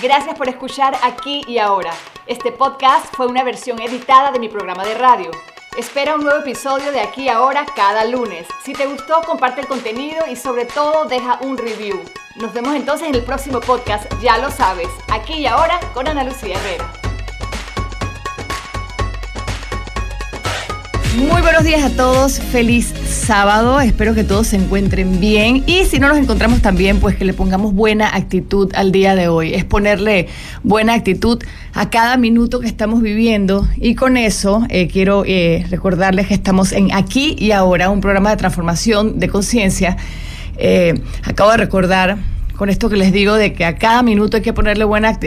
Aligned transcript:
Gracias 0.00 0.36
por 0.36 0.48
escuchar 0.48 0.96
aquí 1.02 1.42
y 1.48 1.58
ahora. 1.58 1.92
Este 2.26 2.52
podcast 2.52 3.12
fue 3.16 3.26
una 3.26 3.42
versión 3.42 3.80
editada 3.80 4.30
de 4.30 4.38
mi 4.38 4.48
programa 4.48 4.84
de 4.84 4.94
radio. 4.94 5.30
Espera 5.76 6.14
un 6.14 6.22
nuevo 6.22 6.38
episodio 6.38 6.92
de 6.92 7.00
aquí 7.00 7.22
y 7.24 7.28
ahora 7.28 7.66
cada 7.74 8.04
lunes. 8.04 8.46
Si 8.62 8.74
te 8.74 8.86
gustó, 8.86 9.22
comparte 9.22 9.62
el 9.62 9.66
contenido 9.66 10.24
y 10.30 10.36
sobre 10.36 10.66
todo 10.66 11.06
deja 11.06 11.38
un 11.42 11.58
review. 11.58 12.00
Nos 12.36 12.52
vemos 12.52 12.76
entonces 12.76 13.08
en 13.08 13.14
el 13.16 13.24
próximo 13.24 13.58
podcast, 13.58 14.06
ya 14.20 14.38
lo 14.38 14.52
sabes, 14.52 14.88
aquí 15.10 15.34
y 15.34 15.46
ahora 15.46 15.80
con 15.94 16.06
Ana 16.06 16.22
Lucía 16.22 16.56
Herrera. 16.56 16.97
Muy 21.16 21.40
buenos 21.40 21.64
días 21.64 21.82
a 21.82 21.90
todos, 21.96 22.38
feliz 22.38 22.92
sábado, 23.06 23.80
espero 23.80 24.14
que 24.14 24.24
todos 24.24 24.48
se 24.48 24.56
encuentren 24.56 25.18
bien. 25.18 25.64
Y 25.66 25.84
si 25.86 25.98
no 25.98 26.08
nos 26.08 26.18
encontramos 26.18 26.60
también, 26.60 27.00
pues 27.00 27.16
que 27.16 27.24
le 27.24 27.32
pongamos 27.32 27.74
buena 27.74 28.14
actitud 28.14 28.70
al 28.74 28.92
día 28.92 29.14
de 29.16 29.28
hoy, 29.28 29.54
es 29.54 29.64
ponerle 29.64 30.28
buena 30.62 30.94
actitud 30.94 31.42
a 31.72 31.90
cada 31.90 32.16
minuto 32.16 32.60
que 32.60 32.66
estamos 32.66 33.00
viviendo. 33.00 33.66
Y 33.76 33.94
con 33.94 34.16
eso 34.16 34.64
eh, 34.68 34.88
quiero 34.88 35.24
eh, 35.26 35.66
recordarles 35.70 36.28
que 36.28 36.34
estamos 36.34 36.72
en 36.72 36.92
Aquí 36.92 37.34
y 37.38 37.52
Ahora, 37.52 37.90
un 37.90 38.00
programa 38.00 38.30
de 38.30 38.36
transformación 38.36 39.18
de 39.18 39.28
conciencia. 39.28 39.96
Eh, 40.58 41.00
acabo 41.24 41.50
de 41.52 41.56
recordar 41.56 42.18
con 42.56 42.68
esto 42.68 42.88
que 42.88 42.96
les 42.96 43.12
digo 43.12 43.34
de 43.34 43.54
que 43.54 43.64
a 43.64 43.76
cada 43.76 44.02
minuto 44.02 44.36
hay 44.36 44.42
que 44.42 44.52
ponerle 44.52 44.84
buena 44.84 45.18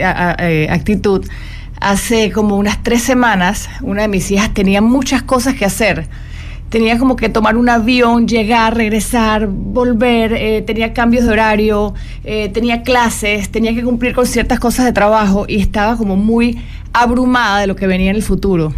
actitud 0.70 1.26
hace 1.82 2.32
como 2.32 2.56
unas 2.56 2.82
tres 2.84 3.02
semanas, 3.02 3.68
una 3.82 4.04
de 4.04 4.08
mis 4.08 4.32
hijas 4.32 4.54
tenía 4.54 4.82
muchas 4.82 5.24
cosas 5.24 5.56
que 5.56 5.66
hacer. 5.66 6.08
Tenía 6.70 6.98
como 6.98 7.18
que 7.18 7.28
tomar 7.28 7.58
un 7.58 7.68
avión, 7.68 8.28
llegar, 8.30 8.78
regresar, 8.78 9.48
volver, 9.48 10.32
eh, 10.32 10.62
tenía 10.62 10.94
cambios 10.94 11.26
de 11.26 11.32
horario, 11.32 11.94
eh, 12.24 12.48
tenía 12.48 12.84
clases, 12.84 13.50
tenía 13.50 13.76
que 13.76 13.84
cumplir 13.84 14.14
con 14.14 14.26
ciertas 14.26 14.60
cosas 14.60 14.86
de 14.86 14.94
trabajo 14.94 15.44
y 15.50 15.60
estaba 15.60 15.98
como 15.98 16.16
muy 16.16 16.62
abrumada 16.94 17.60
de 17.60 17.68
lo 17.68 17.76
que 17.76 17.88
venía 17.88 18.12
en 18.12 18.16
el 18.16 18.24
futuro. 18.24 18.74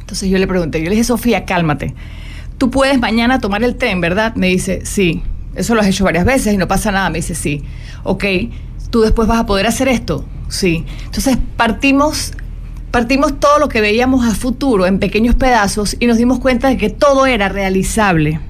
Entonces 0.00 0.30
yo 0.30 0.38
le 0.38 0.46
pregunté, 0.46 0.78
yo 0.78 0.84
le 0.84 0.92
dije, 0.92 1.04
Sofía, 1.04 1.44
cálmate. 1.44 1.92
Tú 2.56 2.70
puedes 2.70 2.98
mañana 2.98 3.40
tomar 3.40 3.62
el 3.62 3.76
tren, 3.76 4.00
¿verdad? 4.00 4.34
Me 4.36 4.46
dice, 4.46 4.86
sí. 4.86 5.22
Eso 5.54 5.74
lo 5.74 5.80
has 5.80 5.88
hecho 5.88 6.04
varias 6.04 6.24
veces 6.24 6.54
y 6.54 6.56
no 6.56 6.68
pasa 6.68 6.92
nada. 6.92 7.10
Me 7.10 7.18
dice, 7.18 7.34
sí. 7.34 7.62
Ok, 8.04 8.24
tú 8.90 9.00
después 9.00 9.28
vas 9.28 9.40
a 9.40 9.46
poder 9.46 9.66
hacer 9.66 9.88
esto. 9.88 10.24
Sí. 10.48 10.84
Entonces 11.04 11.38
partimos, 11.56 12.32
partimos 12.90 13.38
todo 13.40 13.58
lo 13.58 13.68
que 13.68 13.80
veíamos 13.80 14.26
a 14.26 14.34
futuro 14.34 14.86
en 14.86 14.98
pequeños 14.98 15.34
pedazos 15.34 15.96
y 15.98 16.06
nos 16.06 16.18
dimos 16.18 16.38
cuenta 16.38 16.68
de 16.68 16.76
que 16.76 16.90
todo 16.90 17.26
era 17.26 17.48
realizable. 17.48 18.40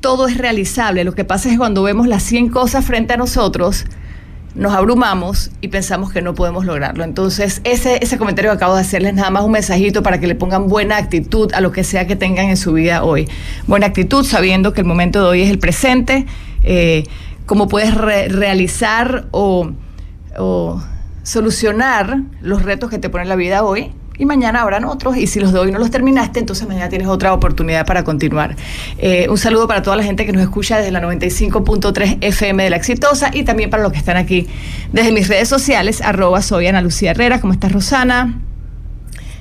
Todo 0.00 0.28
es 0.28 0.36
realizable. 0.36 1.04
Lo 1.04 1.14
que 1.14 1.24
pasa 1.24 1.48
es 1.48 1.54
que 1.54 1.58
cuando 1.58 1.82
vemos 1.82 2.06
las 2.06 2.22
100 2.22 2.50
cosas 2.50 2.84
frente 2.84 3.14
a 3.14 3.16
nosotros, 3.16 3.86
nos 4.54 4.72
abrumamos 4.72 5.50
y 5.60 5.68
pensamos 5.68 6.12
que 6.12 6.22
no 6.22 6.34
podemos 6.34 6.64
lograrlo. 6.64 7.02
Entonces, 7.02 7.60
ese, 7.64 7.98
ese 8.02 8.18
comentario 8.18 8.50
que 8.52 8.56
acabo 8.56 8.74
de 8.74 8.82
hacerles 8.82 9.14
nada 9.14 9.30
más 9.30 9.42
un 9.42 9.52
mensajito 9.52 10.02
para 10.02 10.20
que 10.20 10.26
le 10.26 10.34
pongan 10.34 10.68
buena 10.68 10.96
actitud 10.96 11.52
a 11.54 11.60
lo 11.60 11.72
que 11.72 11.82
sea 11.82 12.06
que 12.06 12.14
tengan 12.14 12.46
en 12.46 12.56
su 12.56 12.72
vida 12.72 13.02
hoy. 13.02 13.28
Buena 13.66 13.86
actitud 13.86 14.24
sabiendo 14.24 14.72
que 14.72 14.82
el 14.82 14.86
momento 14.86 15.20
de 15.20 15.26
hoy 15.26 15.42
es 15.42 15.50
el 15.50 15.58
presente, 15.58 16.26
eh, 16.62 17.04
cómo 17.46 17.68
puedes 17.68 17.94
realizar 17.94 19.26
o 19.30 19.72
o 20.38 20.82
solucionar 21.22 22.18
los 22.42 22.62
retos 22.62 22.90
que 22.90 22.98
te 22.98 23.08
pone 23.08 23.24
la 23.24 23.36
vida 23.36 23.62
hoy 23.62 23.92
y 24.16 24.26
mañana 24.26 24.62
habrán 24.62 24.84
otros 24.84 25.16
y 25.16 25.26
si 25.26 25.40
los 25.40 25.52
de 25.52 25.58
hoy 25.58 25.72
no 25.72 25.78
los 25.78 25.90
terminaste, 25.90 26.38
entonces 26.38 26.68
mañana 26.68 26.88
tienes 26.88 27.08
otra 27.08 27.32
oportunidad 27.32 27.84
para 27.84 28.04
continuar. 28.04 28.54
Eh, 28.98 29.26
un 29.28 29.38
saludo 29.38 29.66
para 29.66 29.82
toda 29.82 29.96
la 29.96 30.04
gente 30.04 30.24
que 30.24 30.32
nos 30.32 30.42
escucha 30.42 30.76
desde 30.76 30.92
la 30.92 31.00
95.3 31.02 32.18
FM 32.20 32.62
de 32.62 32.70
La 32.70 32.76
Exitosa 32.76 33.30
y 33.32 33.42
también 33.42 33.70
para 33.70 33.82
los 33.82 33.90
que 33.90 33.98
están 33.98 34.16
aquí 34.16 34.46
desde 34.92 35.10
mis 35.10 35.26
redes 35.26 35.48
sociales, 35.48 36.00
arroba 36.00 36.42
soy 36.42 36.68
Ana 36.68 36.80
Lucía 36.80 37.10
Herrera, 37.10 37.40
¿cómo 37.40 37.52
estás 37.52 37.72
Rosana? 37.72 38.40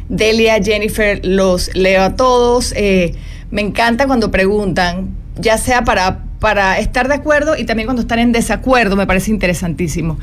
Delia, 0.09 0.61
Jennifer, 0.61 1.21
los 1.23 1.73
leo 1.75 2.03
a 2.03 2.15
todos. 2.15 2.73
Eh, 2.75 3.15
me 3.51 3.61
encanta 3.61 4.07
cuando 4.07 4.31
preguntan, 4.31 5.15
ya 5.37 5.57
sea 5.57 5.83
para, 5.83 6.23
para 6.43 6.77
estar 6.77 7.07
de 7.07 7.13
acuerdo 7.13 7.55
y 7.57 7.63
también 7.63 7.87
cuando 7.87 8.01
están 8.01 8.19
en 8.19 8.33
desacuerdo, 8.33 8.97
me 8.97 9.07
parece 9.07 9.31
interesantísimo. 9.31 10.19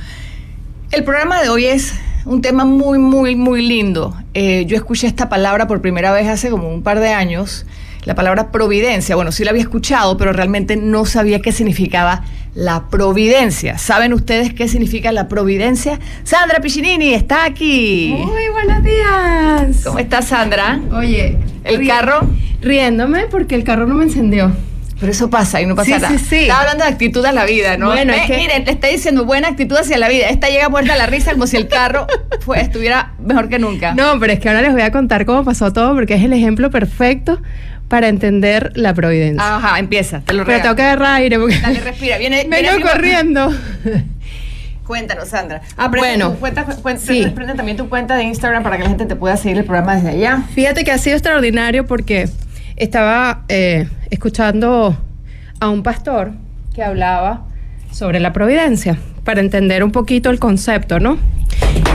El 0.91 1.03
programa 1.03 1.41
de 1.41 1.49
hoy 1.49 1.65
es 1.65 1.95
un 2.27 2.43
tema 2.43 2.67
muy, 2.67 2.99
muy, 2.99 3.37
muy 3.37 3.67
lindo. 3.67 4.15
Eh, 4.35 4.67
yo 4.67 4.77
escuché 4.77 5.07
esta 5.07 5.31
palabra 5.31 5.67
por 5.67 5.81
primera 5.81 6.13
vez 6.13 6.29
hace 6.29 6.51
como 6.51 6.69
un 6.69 6.83
par 6.83 7.01
de 7.01 7.09
años, 7.09 7.65
la 8.05 8.15
palabra 8.15 8.53
providencia. 8.53 9.17
Bueno, 9.17 9.33
sí 9.33 9.45
la 9.45 9.53
había 9.53 9.63
escuchado, 9.63 10.19
pero 10.19 10.35
realmente 10.35 10.77
no 10.77 11.07
sabía 11.07 11.41
qué 11.41 11.53
significaba 11.53 12.23
la 12.55 12.91
providencia. 12.91 13.79
¿Saben 13.79 14.13
ustedes 14.13 14.53
qué 14.53 14.69
significa 14.69 15.13
la 15.13 15.27
providencia? 15.27 16.01
Sandra 16.25 16.61
Piccinini 16.61 17.15
está 17.15 17.47
aquí. 17.47 18.15
Muy 18.15 18.49
buenos 18.53 18.83
días. 18.83 19.85
¿Cómo 19.85 19.99
está 19.99 20.21
Sandra? 20.21 20.81
Oye, 20.93 21.39
¿el 21.65 21.87
carro? 21.87 22.29
Riéndome 22.61 23.25
porque 23.31 23.55
el 23.55 23.65
carro 23.65 23.87
no 23.87 23.95
me 23.95 24.05
encendió. 24.05 24.53
Pero 25.01 25.13
eso 25.13 25.31
pasa 25.31 25.63
y 25.63 25.67
no 25.67 25.75
pasa 25.75 25.99
nada. 25.99 26.11
Sí, 26.11 26.19
sí. 26.19 26.37
Está 26.43 26.61
hablando 26.61 26.85
de 26.85 26.91
actitud 26.91 27.25
a 27.25 27.33
la 27.33 27.47
vida, 27.47 27.79
¿no? 27.79 27.87
Bueno, 27.87 28.13
es 28.13 28.27
que... 28.27 28.37
Miren, 28.37 28.67
le 28.67 28.73
está 28.73 28.89
diciendo 28.89 29.25
buena 29.25 29.49
actitud 29.49 29.77
hacia 29.77 29.97
la 29.97 30.09
vida. 30.09 30.29
Esta 30.29 30.49
llega 30.51 30.69
muerta 30.69 30.93
a 30.93 30.97
la 30.97 31.07
risa 31.07 31.33
como 31.33 31.47
si 31.47 31.57
el 31.57 31.69
carro 31.69 32.07
fue, 32.41 32.61
estuviera 32.61 33.15
mejor 33.19 33.49
que 33.49 33.59
nunca. 33.59 33.95
No, 33.95 34.21
pero 34.21 34.35
es 34.35 34.41
que 34.41 34.49
ahora 34.51 34.61
les 34.61 34.73
voy 34.73 34.83
a 34.83 34.93
contar 34.93 35.25
cómo 35.25 35.43
pasó 35.43 35.73
todo 35.73 35.95
porque 35.95 36.15
es 36.15 36.23
el 36.23 36.35
ejemplo 36.35 36.71
perfecto 36.71 37.41
para 37.89 38.09
entender 38.09 38.73
la 38.77 38.93
providencia. 38.93 39.57
Ajá, 39.57 39.79
empieza, 39.79 40.21
te 40.21 40.35
lo 40.35 40.45
Pero 40.45 40.63
tengo 40.63 40.77
que 40.77 40.83
agarrar 40.83 41.15
aire 41.15 41.39
porque... 41.39 41.59
Dale, 41.59 41.81
respira. 41.81 42.19
Viene, 42.19 42.47
Vengo 42.51 42.87
corriendo. 42.87 43.53
Cuéntanos, 44.87 45.29
Sandra. 45.29 45.63
Ah, 45.77 45.89
bueno. 45.89 46.35
Cuenta, 46.35 46.65
cuenta, 46.65 47.01
sí. 47.01 47.25
también 47.57 47.77
tu 47.77 47.89
cuenta 47.89 48.17
de 48.17 48.25
Instagram 48.25 48.63
para 48.65 48.77
que 48.77 48.83
la 48.83 48.89
gente 48.89 49.07
te 49.07 49.17
pueda 49.17 49.37
seguir 49.37 49.59
el 49.59 49.65
programa 49.65 49.95
desde 49.95 50.11
allá. 50.11 50.43
Fíjate 50.53 50.85
que 50.85 50.91
ha 50.91 50.99
sido 50.99 51.17
extraordinario 51.17 51.87
porque 51.87 52.29
estaba 52.81 53.45
eh, 53.49 53.89
escuchando 54.11 54.97
a 55.61 55.69
un 55.69 55.83
pastor 55.83 56.33
que 56.75 56.83
hablaba 56.83 57.47
sobre 57.93 58.21
la 58.21 58.33
providencia, 58.33 58.99
para 59.23 59.41
entender 59.41 59.85
un 59.85 59.93
poquito 59.93 60.31
el 60.31 60.39
concepto, 60.39 60.99
¿no? 60.99 61.19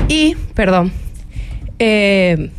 Y, 0.08 0.36
perdón, 0.54 0.92
eh, 1.80 2.52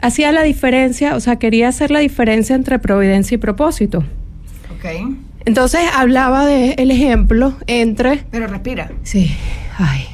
hacía 0.00 0.32
la 0.32 0.42
diferencia, 0.42 1.14
o 1.14 1.20
sea, 1.20 1.36
quería 1.36 1.68
hacer 1.68 1.90
la 1.90 1.98
diferencia 1.98 2.56
entre 2.56 2.78
providencia 2.78 3.34
y 3.34 3.38
propósito. 3.38 3.98
Ok. 4.74 5.16
Entonces 5.44 5.82
hablaba 5.94 6.46
del 6.46 6.74
el 6.78 6.90
ejemplo 6.90 7.54
entre... 7.66 8.24
Pero 8.30 8.46
respira. 8.46 8.90
Sí, 9.02 9.36
ay, 9.76 10.06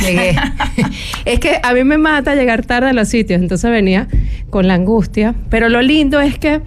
llegué. 0.00 0.36
es 1.24 1.40
que 1.40 1.60
a 1.62 1.72
mí 1.74 1.84
me 1.84 1.98
mata 1.98 2.34
llegar 2.34 2.64
tarde 2.64 2.90
a 2.90 2.92
los 2.92 3.08
sitios, 3.08 3.40
entonces 3.40 3.70
venía 3.70 4.08
con 4.50 4.68
la 4.68 4.74
angustia, 4.74 5.34
pero 5.50 5.68
lo 5.68 5.82
lindo 5.82 6.20
es 6.20 6.38
que 6.38 6.60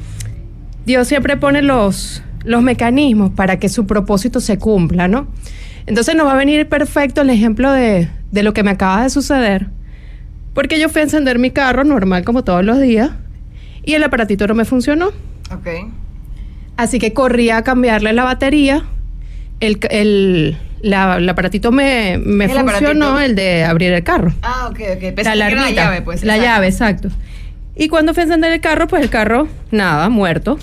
Dios 0.85 1.07
siempre 1.07 1.37
pone 1.37 1.61
los, 1.61 2.23
los 2.43 2.61
mecanismos 2.61 3.31
para 3.31 3.59
que 3.59 3.69
su 3.69 3.85
propósito 3.85 4.39
se 4.39 4.57
cumpla, 4.57 5.07
¿no? 5.07 5.27
Entonces 5.85 6.15
nos 6.15 6.27
va 6.27 6.33
a 6.33 6.37
venir 6.37 6.67
perfecto 6.67 7.21
el 7.21 7.29
ejemplo 7.29 7.71
de, 7.71 8.09
de 8.31 8.43
lo 8.43 8.53
que 8.53 8.63
me 8.63 8.71
acaba 8.71 9.03
de 9.03 9.09
suceder, 9.09 9.67
porque 10.53 10.79
yo 10.79 10.89
fui 10.89 11.01
a 11.01 11.03
encender 11.03 11.39
mi 11.39 11.51
carro 11.51 11.83
normal 11.83 12.23
como 12.25 12.43
todos 12.43 12.63
los 12.63 12.79
días 12.79 13.11
y 13.83 13.93
el 13.93 14.03
aparatito 14.03 14.47
no 14.47 14.55
me 14.55 14.65
funcionó. 14.65 15.07
Ok. 15.51 15.67
Así 16.77 16.99
que 16.99 17.13
corrí 17.13 17.49
a 17.49 17.63
cambiarle 17.63 18.13
la 18.13 18.23
batería, 18.23 18.85
el, 19.59 19.79
el, 19.89 20.57
la, 20.81 21.17
el 21.17 21.27
aparatito 21.29 21.71
me, 21.71 22.17
me 22.23 22.45
¿El 22.45 22.51
funcionó, 22.51 23.05
aparatito? 23.07 23.19
el 23.19 23.35
de 23.35 23.63
abrir 23.65 23.91
el 23.93 24.03
carro. 24.03 24.33
Ah, 24.41 24.67
ok, 24.69 24.79
ok. 24.79 24.79
La 24.79 24.87
Pensé 24.99 25.13
que 25.15 25.21
era 25.21 25.31
alarmita. 25.33 25.63
la 25.65 25.71
llave, 25.71 26.01
pues. 26.01 26.23
La 26.23 26.35
exacto. 26.35 26.51
llave, 26.55 26.67
exacto. 26.67 27.09
Y 27.75 27.87
cuando 27.87 28.13
fui 28.13 28.21
a 28.21 28.23
encender 28.25 28.51
el 28.51 28.61
carro, 28.61 28.87
pues 28.87 29.01
el 29.03 29.09
carro, 29.09 29.47
nada, 29.71 30.09
muerto. 30.09 30.57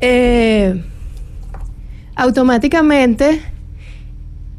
Eh, 0.00 0.80
automáticamente 2.14 3.40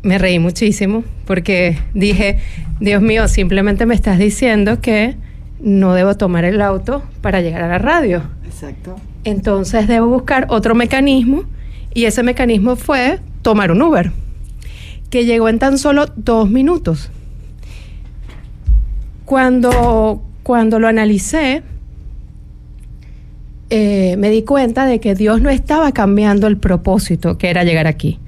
me 0.01 0.17
reí 0.17 0.39
muchísimo 0.39 1.03
porque 1.25 1.77
dije, 1.93 2.39
Dios 2.79 3.01
mío, 3.01 3.27
simplemente 3.27 3.85
me 3.85 3.95
estás 3.95 4.17
diciendo 4.17 4.81
que 4.81 5.15
no 5.61 5.93
debo 5.93 6.15
tomar 6.15 6.45
el 6.45 6.61
auto 6.61 7.03
para 7.21 7.41
llegar 7.41 7.61
a 7.63 7.67
la 7.67 7.77
radio. 7.77 8.23
Exacto. 8.45 8.95
Entonces 9.25 9.87
debo 9.87 10.07
buscar 10.07 10.45
otro 10.49 10.73
mecanismo 10.75 11.43
y 11.93 12.05
ese 12.05 12.23
mecanismo 12.23 12.75
fue 12.75 13.19
tomar 13.41 13.71
un 13.71 13.81
Uber, 13.81 14.11
que 15.09 15.25
llegó 15.25 15.49
en 15.49 15.59
tan 15.59 15.77
solo 15.77 16.07
dos 16.15 16.49
minutos. 16.49 17.09
Cuando, 19.25 20.23
cuando 20.43 20.79
lo 20.79 20.87
analicé, 20.87 21.63
eh, 23.69 24.15
me 24.17 24.31
di 24.31 24.43
cuenta 24.43 24.85
de 24.85 24.99
que 24.99 25.13
Dios 25.13 25.41
no 25.41 25.49
estaba 25.49 25.91
cambiando 25.91 26.47
el 26.47 26.57
propósito, 26.57 27.37
que 27.37 27.49
era 27.49 27.63
llegar 27.63 27.85
aquí. 27.85 28.19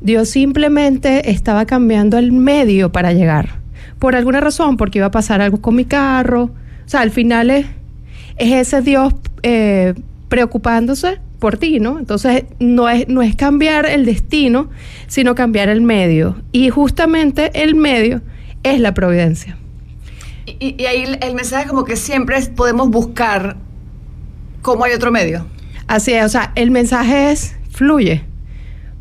Dios 0.00 0.30
simplemente 0.30 1.30
estaba 1.30 1.66
cambiando 1.66 2.16
el 2.18 2.32
medio 2.32 2.92
para 2.92 3.12
llegar. 3.12 3.60
Por 3.98 4.14
alguna 4.14 4.40
razón, 4.40 4.76
porque 4.76 4.98
iba 4.98 5.06
a 5.06 5.10
pasar 5.10 5.40
algo 5.40 5.60
con 5.60 5.74
mi 5.74 5.84
carro. 5.84 6.44
O 6.44 6.88
sea, 6.88 7.00
al 7.00 7.10
final 7.10 7.50
es, 7.50 7.66
es 8.36 8.52
ese 8.52 8.82
Dios 8.82 9.14
eh, 9.42 9.94
preocupándose 10.28 11.18
por 11.38 11.58
ti, 11.58 11.80
¿no? 11.80 11.98
Entonces 11.98 12.44
no 12.58 12.88
es, 12.88 13.08
no 13.08 13.22
es 13.22 13.36
cambiar 13.36 13.86
el 13.86 14.04
destino, 14.04 14.70
sino 15.06 15.34
cambiar 15.34 15.68
el 15.68 15.80
medio. 15.80 16.36
Y 16.52 16.70
justamente 16.70 17.50
el 17.62 17.74
medio 17.74 18.22
es 18.62 18.80
la 18.80 18.94
providencia. 18.94 19.56
Y, 20.46 20.80
y 20.80 20.86
ahí 20.86 21.02
el, 21.02 21.18
el 21.22 21.34
mensaje 21.34 21.68
como 21.68 21.84
que 21.84 21.96
siempre 21.96 22.36
es, 22.38 22.48
podemos 22.48 22.88
buscar 22.90 23.56
cómo 24.62 24.84
hay 24.84 24.92
otro 24.92 25.12
medio. 25.12 25.46
Así 25.86 26.12
es, 26.12 26.24
o 26.24 26.28
sea, 26.28 26.52
el 26.56 26.70
mensaje 26.70 27.30
es 27.30 27.56
fluye. 27.70 28.24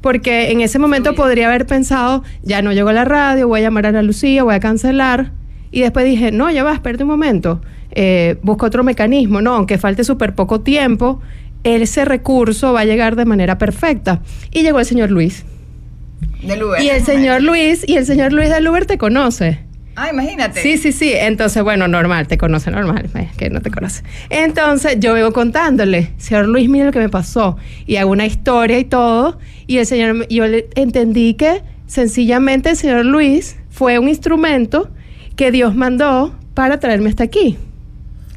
Porque 0.02 0.52
en 0.52 0.62
ese 0.62 0.78
momento 0.78 1.10
Fluye. 1.10 1.24
podría 1.24 1.48
haber 1.48 1.66
pensado, 1.66 2.24
ya 2.44 2.62
no 2.62 2.72
llegó 2.72 2.92
la 2.92 3.06
radio, 3.06 3.48
voy 3.48 3.62
a 3.62 3.64
llamar 3.64 3.88
a 3.88 3.92
la 3.92 4.04
Lucía, 4.04 4.44
voy 4.44 4.54
a 4.54 4.60
cancelar. 4.60 5.32
Y 5.72 5.82
después 5.82 6.06
dije, 6.06 6.32
no, 6.32 6.52
ya 6.52 6.64
va, 6.64 6.74
espérate 6.74 7.04
un 7.04 7.10
momento. 7.10 7.62
Eh, 7.90 8.38
busca 8.44 8.68
otro 8.68 8.84
mecanismo, 8.84 9.42
no, 9.42 9.56
aunque 9.56 9.80
falte 9.80 10.04
súper 10.04 10.36
poco 10.36 10.62
tiempo, 10.62 11.22
ese 11.66 12.06
recurso 12.06 12.74
va 12.74 12.82
a 12.82 12.86
llegar 12.86 13.16
de 13.16 13.26
manera 13.26 13.58
perfecta. 13.58 14.22
Y 14.52 14.62
llegó 14.62 14.80
el 14.80 14.86
señor 14.86 15.12
Luis. 15.12 15.44
Del 16.44 16.64
Uber. 16.64 16.82
Y 16.82 16.90
el 16.90 17.04
señor 17.04 17.42
Luis, 17.42 17.84
y 17.88 17.96
el 17.98 18.06
señor 18.06 18.32
Luis 18.32 18.50
del 18.50 18.68
Uber 18.68 18.86
te 18.86 18.98
conoce. 18.98 19.60
Ah, 19.98 20.10
imagínate. 20.12 20.62
Sí, 20.62 20.78
sí, 20.78 20.92
sí. 20.92 21.14
Entonces, 21.14 21.64
bueno, 21.64 21.88
normal, 21.88 22.28
te 22.28 22.38
conoce 22.38 22.70
normal, 22.70 23.10
eh, 23.16 23.30
que 23.38 23.50
no 23.50 23.62
te 23.62 23.72
conoce. 23.72 24.04
Entonces, 24.30 24.98
yo 25.00 25.14
vengo 25.14 25.32
contándole, 25.32 26.12
señor 26.18 26.48
Luis, 26.48 26.70
mira 26.70 26.86
lo 26.86 26.92
que 26.92 27.00
me 27.00 27.10
pasó. 27.10 27.58
Y 27.86 27.96
hago 27.96 28.12
una 28.12 28.26
historia 28.26 28.78
y 28.78 28.84
todo. 28.84 29.40
Y 29.68 29.78
el 29.78 29.86
señor, 29.86 30.28
yo 30.28 30.46
le 30.48 30.68
entendí 30.76 31.36
que 31.36 31.64
sencillamente 31.88 32.72
el 32.72 32.76
señor 32.76 33.06
Luis 33.06 33.56
fue 33.70 33.98
un 33.98 34.10
instrumento 34.10 34.90
que 35.36 35.52
Dios 35.52 35.76
mandó 35.76 36.36
para 36.54 36.80
traerme 36.80 37.10
hasta 37.10 37.24
aquí. 37.24 37.58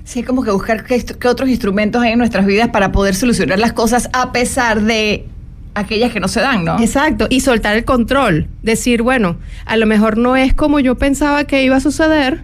Sí, 0.08 0.22
como 0.22 0.42
que 0.42 0.50
buscar 0.50 0.84
qué, 0.84 1.04
qué 1.04 1.28
otros 1.28 1.50
instrumentos 1.50 2.02
hay 2.02 2.12
en 2.12 2.18
nuestras 2.18 2.46
vidas 2.46 2.68
para 2.68 2.92
poder 2.92 3.14
solucionar 3.14 3.58
las 3.58 3.74
cosas 3.74 4.08
a 4.14 4.32
pesar 4.32 4.80
de 4.80 5.26
aquellas 5.74 6.12
que 6.12 6.18
no 6.18 6.28
se 6.28 6.40
dan, 6.40 6.64
¿no? 6.64 6.80
Exacto, 6.80 7.26
y 7.28 7.40
soltar 7.40 7.76
el 7.76 7.84
control. 7.84 8.48
Decir, 8.62 9.02
bueno, 9.02 9.36
a 9.66 9.76
lo 9.76 9.84
mejor 9.84 10.16
no 10.16 10.34
es 10.34 10.54
como 10.54 10.80
yo 10.80 10.94
pensaba 10.94 11.44
que 11.44 11.62
iba 11.62 11.76
a 11.76 11.80
suceder, 11.80 12.40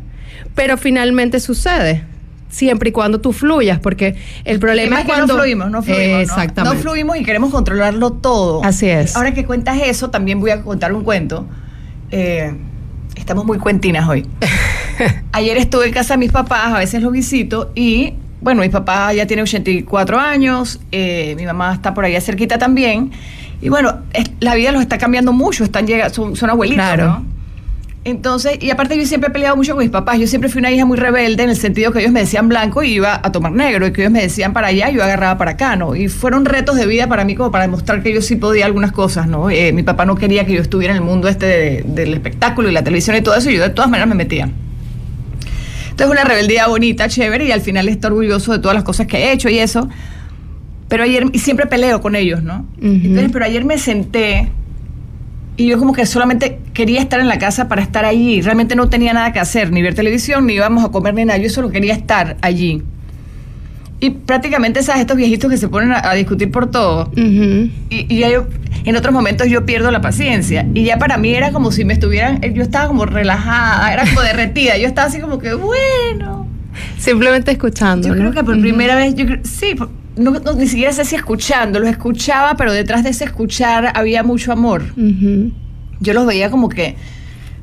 pero 0.54 0.76
finalmente 0.76 1.40
sucede. 1.40 2.04
Siempre 2.50 2.90
y 2.90 2.92
cuando 2.92 3.22
tú 3.22 3.32
fluyas, 3.32 3.78
porque 3.78 4.14
el 4.44 4.58
problema 4.58 4.96
es 4.96 5.06
que 5.06 5.12
cuando... 5.12 5.32
no 5.32 5.38
fluimos, 5.38 5.70
no 5.70 5.82
fluimos. 5.82 6.08
¿no? 6.08 6.20
Exactamente. 6.20 6.76
No 6.76 6.82
fluimos 6.82 7.16
y 7.16 7.24
queremos 7.24 7.50
controlarlo 7.50 8.12
todo. 8.12 8.62
Así 8.62 8.90
es. 8.90 9.16
Ahora 9.16 9.32
que 9.32 9.46
cuentas 9.46 9.78
eso, 9.82 10.10
también 10.10 10.38
voy 10.38 10.50
a 10.50 10.60
contar 10.60 10.92
un 10.92 11.02
cuento. 11.02 11.46
Eh, 12.10 12.54
estamos 13.24 13.46
muy 13.46 13.56
cuentinas 13.58 14.06
hoy. 14.06 14.26
Ayer 15.32 15.56
estuve 15.56 15.86
en 15.86 15.94
casa 15.94 16.14
de 16.14 16.18
mis 16.18 16.30
papás, 16.30 16.74
a 16.74 16.78
veces 16.78 17.02
los 17.02 17.10
visito 17.10 17.72
y, 17.74 18.12
bueno, 18.42 18.60
mi 18.60 18.68
papá 18.68 19.14
ya 19.14 19.26
tiene 19.26 19.42
84 19.42 20.18
años, 20.20 20.78
eh, 20.92 21.34
mi 21.38 21.46
mamá 21.46 21.72
está 21.72 21.94
por 21.94 22.04
allá 22.04 22.20
cerquita 22.20 22.58
también. 22.58 23.10
Y 23.62 23.70
bueno, 23.70 24.00
es- 24.12 24.30
la 24.40 24.54
vida 24.54 24.72
los 24.72 24.82
está 24.82 24.98
cambiando 24.98 25.32
mucho, 25.32 25.64
están 25.64 25.86
llega, 25.86 26.10
son, 26.10 26.36
son 26.36 26.50
abuelitos, 26.50 26.84
Claro. 26.84 27.06
¿no? 27.06 27.24
Entonces, 28.06 28.58
y 28.60 28.70
aparte 28.70 28.98
yo 28.98 29.06
siempre 29.06 29.30
he 29.30 29.32
peleado 29.32 29.56
mucho 29.56 29.72
con 29.74 29.82
mis 29.82 29.90
papás. 29.90 30.18
Yo 30.18 30.26
siempre 30.26 30.50
fui 30.50 30.58
una 30.58 30.70
hija 30.70 30.84
muy 30.84 30.98
rebelde 30.98 31.42
en 31.42 31.48
el 31.48 31.56
sentido 31.56 31.90
que 31.90 32.00
ellos 32.00 32.12
me 32.12 32.20
decían 32.20 32.50
blanco 32.50 32.82
y 32.82 32.92
iba 32.92 33.18
a 33.22 33.32
tomar 33.32 33.52
negro, 33.52 33.86
y 33.86 33.92
que 33.92 34.02
ellos 34.02 34.12
me 34.12 34.20
decían 34.20 34.52
para 34.52 34.66
allá 34.66 34.90
y 34.90 34.96
yo 34.96 35.02
agarraba 35.02 35.38
para 35.38 35.52
acá, 35.52 35.74
¿no? 35.76 35.96
Y 35.96 36.08
fueron 36.08 36.44
retos 36.44 36.76
de 36.76 36.86
vida 36.86 37.08
para 37.08 37.24
mí 37.24 37.34
como 37.34 37.50
para 37.50 37.64
demostrar 37.64 38.02
que 38.02 38.12
yo 38.12 38.20
sí 38.20 38.36
podía 38.36 38.66
algunas 38.66 38.92
cosas, 38.92 39.26
¿no? 39.26 39.48
Eh, 39.48 39.72
mi 39.72 39.82
papá 39.82 40.04
no 40.04 40.16
quería 40.16 40.44
que 40.44 40.52
yo 40.52 40.60
estuviera 40.60 40.92
en 40.94 40.98
el 41.02 41.04
mundo 41.08 41.28
este 41.28 41.46
de- 41.46 41.82
del 41.86 42.12
espectáculo 42.12 42.68
y 42.68 42.72
la 42.72 42.84
televisión 42.84 43.16
y 43.16 43.22
todo 43.22 43.36
eso, 43.36 43.48
y 43.48 43.56
yo 43.56 43.62
de 43.62 43.70
todas 43.70 43.90
maneras 43.90 44.08
me 44.10 44.16
metía. 44.16 44.50
Entonces 45.90 46.10
una 46.12 46.24
rebeldía 46.24 46.66
bonita, 46.66 47.08
chévere, 47.08 47.46
y 47.46 47.52
al 47.52 47.62
final 47.62 47.88
está 47.88 48.08
orgulloso 48.08 48.52
de 48.52 48.58
todas 48.58 48.74
las 48.74 48.84
cosas 48.84 49.06
que 49.06 49.16
he 49.16 49.32
hecho 49.32 49.48
y 49.48 49.58
eso. 49.58 49.88
Pero 50.88 51.04
ayer, 51.04 51.24
y 51.32 51.38
siempre 51.38 51.66
peleo 51.66 52.02
con 52.02 52.14
ellos, 52.16 52.42
¿no? 52.42 52.66
Entonces, 52.82 53.30
pero 53.32 53.46
ayer 53.46 53.64
me 53.64 53.78
senté 53.78 54.50
y 55.56 55.66
yo 55.66 55.78
como 55.78 55.92
que 55.92 56.04
solamente 56.06 56.58
quería 56.72 57.00
estar 57.00 57.20
en 57.20 57.28
la 57.28 57.38
casa 57.38 57.68
para 57.68 57.82
estar 57.82 58.04
allí. 58.04 58.40
Realmente 58.42 58.74
no 58.76 58.88
tenía 58.88 59.12
nada 59.12 59.32
que 59.32 59.40
hacer, 59.40 59.70
ni 59.72 59.82
ver 59.82 59.94
televisión, 59.94 60.46
ni 60.46 60.54
íbamos 60.54 60.84
a 60.84 60.88
comer 60.88 61.14
ni 61.14 61.24
nada. 61.24 61.38
Yo 61.38 61.48
solo 61.50 61.70
quería 61.70 61.92
estar 61.94 62.36
allí. 62.42 62.82
Y 64.00 64.10
prácticamente, 64.10 64.82
¿sabes? 64.82 65.02
Estos 65.02 65.16
viejitos 65.16 65.50
que 65.50 65.56
se 65.56 65.68
ponen 65.68 65.92
a, 65.92 66.10
a 66.10 66.14
discutir 66.14 66.50
por 66.50 66.70
todo. 66.70 67.10
Y, 67.16 67.72
y 68.14 68.18
ya 68.18 68.28
yo, 68.28 68.46
en 68.84 68.96
otros 68.96 69.14
momentos 69.14 69.48
yo 69.48 69.64
pierdo 69.64 69.90
la 69.90 70.00
paciencia. 70.00 70.66
Y 70.74 70.84
ya 70.84 70.98
para 70.98 71.16
mí 71.16 71.32
era 71.34 71.52
como 71.52 71.70
si 71.72 71.84
me 71.84 71.94
estuvieran, 71.94 72.40
yo 72.42 72.62
estaba 72.62 72.88
como 72.88 73.06
relajada, 73.06 73.92
era 73.92 74.04
como 74.04 74.20
derretida. 74.20 74.76
Yo 74.76 74.86
estaba 74.88 75.06
así 75.08 75.20
como 75.20 75.38
que, 75.38 75.54
bueno. 75.54 76.46
Simplemente 76.98 77.52
escuchando. 77.52 78.08
Yo 78.08 78.14
¿no? 78.14 78.20
creo 78.20 78.32
que 78.32 78.44
por 78.44 78.60
primera 78.60 78.96
vez, 78.96 79.14
yo 79.14 79.24
sí, 79.44 79.74
por- 79.76 79.90
no, 80.16 80.30
no, 80.32 80.52
ni 80.54 80.66
siquiera 80.66 80.92
sé 80.92 81.04
si 81.04 81.16
escuchando, 81.16 81.78
los 81.80 81.88
escuchaba, 81.88 82.54
pero 82.56 82.72
detrás 82.72 83.02
de 83.02 83.10
ese 83.10 83.24
escuchar 83.24 83.92
había 83.94 84.22
mucho 84.22 84.52
amor. 84.52 84.82
Yo 86.00 86.12
los 86.12 86.26
veía 86.26 86.50
como 86.50 86.68
que, 86.68 86.96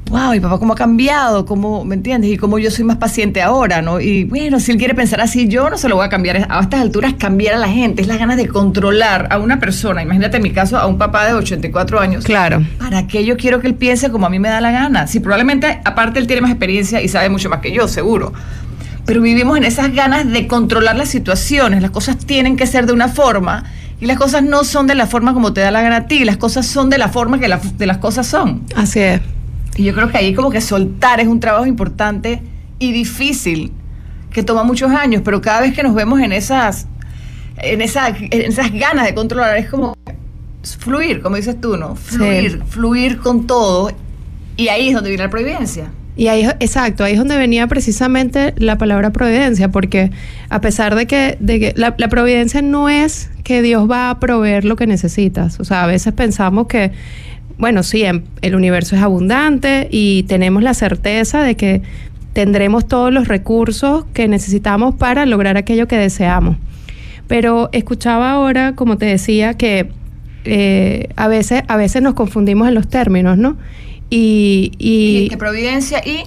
wow, 0.09 0.31
mi 0.31 0.39
papá 0.39 0.59
cómo 0.59 0.73
ha 0.73 0.75
cambiado, 0.75 1.45
cómo, 1.45 1.85
¿me 1.85 1.95
entiendes? 1.95 2.31
Y 2.31 2.37
cómo 2.37 2.59
yo 2.59 2.69
soy 2.69 2.83
más 2.83 2.97
paciente 2.97 3.41
ahora, 3.41 3.81
¿no? 3.81 3.99
Y 4.01 4.25
bueno, 4.25 4.59
si 4.59 4.71
él 4.71 4.77
quiere 4.77 4.93
pensar 4.93 5.21
así, 5.21 5.47
yo 5.47 5.69
no 5.69 5.77
se 5.77 5.87
lo 5.87 5.95
voy 5.95 6.05
a 6.05 6.09
cambiar. 6.09 6.47
A 6.49 6.61
estas 6.61 6.81
alturas, 6.81 7.13
cambiar 7.17 7.55
a 7.55 7.57
la 7.57 7.69
gente 7.69 8.01
es 8.01 8.07
las 8.07 8.19
ganas 8.19 8.37
de 8.37 8.47
controlar 8.47 9.27
a 9.31 9.39
una 9.39 9.59
persona. 9.59 10.01
Imagínate 10.01 10.37
en 10.37 10.43
mi 10.43 10.51
caso, 10.51 10.77
a 10.77 10.87
un 10.87 10.97
papá 10.97 11.25
de 11.27 11.33
84 11.33 11.99
años. 11.99 12.25
Claro. 12.25 12.61
¿Para 12.77 13.07
qué 13.07 13.23
yo 13.25 13.37
quiero 13.37 13.61
que 13.61 13.67
él 13.67 13.75
piense 13.75 14.11
como 14.11 14.25
a 14.25 14.29
mí 14.29 14.39
me 14.39 14.49
da 14.49 14.59
la 14.59 14.71
gana? 14.71 15.07
Si 15.07 15.19
probablemente, 15.19 15.79
aparte, 15.85 16.19
él 16.19 16.27
tiene 16.27 16.41
más 16.41 16.51
experiencia 16.51 17.01
y 17.01 17.07
sabe 17.07 17.29
mucho 17.29 17.49
más 17.49 17.59
que 17.59 17.71
yo, 17.71 17.87
seguro. 17.87 18.33
Pero 19.05 19.21
vivimos 19.21 19.57
en 19.57 19.63
esas 19.63 19.93
ganas 19.93 20.29
de 20.31 20.47
controlar 20.47 20.95
las 20.95 21.09
situaciones. 21.09 21.81
Las 21.81 21.91
cosas 21.91 22.17
tienen 22.17 22.55
que 22.57 22.67
ser 22.67 22.85
de 22.85 22.93
una 22.93 23.07
forma 23.07 23.63
y 23.99 24.05
las 24.05 24.17
cosas 24.17 24.43
no 24.43 24.63
son 24.63 24.87
de 24.87 24.95
la 24.95 25.07
forma 25.07 25.33
como 25.33 25.53
te 25.53 25.61
da 25.61 25.71
la 25.71 25.81
gana 25.81 25.95
a 25.97 26.07
ti. 26.07 26.23
Las 26.23 26.37
cosas 26.37 26.65
son 26.67 26.89
de 26.89 26.97
la 26.97 27.09
forma 27.09 27.39
que 27.39 27.47
la- 27.47 27.57
de 27.77 27.85
las 27.87 27.97
cosas 27.97 28.27
son. 28.27 28.63
Así 28.75 28.99
es. 28.99 29.21
Y 29.75 29.83
yo 29.83 29.93
creo 29.93 30.09
que 30.09 30.17
ahí 30.17 30.33
como 30.33 30.49
que 30.51 30.61
soltar 30.61 31.19
es 31.19 31.27
un 31.27 31.39
trabajo 31.39 31.65
importante 31.65 32.41
y 32.79 32.91
difícil, 32.91 33.71
que 34.31 34.43
toma 34.43 34.63
muchos 34.63 34.91
años, 34.91 35.21
pero 35.25 35.41
cada 35.41 35.61
vez 35.61 35.73
que 35.73 35.83
nos 35.83 35.93
vemos 35.95 36.19
en 36.21 36.31
esas, 36.31 36.87
en, 37.57 37.81
esa- 37.81 38.09
en 38.09 38.41
esas 38.51 38.71
ganas 38.71 39.05
de 39.05 39.13
controlar, 39.13 39.57
es 39.57 39.69
como 39.69 39.95
fluir, 40.79 41.21
como 41.21 41.35
dices 41.37 41.59
tú, 41.59 41.75
¿no? 41.77 41.95
Fluir, 41.95 42.61
fluir 42.67 43.17
con 43.19 43.47
todo. 43.47 43.91
Y 44.57 44.67
ahí 44.67 44.89
es 44.89 44.93
donde 44.93 45.09
viene 45.09 45.23
la 45.23 45.29
providencia. 45.29 45.91
Y 46.21 46.27
ahí, 46.27 46.45
exacto, 46.59 47.03
ahí 47.03 47.13
es 47.13 47.17
donde 47.17 47.35
venía 47.35 47.65
precisamente 47.65 48.53
la 48.57 48.77
palabra 48.77 49.09
providencia, 49.09 49.69
porque 49.69 50.11
a 50.49 50.61
pesar 50.61 50.93
de 50.93 51.07
que, 51.07 51.35
de 51.39 51.59
que 51.59 51.73
la, 51.75 51.95
providencia 51.95 52.61
no 52.61 52.89
es 52.89 53.31
que 53.43 53.63
Dios 53.63 53.89
va 53.89 54.11
a 54.11 54.19
proveer 54.19 54.63
lo 54.63 54.75
que 54.75 54.85
necesitas. 54.85 55.59
O 55.59 55.63
sea, 55.63 55.83
a 55.83 55.87
veces 55.87 56.13
pensamos 56.13 56.67
que, 56.67 56.91
bueno, 57.57 57.81
sí, 57.81 58.03
en- 58.03 58.23
el 58.43 58.53
universo 58.53 58.95
es 58.95 59.01
abundante 59.01 59.87
y 59.89 60.21
tenemos 60.27 60.61
la 60.61 60.75
certeza 60.75 61.41
de 61.41 61.55
que 61.55 61.81
tendremos 62.33 62.87
todos 62.87 63.11
los 63.11 63.27
recursos 63.27 64.05
que 64.13 64.27
necesitamos 64.27 64.93
para 64.93 65.25
lograr 65.25 65.57
aquello 65.57 65.87
que 65.87 65.97
deseamos. 65.97 66.55
Pero 67.27 67.69
escuchaba 67.71 68.29
ahora, 68.29 68.75
como 68.75 68.99
te 68.99 69.07
decía, 69.07 69.55
que 69.55 69.89
eh, 70.45 71.09
a 71.15 71.27
veces, 71.27 71.63
a 71.67 71.77
veces 71.77 72.03
nos 72.03 72.13
confundimos 72.13 72.67
en 72.67 72.75
los 72.75 72.87
términos, 72.87 73.39
¿no? 73.39 73.57
Y, 74.11 74.71
y, 74.77 75.35
providencia 75.37 75.99
y 76.05 76.23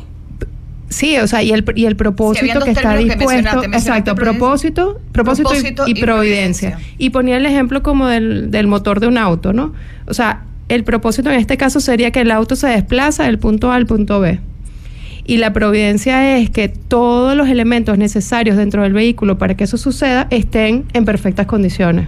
Sí, 0.88 1.16
o 1.18 1.26
sea, 1.26 1.42
y 1.42 1.50
el, 1.50 1.64
y 1.74 1.86
el 1.86 1.96
propósito 1.96 2.60
que 2.60 2.70
está 2.70 2.92
que 2.96 3.04
dispuesto. 3.04 3.26
mencionaste, 3.26 3.68
mencionaste 3.68 3.76
exacto, 3.76 4.14
propósito, 4.14 5.00
propósito, 5.12 5.48
y- 5.50 5.56
Propósito 5.58 5.84
y, 5.88 5.90
y 5.90 5.94
providencia. 6.00 6.70
providencia. 6.70 6.94
Y 6.98 7.10
ponía 7.10 7.36
el 7.36 7.46
ejemplo 7.46 7.82
como 7.82 8.06
del, 8.06 8.50
del 8.52 8.68
motor 8.68 9.00
de 9.00 9.08
un 9.08 9.18
auto, 9.18 9.52
¿no? 9.52 9.72
O 10.06 10.14
sea, 10.14 10.44
el 10.68 10.84
propósito 10.84 11.30
en 11.30 11.38
este 11.40 11.56
caso 11.56 11.80
sería 11.80 12.10
que 12.12 12.20
el 12.20 12.30
auto 12.30 12.54
se 12.54 12.68
desplaza 12.68 13.24
del 13.24 13.38
punto 13.40 13.72
A 13.72 13.74
al 13.74 13.86
punto 13.86 14.20
B. 14.20 14.38
Y 15.26 15.38
la 15.38 15.52
providencia 15.52 16.36
es 16.38 16.48
que 16.50 16.68
todos 16.68 17.34
los 17.36 17.48
elementos 17.48 17.98
necesarios 17.98 18.56
dentro 18.56 18.82
del 18.82 18.92
vehículo 18.92 19.36
para 19.36 19.56
que 19.56 19.64
eso 19.64 19.76
suceda 19.78 20.28
estén 20.30 20.84
en 20.92 21.04
perfectas 21.04 21.46
condiciones. 21.46 22.06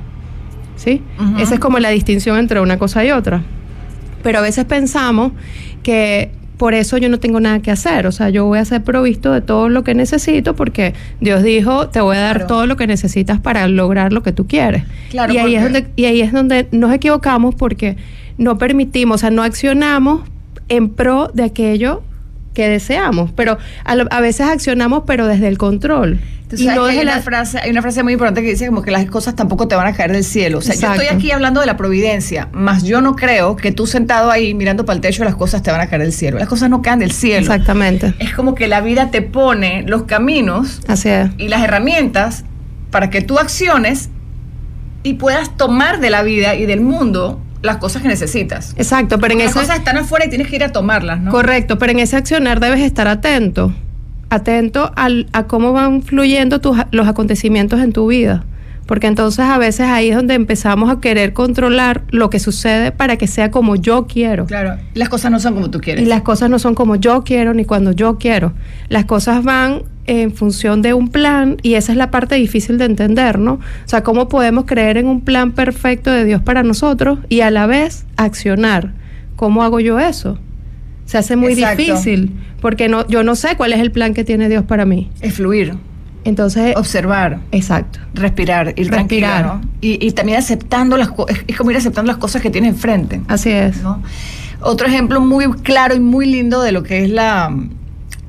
¿Sí? 0.76 1.02
Esa 1.40 1.54
es 1.54 1.60
como 1.60 1.78
la 1.80 1.88
distinción 1.88 2.38
entre 2.38 2.60
una 2.60 2.78
cosa 2.78 3.04
y 3.04 3.10
otra. 3.10 3.42
Pero 4.26 4.40
a 4.40 4.42
veces 4.42 4.64
pensamos 4.64 5.30
que 5.84 6.32
por 6.56 6.74
eso 6.74 6.98
yo 6.98 7.08
no 7.08 7.20
tengo 7.20 7.38
nada 7.38 7.60
que 7.60 7.70
hacer. 7.70 8.08
O 8.08 8.10
sea, 8.10 8.28
yo 8.28 8.44
voy 8.44 8.58
a 8.58 8.64
ser 8.64 8.82
provisto 8.82 9.32
de 9.32 9.40
todo 9.40 9.68
lo 9.68 9.84
que 9.84 9.94
necesito 9.94 10.56
porque 10.56 10.94
Dios 11.20 11.44
dijo, 11.44 11.90
te 11.90 12.00
voy 12.00 12.16
a 12.16 12.20
dar 12.22 12.36
Claro. 12.38 12.48
todo 12.48 12.66
lo 12.66 12.76
que 12.76 12.88
necesitas 12.88 13.38
para 13.38 13.68
lograr 13.68 14.12
lo 14.12 14.24
que 14.24 14.32
tú 14.32 14.48
quieres. 14.48 14.82
Claro, 15.10 15.32
y, 15.32 15.38
ahí 15.38 15.54
es 15.54 15.62
donde, 15.62 15.86
y 15.94 16.06
ahí 16.06 16.22
es 16.22 16.32
donde 16.32 16.66
nos 16.72 16.92
equivocamos 16.92 17.54
porque 17.54 17.96
no 18.36 18.58
permitimos, 18.58 19.14
o 19.14 19.18
sea, 19.18 19.30
no 19.30 19.44
accionamos 19.44 20.22
en 20.68 20.88
pro 20.88 21.30
de 21.32 21.44
aquello 21.44 22.02
que 22.56 22.68
deseamos. 22.70 23.30
Pero 23.36 23.58
a, 23.84 23.94
lo- 23.94 24.06
a 24.10 24.20
veces 24.20 24.48
accionamos, 24.48 25.02
pero 25.06 25.26
desde 25.26 25.46
el 25.46 25.58
control. 25.58 26.18
Sabes 26.48 26.64
no 26.76 26.84
hay 26.86 26.98
una, 27.00 27.16
la- 27.16 27.22
frase, 27.22 27.58
hay 27.58 27.70
una 27.70 27.82
frase 27.82 28.02
muy 28.04 28.12
importante 28.14 28.40
que 28.40 28.48
dice 28.50 28.66
como 28.68 28.80
que 28.80 28.90
las 28.92 29.04
cosas 29.06 29.34
tampoco 29.34 29.66
te 29.68 29.74
van 29.74 29.88
a 29.88 29.92
caer 29.92 30.12
del 30.12 30.22
cielo. 30.24 30.58
O 30.58 30.60
sea, 30.62 30.74
yo 30.76 30.90
estoy 30.92 31.06
aquí 31.14 31.30
hablando 31.32 31.60
de 31.60 31.66
la 31.66 31.76
providencia, 31.76 32.48
más 32.52 32.84
yo 32.84 33.00
no 33.00 33.14
creo 33.16 33.56
que 33.56 33.72
tú 33.72 33.86
sentado 33.86 34.30
ahí 34.30 34.54
mirando 34.54 34.86
para 34.86 34.94
el 34.94 35.00
techo 35.02 35.22
las 35.24 35.34
cosas 35.34 35.62
te 35.62 35.70
van 35.72 35.80
a 35.80 35.88
caer 35.88 36.02
del 36.02 36.12
cielo. 36.12 36.38
Las 36.38 36.48
cosas 36.48 36.70
no 36.70 36.82
caen 36.82 37.00
del 37.00 37.10
cielo. 37.12 37.40
Exactamente. 37.40 38.14
Es 38.20 38.32
como 38.32 38.54
que 38.54 38.68
la 38.68 38.80
vida 38.80 39.10
te 39.10 39.22
pone 39.22 39.82
los 39.88 40.04
caminos 40.04 40.80
Así 40.86 41.08
es. 41.10 41.28
y 41.36 41.48
las 41.48 41.62
herramientas 41.62 42.44
para 42.92 43.10
que 43.10 43.20
tú 43.22 43.38
acciones 43.38 44.08
y 45.02 45.14
puedas 45.14 45.56
tomar 45.56 46.00
de 46.00 46.10
la 46.10 46.22
vida 46.22 46.54
y 46.54 46.64
del 46.64 46.80
mundo 46.80 47.40
las 47.66 47.76
cosas 47.76 48.00
que 48.02 48.08
necesitas. 48.08 48.72
Exacto, 48.76 49.18
pero 49.18 49.32
en 49.34 49.40
Las 49.40 49.50
ese... 49.50 49.60
cosas 49.60 49.78
están 49.78 49.98
afuera 49.98 50.24
y 50.26 50.28
tienes 50.30 50.46
que 50.48 50.56
ir 50.56 50.64
a 50.64 50.72
tomarlas, 50.72 51.20
¿no? 51.20 51.30
Correcto, 51.30 51.78
pero 51.78 51.92
en 51.92 51.98
ese 51.98 52.16
accionar 52.16 52.60
debes 52.60 52.80
estar 52.80 53.06
atento, 53.08 53.72
atento 54.30 54.92
al- 54.96 55.26
a 55.32 55.44
cómo 55.44 55.72
van 55.72 56.02
fluyendo 56.02 56.60
tus, 56.60 56.78
los 56.90 57.06
acontecimientos 57.08 57.80
en 57.80 57.92
tu 57.92 58.06
vida, 58.08 58.44
porque 58.86 59.06
entonces 59.08 59.44
a 59.44 59.58
veces 59.58 59.86
ahí 59.88 60.10
es 60.10 60.16
donde 60.16 60.34
empezamos 60.34 60.90
a 60.90 61.00
querer 61.00 61.32
controlar 61.32 62.02
lo 62.10 62.30
que 62.30 62.38
sucede 62.38 62.92
para 62.92 63.16
que 63.16 63.26
sea 63.26 63.50
como 63.50 63.76
yo 63.76 64.06
quiero. 64.06 64.46
Claro, 64.46 64.76
las 64.94 65.08
cosas 65.08 65.30
no 65.30 65.40
son 65.40 65.54
como 65.54 65.70
tú 65.70 65.80
quieres. 65.80 66.04
Y 66.04 66.06
las 66.06 66.22
cosas 66.22 66.48
no 66.50 66.58
son 66.58 66.74
como 66.74 66.96
yo 66.96 67.24
quiero 67.24 67.52
ni 67.54 67.64
cuando 67.64 67.92
yo 67.92 68.16
quiero. 68.18 68.52
Las 68.88 69.04
cosas 69.04 69.42
van 69.44 69.82
en 70.06 70.32
función 70.32 70.82
de 70.82 70.94
un 70.94 71.08
plan 71.08 71.56
y 71.62 71.74
esa 71.74 71.92
es 71.92 71.98
la 71.98 72.10
parte 72.10 72.34
difícil 72.36 72.78
de 72.78 72.84
entender, 72.84 73.38
¿no? 73.38 73.54
O 73.54 73.88
sea, 73.88 74.02
cómo 74.02 74.28
podemos 74.28 74.64
creer 74.66 74.96
en 74.98 75.06
un 75.06 75.20
plan 75.20 75.52
perfecto 75.52 76.10
de 76.10 76.24
Dios 76.24 76.42
para 76.42 76.62
nosotros 76.62 77.18
y 77.28 77.40
a 77.40 77.50
la 77.50 77.66
vez 77.66 78.06
accionar. 78.16 78.92
¿Cómo 79.36 79.62
hago 79.62 79.80
yo 79.80 79.98
eso? 79.98 80.38
Se 81.04 81.18
hace 81.18 81.36
muy 81.36 81.52
Exacto. 81.52 81.82
difícil 81.82 82.32
porque 82.60 82.88
no, 82.88 83.06
yo 83.08 83.22
no 83.22 83.36
sé 83.36 83.56
cuál 83.56 83.72
es 83.72 83.80
el 83.80 83.92
plan 83.92 84.14
que 84.14 84.24
tiene 84.24 84.48
Dios 84.48 84.64
para 84.64 84.84
mí. 84.86 85.10
Es 85.20 85.34
fluir, 85.34 85.74
Entonces, 86.24 86.74
observar, 86.76 87.38
exacto. 87.52 88.00
respirar, 88.14 88.74
ir 88.76 88.90
Respirar. 88.90 89.60
Y, 89.80 90.04
y 90.04 90.10
también 90.12 90.38
aceptando 90.38 90.96
las 90.96 91.10
cosas, 91.10 91.38
es 91.46 91.56
como 91.56 91.70
ir 91.70 91.76
aceptando 91.76 92.10
las 92.10 92.18
cosas 92.18 92.42
que 92.42 92.50
tienes 92.50 92.74
enfrente. 92.74 93.20
Así 93.28 93.50
es. 93.50 93.82
¿no? 93.82 94.02
Otro 94.60 94.86
ejemplo 94.88 95.20
muy 95.20 95.52
claro 95.62 95.94
y 95.94 96.00
muy 96.00 96.26
lindo 96.26 96.62
de 96.62 96.72
lo 96.72 96.82
que 96.82 97.04
es 97.04 97.10
la, 97.10 97.54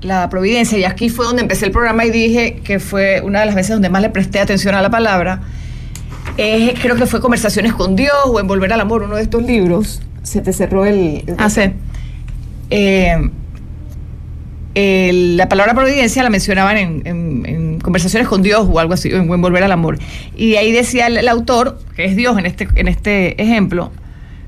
la 0.02 0.30
providencia, 0.30 0.78
y 0.78 0.84
aquí 0.84 1.10
fue 1.10 1.26
donde 1.26 1.42
empecé 1.42 1.66
el 1.66 1.72
programa 1.72 2.06
y 2.06 2.12
dije 2.12 2.62
que 2.64 2.80
fue 2.80 3.22
una 3.22 3.40
de 3.40 3.46
las 3.48 3.56
veces 3.56 3.72
donde 3.72 3.90
más 3.90 4.02
le 4.02 4.10
presté 4.10 4.40
atención 4.40 4.76
a 4.76 4.82
la 4.82 4.90
palabra, 4.90 5.42
es, 6.38 6.80
creo 6.80 6.96
que 6.96 7.06
fue 7.08 7.20
Conversaciones 7.20 7.74
con 7.74 7.96
Dios 7.96 8.14
o 8.26 8.40
Envolver 8.40 8.72
al 8.74 8.82
Amor, 8.82 9.04
uno 9.04 9.16
de 9.16 9.24
estos 9.24 9.42
libros. 9.44 10.02
Se 10.24 10.42
te 10.42 10.54
cerró 10.54 10.86
el... 10.86 11.24
el- 11.26 11.36
Ah, 11.40 11.50
sí. 11.50 11.62
Eh, 12.70 13.30
el- 14.76 15.38
la 15.38 15.50
palabra 15.50 15.74
providencia 15.74 16.22
la 16.24 16.30
mencionaban 16.30 16.78
en, 16.78 17.02
en- 17.06 17.46
en 17.48 17.80
conversaciones 17.80 18.28
con 18.28 18.42
Dios 18.44 18.68
o 18.70 18.80
algo 18.80 18.94
así, 18.94 19.12
o 19.12 19.18
en 19.18 19.42
Volver 19.42 19.64
al 19.64 19.72
Amor. 19.72 19.98
Y 20.36 20.56
ahí 20.56 20.72
decía 20.72 21.08
el, 21.08 21.18
el 21.18 21.28
autor, 21.28 21.80
que 21.96 22.06
es 22.06 22.16
Dios 22.16 22.38
en 22.38 22.46
este, 22.46 22.68
en 22.76 22.88
este 22.88 23.42
ejemplo, 23.42 23.92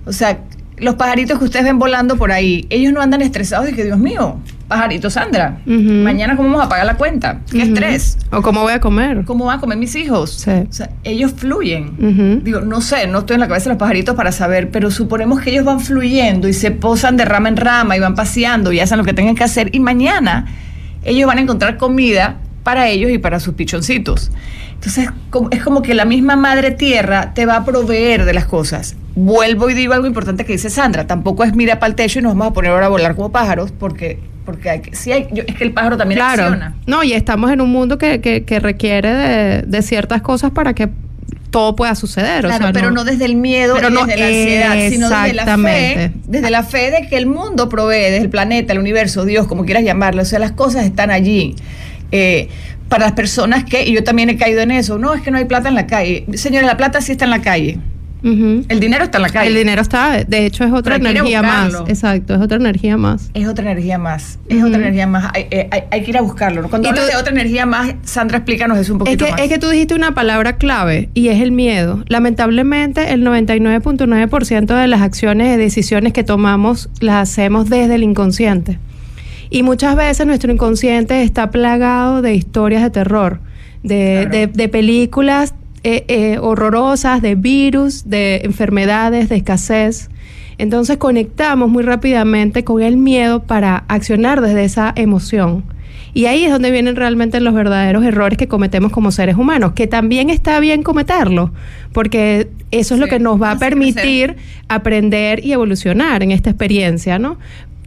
o 0.06 0.14
sea, 0.14 0.40
los 0.78 0.96
pajaritos 0.96 1.40
que 1.40 1.46
ustedes 1.46 1.66
ven 1.66 1.80
volando 1.80 2.18
por 2.18 2.32
ahí, 2.32 2.68
ellos 2.70 2.94
no 2.94 3.02
andan 3.02 3.22
estresados 3.22 3.66
de 3.66 3.74
que, 3.74 3.84
Dios 3.84 3.98
mío, 3.98 4.38
pajarito 4.70 5.10
Sandra, 5.10 5.58
mañana 5.66 6.38
cómo 6.38 6.50
vamos 6.50 6.66
a 6.66 6.70
pagar 6.70 6.86
la 6.86 6.96
cuenta, 6.96 7.42
qué 7.52 7.64
estrés, 7.64 8.18
¿O 8.32 8.42
cómo 8.42 8.62
voy 8.62 8.72
a 8.72 8.80
comer? 8.80 9.26
cómo 9.26 9.44
van 9.46 9.58
a 9.58 9.60
comer 9.60 9.78
mis 9.78 9.96
hijos. 9.96 10.32
Sí. 10.32 10.52
O 10.52 10.72
sea, 10.72 10.90
ellos 11.04 11.34
fluyen. 11.36 12.42
Digo, 12.46 12.62
no 12.62 12.80
sé, 12.80 13.08
no 13.08 13.20
estoy 13.20 13.34
en 13.34 13.40
la 13.42 13.48
cabeza 13.48 13.66
de 13.66 13.70
los 13.72 13.80
pajaritos 13.80 14.16
para 14.16 14.32
saber, 14.32 14.70
pero 14.72 14.92
suponemos 14.92 15.42
que 15.42 15.50
ellos 15.50 15.66
van 15.66 15.82
fluyendo 15.82 16.48
y 16.48 16.54
se 16.54 16.72
posan 16.72 17.18
de 17.18 17.26
rama 17.26 17.50
en 17.50 17.58
rama 17.58 17.98
y 17.98 18.00
van 18.00 18.16
paseando 18.16 18.72
y 18.72 18.80
hacen 18.80 18.98
lo 18.98 19.04
que 19.04 19.14
tengan 19.14 19.36
que 19.36 19.44
hacer 19.44 19.70
y 19.76 19.80
mañana 19.82 20.46
ellos 21.04 21.28
van 21.28 21.40
a 21.40 21.42
encontrar 21.42 21.78
comida 21.78 22.38
para 22.70 22.88
ellos 22.88 23.10
y 23.10 23.18
para 23.18 23.40
sus 23.40 23.56
pichoncitos. 23.56 24.30
Entonces, 24.76 25.10
es 25.52 25.64
como 25.64 25.82
que 25.82 25.96
la 25.96 26.06
misma 26.06 26.36
madre 26.36 26.70
tierra 26.70 27.34
te 27.34 27.48
va 27.48 27.56
a 27.58 27.66
proveer 27.66 28.26
de 28.26 28.34
las 28.34 28.46
cosas. 28.46 28.96
Vuelvo 29.16 29.70
y 29.72 29.74
digo 29.74 29.94
algo 29.94 30.06
importante 30.06 30.46
que 30.46 30.54
dice 30.54 30.70
Sandra, 30.70 31.08
tampoco 31.08 31.44
es 31.44 31.56
mira 31.56 31.80
para 31.80 31.90
el 31.90 31.96
techo 31.96 32.20
y 32.20 32.22
nos 32.22 32.34
vamos 32.34 32.52
a 32.52 32.54
poner 32.54 32.72
ahora 32.72 32.86
a 32.86 32.90
volar 32.90 33.16
como 33.16 33.32
pájaros, 33.32 33.72
porque, 33.78 34.20
porque 34.46 34.70
hay 34.70 34.82
que, 34.82 34.96
sí 34.96 35.12
hay, 35.12 35.28
yo- 35.32 35.44
es 35.48 35.56
que 35.56 35.64
el 35.64 35.72
pájaro 35.74 35.98
también 35.98 36.20
Claro. 36.20 36.44
acciona. 36.44 36.76
No, 36.86 37.04
y 37.04 37.14
estamos 37.14 37.52
en 37.52 37.60
un 37.60 37.72
mundo 37.72 37.98
que, 37.98 38.22
que, 38.22 38.44
que 38.44 38.60
requiere 38.60 39.10
de, 39.16 39.62
de 39.64 39.82
ciertas 39.82 40.22
cosas 40.22 40.52
para 40.52 40.74
que 40.76 40.90
todo 41.50 41.76
pueda 41.76 41.96
suceder. 41.96 42.46
o 42.46 42.50
Claro, 42.50 42.66
sea, 42.66 42.74
pero 42.74 42.92
no 42.92 43.04
desde 43.04 43.26
el 43.26 43.36
miedo, 43.36 43.74
Pero 43.76 43.90
no- 43.90 44.06
desde 44.06 44.20
la 44.20 44.28
ansiedad, 44.28 44.90
sino 44.92 45.10
desde 45.10 45.34
la 45.34 45.58
fe, 45.58 46.12
desde 46.28 46.52
la 46.52 46.62
fe 46.64 46.92
de 46.92 47.08
que 47.10 47.18
el 47.18 47.26
mundo 47.26 47.68
provee, 47.68 48.12
desde 48.12 48.18
el 48.22 48.30
planeta, 48.30 48.72
el 48.74 48.80
universo, 48.80 49.26
Dios, 49.26 49.48
como 49.48 49.66
quieras 49.66 49.84
llamarlo, 49.84 50.22
o 50.22 50.26
sea, 50.26 50.38
las 50.38 50.52
cosas 50.52 50.86
están 50.86 51.10
allí. 51.10 51.56
Eh, 52.12 52.50
para 52.88 53.06
las 53.06 53.14
personas 53.14 53.64
que, 53.66 53.86
y 53.88 53.94
yo 53.94 54.04
también 54.04 54.30
he 54.30 54.38
caído 54.38 54.62
en 54.62 54.72
eso, 54.72 54.98
no, 54.98 55.14
es 55.14 55.22
que 55.22 55.30
no 55.32 55.38
hay 55.38 55.46
plata 55.46 55.70
en 55.70 55.76
la 55.76 55.86
calle. 55.86 56.26
Señora, 56.34 56.66
la 56.66 56.76
plata 56.78 57.02
sí 57.02 57.12
está 57.12 57.26
en 57.26 57.32
la 57.32 57.42
calle, 57.42 57.78
el 58.22 58.80
dinero 58.82 59.06
está 59.06 59.20
en 59.20 59.22
la 59.22 59.30
calle. 59.30 59.48
El 59.50 59.56
dinero 59.56 59.82
está, 59.82 60.24
de 60.26 60.46
hecho 60.46 60.64
es 60.66 60.74
otra 60.74 60.98
Pero 60.98 61.10
energía 61.12 61.42
más. 61.42 61.74
Exacto, 61.88 62.34
es 62.36 62.42
otra 62.42 62.58
energía 62.58 62.98
más. 62.98 63.30
Es 63.34 63.48
otra 63.48 63.64
energía 63.72 63.98
más, 63.98 64.40
es 64.50 64.62
otra 64.64 64.78
energía 64.80 65.06
más, 65.08 65.32
hay, 65.36 65.46
eh, 65.52 65.70
hay- 65.72 65.84
hay 65.92 66.02
que 66.04 66.10
ir 66.10 66.18
a 66.18 66.22
buscarlo. 66.22 66.64
¿no? 66.64 66.70
Cuando 66.70 66.90
hablas 66.90 67.06
tú- 67.06 67.12
de 67.12 67.16
otra 67.18 67.32
energía 67.32 67.66
más, 67.68 67.94
Sandra, 68.04 68.40
explícanos 68.40 68.78
eso 68.80 68.94
un 68.94 69.02
Es 69.02 69.06
poquito 69.06 69.26
que, 69.26 69.32
más. 69.32 69.42
es 69.42 69.48
que 69.50 69.58
tú 69.60 69.70
dijiste 69.70 69.94
una 69.96 70.14
palabra 70.16 70.58
clave 70.58 71.10
y 71.14 71.28
es 71.30 71.40
el 71.42 71.52
miedo. 71.52 72.04
Lamentablemente, 72.08 73.14
el 73.14 73.24
99.9% 73.24 74.76
de 74.76 74.88
las 74.88 75.02
acciones 75.02 75.54
y 75.56 75.58
decisiones 75.58 76.12
que 76.12 76.24
tomamos 76.24 76.90
las 77.00 77.30
hacemos 77.30 77.70
desde 77.70 77.96
el 77.96 78.04
inconsciente. 78.04 78.80
Y 79.50 79.64
muchas 79.64 79.96
veces 79.96 80.26
nuestro 80.28 80.52
inconsciente 80.52 81.24
está 81.24 81.50
plagado 81.52 82.22
de 82.22 82.36
historias 82.36 82.84
de 82.84 82.90
terror, 82.92 83.40
de, 83.84 84.20
Claro. 84.24 84.30
de- 84.30 84.48
de 84.48 84.70
películas 84.70 85.54
eh, 85.84 86.04
eh, 86.10 86.38
horrorosas, 86.42 87.22
de 87.22 87.36
virus, 87.36 88.10
de 88.10 88.42
enfermedades, 88.44 89.30
de 89.30 89.38
escasez. 89.38 90.10
Entonces 90.58 90.98
conectamos 90.98 91.70
muy 91.70 91.84
rápidamente 91.84 92.66
con 92.66 92.82
el 92.82 92.98
miedo 92.98 93.44
para 93.44 93.86
accionar 93.88 94.42
desde 94.42 94.66
esa 94.66 94.92
emoción. 94.98 95.64
Y 96.14 96.26
ahí 96.26 96.44
es 96.44 96.52
donde 96.52 96.72
vienen 96.72 96.98
realmente 96.98 97.40
los 97.40 97.54
verdaderos 97.54 98.04
errores 98.04 98.38
que 98.38 98.48
cometemos 98.50 98.92
como 98.92 99.12
seres 99.12 99.38
humanos, 99.38 99.72
que 99.72 99.88
también 99.88 100.30
está 100.30 100.60
bien 100.60 100.84
cometerlo, 100.84 101.54
porque 101.94 102.50
eso 102.72 102.96
es 102.96 103.00
lo 103.00 103.08
que 103.08 103.20
nos 103.20 103.42
va 103.42 103.52
a 103.52 103.58
permitir 103.60 104.36
aprender 104.68 105.46
y 105.46 105.54
evolucionar 105.54 106.24
en 106.24 106.32
esta 106.32 106.50
experiencia, 106.50 107.20
¿no? 107.20 107.38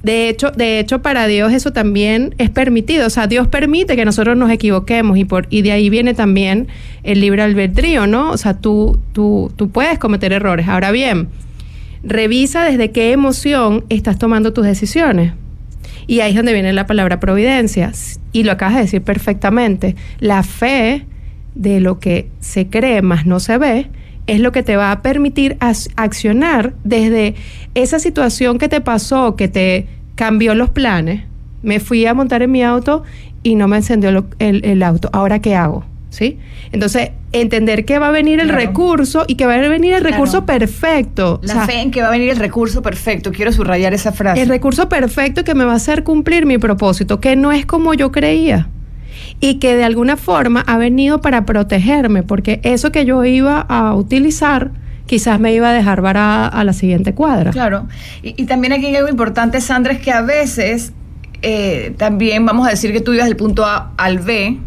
De 0.03 0.29
hecho, 0.29 0.51
de 0.51 0.81
hecho, 0.81 1.01
para 1.01 1.27
Dios 1.27 1.53
eso 1.53 1.73
también 1.73 2.35
es 2.39 2.51
permitido. 2.51 3.07
O 3.07 3.11
sea, 3.11 3.27
Dios 3.27 3.47
permite 3.49 3.97
que 3.97 4.05
nosotros 4.05 4.37
nos 4.37 4.51
equivoquemos 4.51 5.17
y, 5.17 5.25
por, 5.25 5.47
y 5.49 5.63
de 5.63 5.73
ahí 5.73 5.91
viene 5.91 6.15
también 6.15 6.69
el 7.05 7.21
libre 7.21 7.43
albedrío, 7.43 8.07
¿no? 8.07 8.31
O 8.31 8.37
sea, 8.37 8.55
tú, 8.55 8.99
tú, 9.13 9.53
tú 9.57 9.71
puedes 9.71 9.99
cometer 9.99 10.33
errores. 10.33 10.67
Ahora 10.69 10.91
bien, 10.91 11.29
revisa 12.03 12.65
desde 12.65 12.91
qué 12.91 13.13
emoción 13.13 13.85
estás 13.89 14.19
tomando 14.19 14.53
tus 14.53 14.65
decisiones. 14.65 15.35
Y 16.09 16.21
ahí 16.21 16.31
es 16.31 16.37
donde 16.37 16.53
viene 16.53 16.73
la 16.73 16.87
palabra 16.87 17.21
providencia. 17.21 17.93
Y 18.33 18.43
lo 18.43 18.53
acabas 18.53 18.75
de 18.75 18.81
decir 18.83 19.03
perfectamente. 19.03 19.95
La 20.19 20.43
fe 20.43 21.07
de 21.55 21.81
lo 21.81 22.01
que 22.01 22.29
se 22.41 22.67
cree 22.67 23.03
más 23.03 23.25
no 23.25 23.39
se 23.39 23.59
ve 23.59 23.87
es 24.27 24.41
lo 24.41 24.53
que 24.53 24.63
te 24.63 24.77
va 24.77 24.93
a 24.93 25.03
permitir 25.03 25.57
accionar 25.97 26.75
desde 26.85 27.35
esa 27.75 27.99
situación 27.99 28.59
que 28.59 28.69
te 28.69 28.81
pasó, 28.81 29.37
que 29.37 29.49
te 29.49 29.87
cambió 30.15 30.55
los 30.55 30.71
planes. 30.71 31.23
Me 31.63 31.81
fui 31.81 32.07
a 32.07 32.15
montar 32.15 32.43
en 32.43 32.51
mi 32.51 32.63
auto 32.63 33.03
y 33.43 33.55
no 33.55 33.69
me 33.69 33.77
encendió 33.77 34.11
lo- 34.13 34.27
el, 34.39 34.65
el 34.65 34.83
auto. 34.83 35.09
¿Ahora 35.13 35.41
qué 35.41 35.55
hago? 35.55 35.85
¿Sí? 36.11 36.39
Entonces, 36.73 37.11
entender 37.33 37.87
que 37.87 37.99
va 37.99 38.09
a 38.09 38.11
venir 38.11 38.39
el 38.41 38.49
Claro. 38.49 38.61
recurso 38.61 39.25
y 39.27 39.37
que 39.37 39.47
va 39.47 39.55
a 39.55 39.59
venir 39.59 39.95
el 39.95 40.01
Claro. 40.01 40.13
recurso 40.15 40.45
perfecto. 40.45 41.41
O 41.43 41.47
La 41.47 41.55
sea, 41.55 41.67
fe 41.67 41.81
en 41.81 41.91
que 41.91 42.03
va 42.03 42.09
a 42.09 42.11
venir 42.11 42.29
el 42.29 42.37
recurso 42.37 42.83
perfecto, 42.83 43.33
quiero 43.33 43.51
subrayar 43.51 43.95
esa 43.95 44.13
frase. 44.13 44.43
el 44.43 44.49
recurso 44.51 44.89
perfecto 44.91 45.43
que 45.43 45.55
me 45.55 45.65
va 45.65 45.73
a 45.73 45.77
hacer 45.77 46.05
cumplir 46.05 46.45
mi 46.45 46.59
propósito, 46.59 47.19
que 47.19 47.35
no 47.35 47.51
es 47.51 47.65
como 47.65 47.95
yo 47.95 48.13
creía 48.13 48.69
y 49.43 49.57
que 49.57 49.77
de 49.77 49.83
alguna 49.85 50.17
forma 50.17 50.61
ha 50.67 50.79
venido 50.79 51.21
para 51.21 51.45
protegerme, 51.45 52.23
porque 52.23 52.61
eso 52.63 52.93
que 52.93 53.05
yo 53.05 53.25
iba 53.25 53.61
a 53.61 53.93
utilizar 53.95 54.71
quizás 55.07 55.41
me 55.41 55.53
iba 55.53 55.69
a 55.69 55.73
dejar 55.73 56.01
varada 56.01 56.47
a 56.47 56.63
la 56.63 56.73
siguiente 56.73 57.13
cuadra. 57.13 57.51
Claro. 57.51 57.89
Y, 58.23 58.41
y 58.41 58.47
también 58.47 58.73
aquí 58.73 58.87
hay 58.87 58.97
algo 58.97 59.09
importante, 59.11 59.61
Sandra, 59.61 59.93
es 59.95 59.99
que 60.01 60.13
a 60.13 60.23
veces 60.23 60.93
eh, 61.43 61.93
también 61.99 62.47
vamos 62.47 62.69
a 62.69 62.71
decir 62.71 62.93
que 62.93 63.01
tú 63.01 63.13
ibas 63.13 63.27
del 63.27 63.37
punto 63.37 63.67
A 63.67 63.91
al 63.97 64.21
B, 64.21 64.59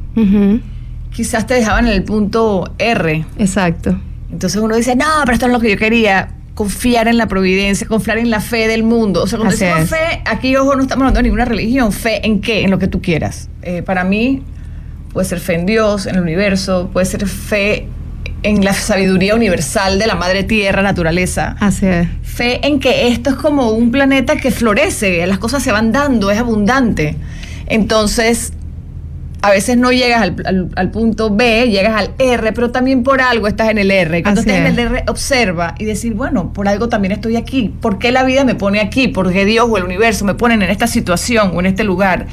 quizás 1.12 1.48
te 1.48 1.54
dejaban 1.54 1.88
en 1.88 1.94
el 1.94 2.04
punto 2.04 2.74
R. 2.78 3.26
Exacto. 3.40 3.98
Entonces 4.30 4.62
uno 4.62 4.76
dice, 4.76 4.98
no, 4.98 5.06
pero 5.24 5.34
esto 5.36 5.46
es 5.46 5.52
lo 5.54 5.60
que 5.62 5.72
yo 5.72 5.78
quería. 5.78 6.30
Confiar 6.54 7.08
en 7.10 7.18
la 7.18 7.28
providencia, 7.28 7.86
confiar 7.88 8.18
en 8.18 8.30
la 8.30 8.40
fe 8.40 8.68
del 8.70 8.84
mundo. 8.84 9.24
O 9.24 9.28
sea, 9.28 9.38
cuando 9.40 9.54
Así 9.56 9.66
decimos 9.66 9.84
es. 9.84 9.90
fe, 9.90 10.22
aquí, 10.26 10.56
ojo, 10.56 10.76
no 10.76 10.84
estamos 10.84 11.02
hablando 11.02 11.18
de 11.20 11.24
ninguna 11.24 11.44
religión. 11.44 11.92
¿Fe 11.92 12.26
en 12.26 12.40
qué? 12.40 12.64
En 12.64 12.72
lo 12.72 12.80
que 12.80 12.88
tú 12.88 13.02
quieras. 13.02 13.50
Eh, 13.62 13.82
para 13.82 14.06
mí, 14.06 14.42
puede 15.16 15.28
ser 15.28 15.40
fe 15.40 15.56
en 15.56 15.66
Dios, 15.66 16.06
en 16.06 16.16
el 16.16 16.22
universo, 16.22 16.90
puede 16.94 17.06
ser 17.08 17.26
fe 17.28 17.88
en 18.44 18.64
la 18.64 18.74
sabiduría 18.74 19.34
universal 19.34 19.98
de 19.98 20.06
la 20.06 20.14
madre 20.16 20.44
tierra, 20.44 20.84
naturaleza. 20.84 21.56
Así 21.60 21.88
es. 21.88 22.08
Fe 22.22 22.68
en 22.68 22.80
que 22.80 23.08
esto 23.08 23.32
es 23.32 23.36
como 23.38 23.70
un 23.72 23.90
planeta 23.90 24.36
que 24.36 24.52
florece, 24.52 25.26
las 25.26 25.40
cosas 25.40 25.64
se 25.64 25.72
van 25.72 25.92
dando, 25.92 26.30
es 26.30 26.38
abundante. 26.38 27.16
Entonces, 27.66 28.54
a 29.42 29.52
veces 29.52 29.78
no 29.78 29.92
llegas 29.92 30.22
al, 30.22 30.36
al- 30.46 30.70
al 30.76 30.92
punto 30.92 31.34
B, 31.34 31.70
llegas 31.70 31.96
al 32.00 32.12
R, 32.18 32.52
pero 32.54 32.72
también 32.72 33.04
por 33.04 33.22
algo 33.22 33.48
estás 33.48 33.70
en 33.70 33.78
el 33.78 33.92
R. 33.92 34.22
Cuando 34.24 34.42
Así 34.42 34.50
en 34.50 34.66
el 34.66 34.78
R, 34.80 35.04
observa 35.08 35.76
y 35.80 35.86
decir, 35.86 36.14
bueno, 36.14 36.52
por 36.52 36.68
algo 36.68 36.90
también 36.90 37.12
estoy 37.14 37.36
aquí. 37.36 37.74
¿Por 37.82 38.00
qué 38.00 38.12
la 38.12 38.24
vida 38.24 38.44
me 38.44 38.56
pone 38.56 38.80
aquí? 38.80 39.08
¿Por 39.08 39.32
qué 39.32 39.46
Dios 39.46 39.68
o 39.70 39.78
el 39.78 39.84
universo 39.84 40.26
me 40.26 40.34
ponen 40.36 40.62
en 40.62 40.70
esta 40.72 40.88
situación 40.88 41.52
o 41.56 41.60
en 41.60 41.68
este 41.68 41.84
lugar? 41.84 42.26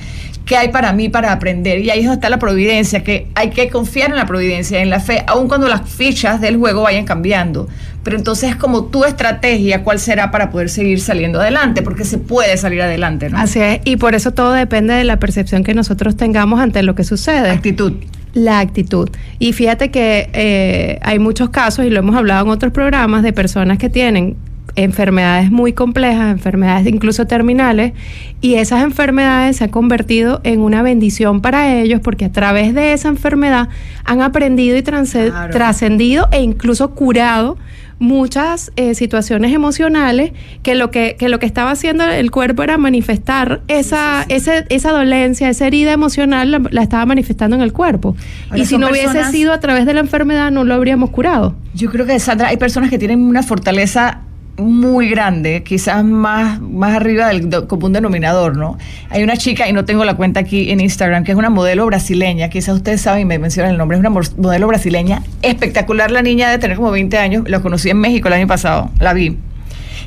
¿Qué 0.45 0.57
hay 0.57 0.69
para 0.69 0.93
mí 0.93 1.09
para 1.09 1.33
aprender? 1.33 1.79
Y 1.81 1.91
ahí 1.91 2.01
es 2.01 2.05
donde 2.07 2.17
está 2.17 2.29
la 2.29 2.39
providencia, 2.39 3.05
que 3.05 3.29
hay 3.35 3.51
que 3.51 3.69
confiar 3.69 4.11
en 4.11 4.17
la 4.17 4.27
providencia, 4.27 4.81
en 4.81 4.91
la 4.91 5.01
fe, 5.01 5.23
aun 5.27 5.49
cuando 5.49 5.69
las 5.69 5.89
fichas 5.89 6.41
del 6.41 6.57
juego 6.57 6.83
vayan 6.83 7.05
cambiando. 7.05 7.69
Pero 8.03 8.17
entonces 8.17 8.51
es 8.51 8.57
como 8.57 8.87
tu 8.87 9.05
estrategia, 9.05 9.85
cuál 9.85 10.01
será 10.01 10.33
para 10.33 10.51
poder 10.51 10.69
seguir 10.69 11.01
saliendo 11.01 11.41
adelante, 11.41 11.83
porque 11.83 12.05
se 12.05 12.19
puede 12.19 12.57
salir 12.57 12.83
adelante, 12.83 13.31
¿no? 13.31 13.39
Así 13.39 13.61
es, 13.61 13.81
y 13.85 13.97
por 13.97 14.15
eso 14.15 14.33
todo 14.33 14.53
depende 14.53 14.95
de 14.95 15.05
la 15.05 15.19
percepción 15.19 15.63
que 15.63 15.75
nosotros 15.75 16.17
tengamos 16.17 16.61
ante 16.61 16.83
lo 16.83 16.97
que 16.97 17.05
sucede. 17.05 17.51
Actitud. 17.51 17.93
La 18.35 18.59
actitud. 18.59 19.11
Y 19.39 19.53
fíjate 19.53 19.91
que 19.91 20.31
eh, 20.33 20.99
hay 21.03 21.19
muchos 21.21 21.51
casos, 21.51 21.85
y 21.85 21.91
lo 21.91 22.01
hemos 22.01 22.17
hablado 22.17 22.45
en 22.45 22.51
otros 22.51 22.73
programas, 22.73 23.23
de 23.23 23.33
personas 23.33 23.79
que 23.79 23.89
tienen 23.89 24.37
enfermedades 24.77 25.51
muy 25.51 25.73
complejas, 25.73 26.31
enfermedades 26.31 26.87
incluso 26.87 27.27
terminales, 27.27 27.93
y 28.41 28.55
esas 28.55 28.83
enfermedades 28.83 29.57
se 29.57 29.65
han 29.65 29.71
convertido 29.71 30.41
en 30.45 30.61
una 30.61 30.83
bendición 30.83 31.41
para 31.41 31.75
ellos 31.75 32.01
porque 32.03 32.27
a 32.27 32.33
través 32.33 32.75
de 32.75 32.93
esa 32.93 33.09
enfermedad 33.09 33.69
han 34.05 34.21
aprendido 34.21 34.77
y 34.77 34.83
trascendido 34.83 36.29
e 36.33 36.43
incluso 36.43 36.91
curado 36.91 37.57
muchas 38.03 38.73
eh, 38.75 38.97
situaciones 38.97 39.53
emocionales 39.55 40.33
que 40.65 40.75
lo 40.75 40.91
que, 40.91 41.15
que, 41.17 41.29
lo 41.29 41.39
que 41.39 41.47
estaba 41.47 41.71
haciendo 41.71 42.05
el 42.05 42.33
cuerpo 42.33 42.65
era 42.65 42.77
manifestar 42.77 43.63
esa, 43.69 44.27
esa 44.29 44.91
dolencia, 44.91 45.49
esa 45.49 45.69
herida 45.69 45.93
emocional, 45.93 46.69
la, 46.69 46.83
estaba 46.83 47.07
manifestando 47.07 47.55
en 47.55 47.63
el 47.63 47.73
cuerpo. 47.73 48.17
y 48.55 48.67
si 48.67 48.77
no 48.77 48.89
hubiese 48.91 49.23
sido 49.31 49.53
a 49.53 49.61
través 49.61 49.87
de 49.87 49.95
la 49.95 50.01
enfermedad, 50.01 50.51
no 50.51 50.65
lo 50.65 50.75
habríamos 50.75 51.11
curado. 51.11 51.55
Yo 51.75 51.91
creo 51.91 52.05
que, 52.05 52.19
Sandra, 52.19 52.49
hay 52.49 52.57
personas 52.57 52.91
que 52.91 52.99
tienen 52.99 53.23
una 53.23 53.45
fortaleza 53.45 54.23
muy 54.57 55.09
grande, 55.09 55.63
quizás 55.63 56.05
más, 56.05 56.61
más 56.61 56.95
arriba 56.95 57.29
del 57.29 57.67
común 57.67 57.93
denominador, 57.93 58.57
¿no? 58.57 58.79
Hay 59.09 59.23
una 59.23 59.37
chica, 59.37 59.69
y 59.69 59.73
no 59.73 59.85
tengo 59.85 60.05
la 60.05 60.15
cuenta 60.15 60.41
aquí 60.41 60.71
en 60.71 60.81
Instagram, 60.81 61.25
que 61.25 61.33
es 61.33 61.39
una 61.39 61.51
modelo 61.51 61.87
brasileña, 61.87 62.49
quizás 62.49 62.77
ustedes 62.77 63.01
saben 63.01 63.23
y 63.23 63.25
me 63.25 63.39
mencionan 63.39 63.73
el 63.73 63.79
nombre, 63.79 63.97
es 63.97 64.01
una 64.01 64.11
modelo 64.11 64.67
brasileña 64.67 65.23
espectacular, 65.41 66.11
la 66.11 66.23
niña 66.23 66.51
de 66.51 66.59
tener 66.59 66.77
como 66.77 66.91
20 66.91 67.19
años, 67.19 67.49
la 67.49 67.61
conocí 67.61 67.91
en 67.91 67.99
México 67.99 68.29
el 68.29 68.35
año 68.35 68.47
pasado, 68.47 68.91
la 68.99 69.13
vi. 69.15 69.39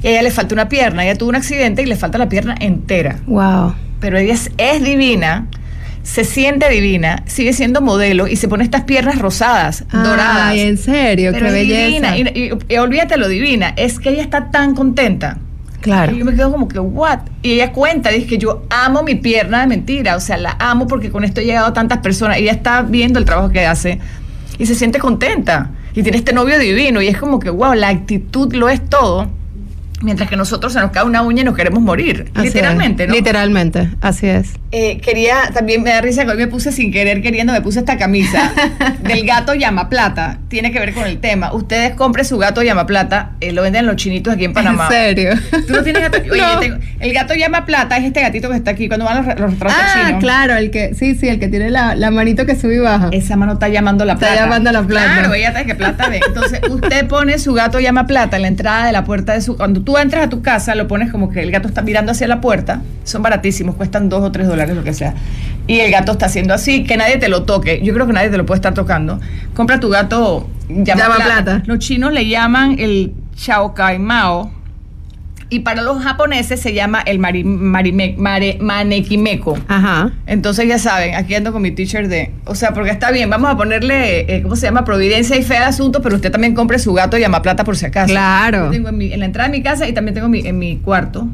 Y 0.03 0.07
a 0.07 0.11
ella 0.11 0.21
le 0.21 0.31
falta 0.31 0.53
una 0.53 0.69
pierna, 0.69 1.03
ella 1.03 1.17
tuvo 1.17 1.29
un 1.29 1.35
accidente 1.35 1.81
y 1.81 1.85
le 1.85 1.95
falta 1.95 2.17
la 2.17 2.29
pierna 2.29 2.55
entera. 2.59 3.19
Wow. 3.25 3.73
Pero 3.99 4.17
ella 4.17 4.35
es 4.57 4.83
divina 4.83 5.47
se 6.05 6.23
siente 6.23 6.69
divina, 6.69 7.23
sigue 7.25 7.51
siendo 7.51 7.81
modelo 7.81 8.27
y 8.27 8.35
se 8.35 8.47
pone 8.47 8.63
estas 8.63 8.83
piernas 8.83 9.17
rosadas, 9.17 9.85
doradas. 9.91 10.51
Ay, 10.51 10.61
en 10.61 10.77
serio, 10.77 11.33
qué 11.33 11.41
belleza. 11.41 12.11
Divina. 12.13 12.29
Y, 12.69 12.77
olvídate 12.77 13.17
lo 13.17 13.27
divina, 13.27 13.73
es 13.75 13.99
que 13.99 14.09
ella 14.11 14.21
está 14.21 14.51
tan 14.51 14.75
contenta. 14.75 15.39
Claro. 15.81 16.15
Y 16.15 16.19
yo 16.19 16.25
me 16.25 16.35
quedo 16.35 16.51
como 16.51 16.67
que, 16.67 16.77
¿what? 16.79 17.21
Y 17.41 17.53
ella 17.53 17.71
cuenta, 17.71 18.11
dice 18.11 18.27
que 18.27 18.37
yo 18.37 18.67
amo 18.69 19.01
mi 19.01 19.15
pierna 19.15 19.61
de 19.61 19.67
mentira, 19.67 20.15
o 20.15 20.19
sea, 20.19 20.37
la 20.37 20.55
amo 20.59 20.85
porque 20.85 21.09
con 21.09 21.23
esto 21.23 21.41
he 21.41 21.45
llegado 21.45 21.65
a 21.65 21.73
tantas 21.73 21.97
personas. 21.99 22.37
Y 22.37 22.43
ella 22.43 22.51
está 22.51 22.83
viendo 22.83 23.17
el 23.17 23.25
trabajo 23.25 23.49
que 23.49 23.65
hace 23.65 23.99
y 24.59 24.67
se 24.67 24.75
siente 24.75 24.99
contenta. 24.99 25.71
Y 25.95 26.03
tiene 26.03 26.19
este 26.19 26.33
novio 26.33 26.59
divino 26.59 27.01
y 27.01 27.07
es 27.07 27.17
como 27.17 27.39
que, 27.39 27.49
wow, 27.49 27.73
la 27.73 27.89
actitud 27.89 28.53
lo 28.53 28.69
es 28.69 28.87
todo 28.87 29.27
mientras 30.01 30.29
que 30.29 30.35
nosotros 30.35 30.73
se 30.73 30.79
nos 30.79 30.91
cae 30.91 31.03
una 31.03 31.21
uña 31.21 31.41
y 31.41 31.45
nos 31.45 31.55
queremos 31.55 31.81
morir. 31.81 32.31
literalmente, 32.41 33.07
¿no? 33.07 33.13
Literalmente, 33.13 33.89
así 34.01 34.27
es. 34.27 34.53
Eh, 34.71 34.97
quería, 34.99 35.51
también 35.53 35.83
me 35.83 35.91
da 35.91 36.01
risa 36.01 36.25
que 36.25 36.31
hoy 36.31 36.37
me 36.37 36.47
puse 36.47 36.71
sin 36.71 36.91
querer 36.91 37.21
queriendo, 37.21 37.53
me 37.53 37.61
puse 37.61 37.79
esta 37.79 37.97
camisa 37.97 38.51
del 39.01 39.25
gato 39.25 39.53
llama 39.53 39.89
plata. 39.89 40.39
Tiene 40.49 40.71
que 40.71 40.79
ver 40.79 40.93
con 40.93 41.05
el 41.05 41.19
tema. 41.19 41.53
Ustedes 41.53 41.95
compren 41.95 42.25
su 42.25 42.37
gato 42.37 42.61
llama 42.61 42.85
plata, 42.85 43.31
eh, 43.39 43.51
lo 43.51 43.61
venden 43.61 43.85
los 43.85 43.95
chinitos 43.95 44.33
aquí 44.33 44.45
en 44.45 44.53
Panamá. 44.53 44.85
¿En 44.85 44.91
serio? 44.91 45.33
¿Tú 45.67 45.73
no 45.73 45.83
tienes 45.83 46.01
gato? 46.01 46.17
Oye, 46.31 46.73
el 46.99 47.13
gato 47.13 47.33
llama 47.33 47.65
plata 47.65 47.97
es 47.97 48.05
este 48.05 48.21
gatito 48.21 48.49
que 48.49 48.57
está 48.57 48.71
aquí 48.71 48.87
cuando 48.87 49.05
van 49.05 49.25
los, 49.25 49.39
los 49.39 49.51
restaurantes 49.51 49.85
ah, 49.95 50.17
claro, 50.19 50.55
el 50.55 50.71
que, 50.71 50.93
sí, 50.93 51.15
sí, 51.15 51.27
el 51.27 51.39
que 51.39 51.47
tiene 51.47 51.69
la, 51.69 51.95
la, 51.95 52.11
manito 52.11 52.45
que 52.45 52.55
sube 52.55 52.75
y 52.75 52.79
baja. 52.79 53.09
Esa 53.11 53.35
mano 53.35 53.53
está 53.53 53.69
llamando 53.69 54.05
la 54.05 54.17
plata. 54.17 54.33
Está 54.33 54.45
llamando 54.45 54.71
la 54.71 54.83
plata. 54.83 55.13
Claro, 55.13 55.33
ella 55.33 55.49
está 55.49 55.65
que 55.65 55.75
plata 55.75 56.09
ve. 56.09 56.19
Entonces, 56.25 56.61
usted 56.69 57.07
pone 57.07 57.39
su 57.39 57.53
gato 57.53 57.79
llama 57.79 58.07
plata 58.07 58.35
en 58.35 58.41
la 58.43 58.47
entrada 58.47 58.87
de 58.87 58.91
la 58.91 59.03
puerta 59.03 59.33
de 59.33 59.41
su. 59.41 59.55
Cuando 59.55 59.84
tú 59.85 59.97
entras 59.97 60.25
a 60.25 60.29
tu 60.29 60.41
casa, 60.41 60.75
lo 60.75 60.87
pones 60.87 61.11
como 61.11 61.29
que 61.29 61.41
el 61.41 61.51
gato 61.51 61.67
está 61.67 61.81
mirando 61.81 62.11
hacia 62.11 62.27
la 62.27 62.41
puerta. 62.41 62.81
Son 63.03 63.21
baratísimos, 63.21 63.75
cuestan 63.75 64.09
dos 64.09 64.23
o 64.23 64.31
tres 64.31 64.47
dólares, 64.47 64.75
lo 64.75 64.83
que 64.83 64.93
sea. 64.93 65.13
Y 65.67 65.79
el 65.79 65.91
gato 65.91 66.11
está 66.13 66.25
haciendo 66.25 66.53
así, 66.53 66.83
que 66.83 66.97
nadie 66.97 67.17
te 67.17 67.29
lo 67.29 67.43
toque. 67.43 67.81
Yo 67.83 67.93
creo 67.93 68.07
que 68.07 68.13
nadie 68.13 68.29
te 68.29 68.37
lo 68.37 68.45
puede 68.45 68.57
estar 68.57 68.73
tocando. 68.73 69.19
Compra 69.53 69.79
tu 69.79 69.89
gato 69.89 70.49
llama, 70.67 71.15
plata. 71.15 71.63
Los 71.65 71.79
chinos 71.79 72.11
le 72.11 72.27
llaman 72.27 72.77
el 72.79 73.13
Chao 73.35 73.73
Kai 73.73 73.99
Mao. 73.99 74.51
Y 75.49 75.59
para 75.59 75.81
los 75.81 76.03
japoneses 76.03 76.59
se 76.59 76.73
llama 76.73 77.01
el 77.01 77.19
mari, 77.19 77.43
manekimeko. 77.43 79.57
Ajá. 79.67 80.11
Entonces 80.25 80.67
ya 80.67 80.79
saben, 80.79 81.15
aquí 81.15 81.35
ando 81.35 81.51
con 81.51 81.61
mi 81.61 81.71
teacher 81.71 82.07
de... 82.07 82.31
O 82.45 82.55
sea, 82.55 82.73
porque 82.73 82.91
está 82.91 83.11
bien, 83.11 83.29
vamos 83.29 83.51
a 83.51 83.57
ponerle, 83.57 84.35
eh, 84.35 84.41
¿cómo 84.41 84.55
se 84.55 84.65
llama? 84.65 84.83
Providencia 84.83 85.37
y 85.37 85.43
fe 85.43 85.57
al 85.57 85.63
asunto, 85.63 86.01
pero 86.01 86.15
usted 86.15 86.31
también 86.31 86.55
compre 86.55 86.79
su 86.79 86.93
gato 86.93 87.17
y 87.17 87.21
llama 87.21 87.41
plata 87.41 87.63
por 87.63 87.77
si 87.77 87.85
acaso. 87.85 88.11
Claro. 88.11 88.69
tengo 88.71 88.89
en, 88.89 89.19
la 89.19 89.25
entrada 89.25 89.49
de 89.49 89.57
mi 89.57 89.63
casa 89.63 89.87
y 89.87 89.93
también 89.93 90.15
tengo 90.15 90.33
en 90.33 90.57
mi 90.57 90.77
cuarto 90.77 91.27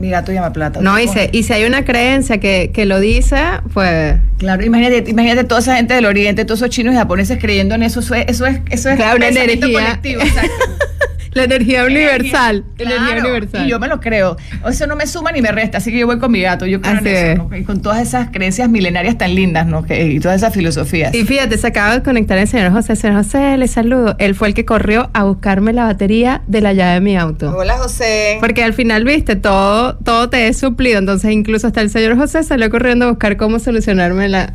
mi 0.00 0.10
gato 0.10 0.32
llama 0.32 0.52
plata. 0.52 0.80
No, 0.80 0.98
y, 0.98 1.08
y 1.32 1.42
si 1.42 1.52
hay 1.52 1.64
una 1.64 1.84
creencia 1.84 2.38
que, 2.38 2.70
que, 2.72 2.86
lo 2.86 2.98
dice, 2.98 3.36
pues... 3.74 4.16
Claro, 4.38 4.64
imagínate, 4.64 5.10
imagínate 5.10 5.44
toda 5.44 5.60
esa 5.60 5.76
gente 5.76 5.94
del 5.94 6.06
Oriente, 6.06 6.44
todos 6.44 6.60
esos 6.60 6.70
chinos 6.70 6.94
y 6.94 6.96
japoneses 6.96 7.38
creyendo 7.38 7.74
en 7.74 7.82
eso, 7.82 8.00
eso 8.00 8.14
es, 8.14 8.24
eso 8.28 8.46
es, 8.46 8.60
eso 8.70 8.88
es 8.88 8.96
claro, 8.96 9.16
una 9.16 9.28
energía. 9.28 9.60
colectivo, 9.60 10.22
exacto. 10.22 10.50
La 11.32 11.44
energía 11.44 11.84
universal. 11.84 12.64
energía 12.76 13.18
universal. 13.20 13.66
Y 13.66 13.70
yo 13.70 13.78
me 13.78 13.86
lo 13.86 14.00
creo. 14.00 14.36
Eso 14.68 14.86
no 14.86 14.96
me 14.96 15.06
suma 15.06 15.30
ni 15.30 15.40
me 15.40 15.52
resta, 15.52 15.78
así 15.78 15.92
que 15.92 15.98
yo 15.98 16.06
voy 16.06 16.18
con 16.18 16.32
mi 16.32 16.40
gato. 16.40 16.66
Yo 16.66 16.80
creo 16.80 16.98
en 16.98 17.06
eso, 17.06 17.50
Y 17.56 17.62
con 17.62 17.82
todas 17.82 18.00
esas 18.02 18.30
creencias 18.30 18.68
milenarias 18.68 19.16
tan 19.16 19.34
lindas, 19.34 19.66
¿no? 19.66 19.84
y 19.88 20.18
todas 20.20 20.38
esas 20.38 20.52
filosofías. 20.52 21.14
Y 21.14 21.24
fíjate, 21.24 21.56
se 21.56 21.66
acaba 21.66 21.94
de 21.94 22.02
conectar 22.02 22.36
el 22.38 22.48
señor 22.48 22.72
José. 22.72 22.96
Señor 22.96 23.22
José, 23.22 23.56
le 23.56 23.68
saludo. 23.68 24.16
Él 24.18 24.34
fue 24.34 24.48
el 24.48 24.54
que 24.54 24.64
corrió 24.64 25.10
a 25.12 25.24
buscarme 25.24 25.72
la 25.72 25.84
batería 25.84 26.42
de 26.46 26.60
la 26.60 26.72
llave 26.72 26.94
de 26.94 27.00
mi 27.00 27.16
auto. 27.16 27.56
Hola, 27.56 27.78
José. 27.78 28.38
Porque 28.40 28.64
al 28.64 28.72
final, 28.72 29.04
viste, 29.04 29.36
todo, 29.36 29.96
todo 29.96 30.30
te 30.30 30.48
es 30.48 30.58
suplido. 30.58 30.98
Entonces, 30.98 31.30
incluso 31.30 31.68
hasta 31.68 31.80
el 31.80 31.90
señor 31.90 32.16
José 32.16 32.42
salió 32.42 32.70
corriendo 32.70 33.06
a 33.06 33.08
buscar 33.10 33.36
cómo 33.36 33.58
solucionarme 33.60 34.28
la, 34.28 34.52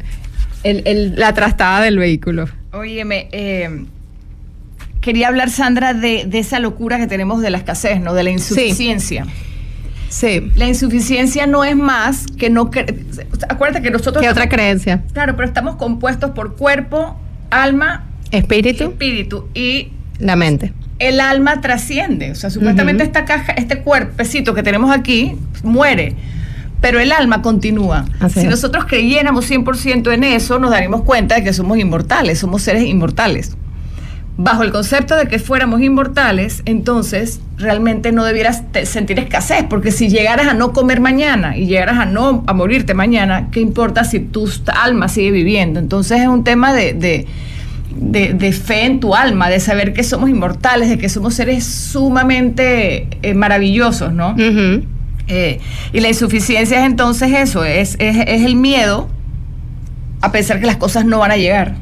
la 0.64 1.34
trastada 1.34 1.82
del 1.82 1.98
vehículo. 1.98 2.48
Óyeme, 2.74 3.30
eh 3.32 3.86
quería 5.06 5.28
hablar, 5.28 5.52
Sandra, 5.52 5.94
de, 5.94 6.28
esa 6.34 6.60
locura 6.60 6.98
que 6.98 7.06
tenemos 7.06 7.39
de 7.39 7.52
la 7.52 7.60
escasez, 7.60 8.02
¿no? 8.02 8.15
De 8.15 8.24
la 8.24 8.32
insuficiencia. 8.32 9.28
Sí. 10.10 10.52
La 10.56 10.68
insuficiencia 10.68 11.46
no 11.46 11.63
es 11.63 11.76
más 11.76 12.26
que 12.38 12.50
no... 12.50 12.72
acuérdate 13.48 13.84
que 13.84 13.91
nosotros... 13.91 14.24
¿Qué 14.24 14.30
otra 14.30 14.50
creencia? 14.50 15.04
Claro, 15.13 15.36
pero 15.36 15.48
estamos 15.48 15.76
compuestos 15.76 16.32
por 16.32 16.56
cuerpo, 16.56 17.20
alma... 17.52 18.08
Espíritu. 18.32 18.86
espíritu. 18.86 19.48
Y... 19.54 19.91
La 20.18 20.36
mente. 20.36 20.74
El 20.98 21.20
alma 21.20 21.62
trasciende. 21.62 22.32
O 22.32 22.36
sea, 22.36 22.50
supuestamente 22.50 23.04
esta 23.04 23.26
caja, 23.26 23.52
este 23.54 23.82
cuerpecito 23.82 24.56
que 24.56 24.63
tenemos 24.63 24.91
aquí, 24.91 25.36
muere 25.63 26.15
pero 26.82 27.00
el 27.00 27.12
alma 27.12 27.41
continúa. 27.41 28.06
si 28.30 28.46
nosotros 28.46 28.86
creyéramos 28.86 29.50
100% 29.50 30.13
en 30.13 30.24
eso, 30.24 30.60
nos 30.60 30.70
daríamos 30.70 31.02
cuenta 31.02 31.36
de 31.36 31.44
que 31.44 31.52
somos 31.52 31.80
inmortales, 31.80 32.38
somos 32.38 32.62
seres 32.62 32.84
inmortales 32.84 33.56
bajo 34.38 34.63
el 34.63 34.71
concepto 34.71 35.15
de 35.15 35.28
que 35.28 35.39
fuéramos 35.39 35.82
inmortales, 35.82 36.62
entonces 36.65 37.39
realmente 37.58 38.12
no 38.12 38.26
debieras 38.26 38.63
sentir 38.84 39.17
escasez, 39.19 39.63
porque 39.69 39.91
si 39.91 40.10
llegaras 40.10 40.48
a 40.48 40.54
no 40.54 40.74
comer 40.74 41.00
mañana 41.00 41.56
y 41.58 41.67
llegaras 41.67 42.00
a 42.00 42.06
no 42.06 42.43
a 42.45 42.54
morirte 42.54 42.93
mañana, 42.93 43.48
¿qué 43.52 43.62
importa 43.62 44.04
si 44.04 44.19
tu 44.19 44.50
alma 44.67 45.08
sigue 45.08 45.32
viviendo? 45.32 45.80
Entonces 45.80 46.21
es 46.21 46.28
un 46.28 46.43
tema 46.43 46.74
de, 46.74 46.93
de, 47.95 48.52
fe 48.52 48.86
en 48.86 49.00
tu 49.00 49.15
alma, 49.15 49.50
de 49.50 49.62
saber 49.62 49.93
que 49.93 50.04
somos 50.04 50.30
inmortales, 50.30 50.89
de 50.89 50.98
que 50.98 51.08
somos 51.08 51.34
seres 51.34 51.63
sumamente 51.63 53.08
eh, 53.21 53.34
maravillosos, 53.34 54.12
¿no? 54.12 54.36
Eh, 55.28 55.60
y 55.93 56.00
la 56.02 56.10
insuficiencia 56.10 56.80
es 56.82 56.86
entonces 56.86 57.32
eso, 57.32 57.63
es, 57.63 57.95
es, 58.00 58.17
es 58.28 58.43
el 58.43 58.58
miedo 58.58 59.10
a 60.21 60.32
pensar 60.32 60.60
que 60.60 60.65
las 60.65 60.78
cosas 60.78 61.06
no 61.06 61.19
van 61.19 61.32
a 61.32 61.38
llegar. 61.38 61.76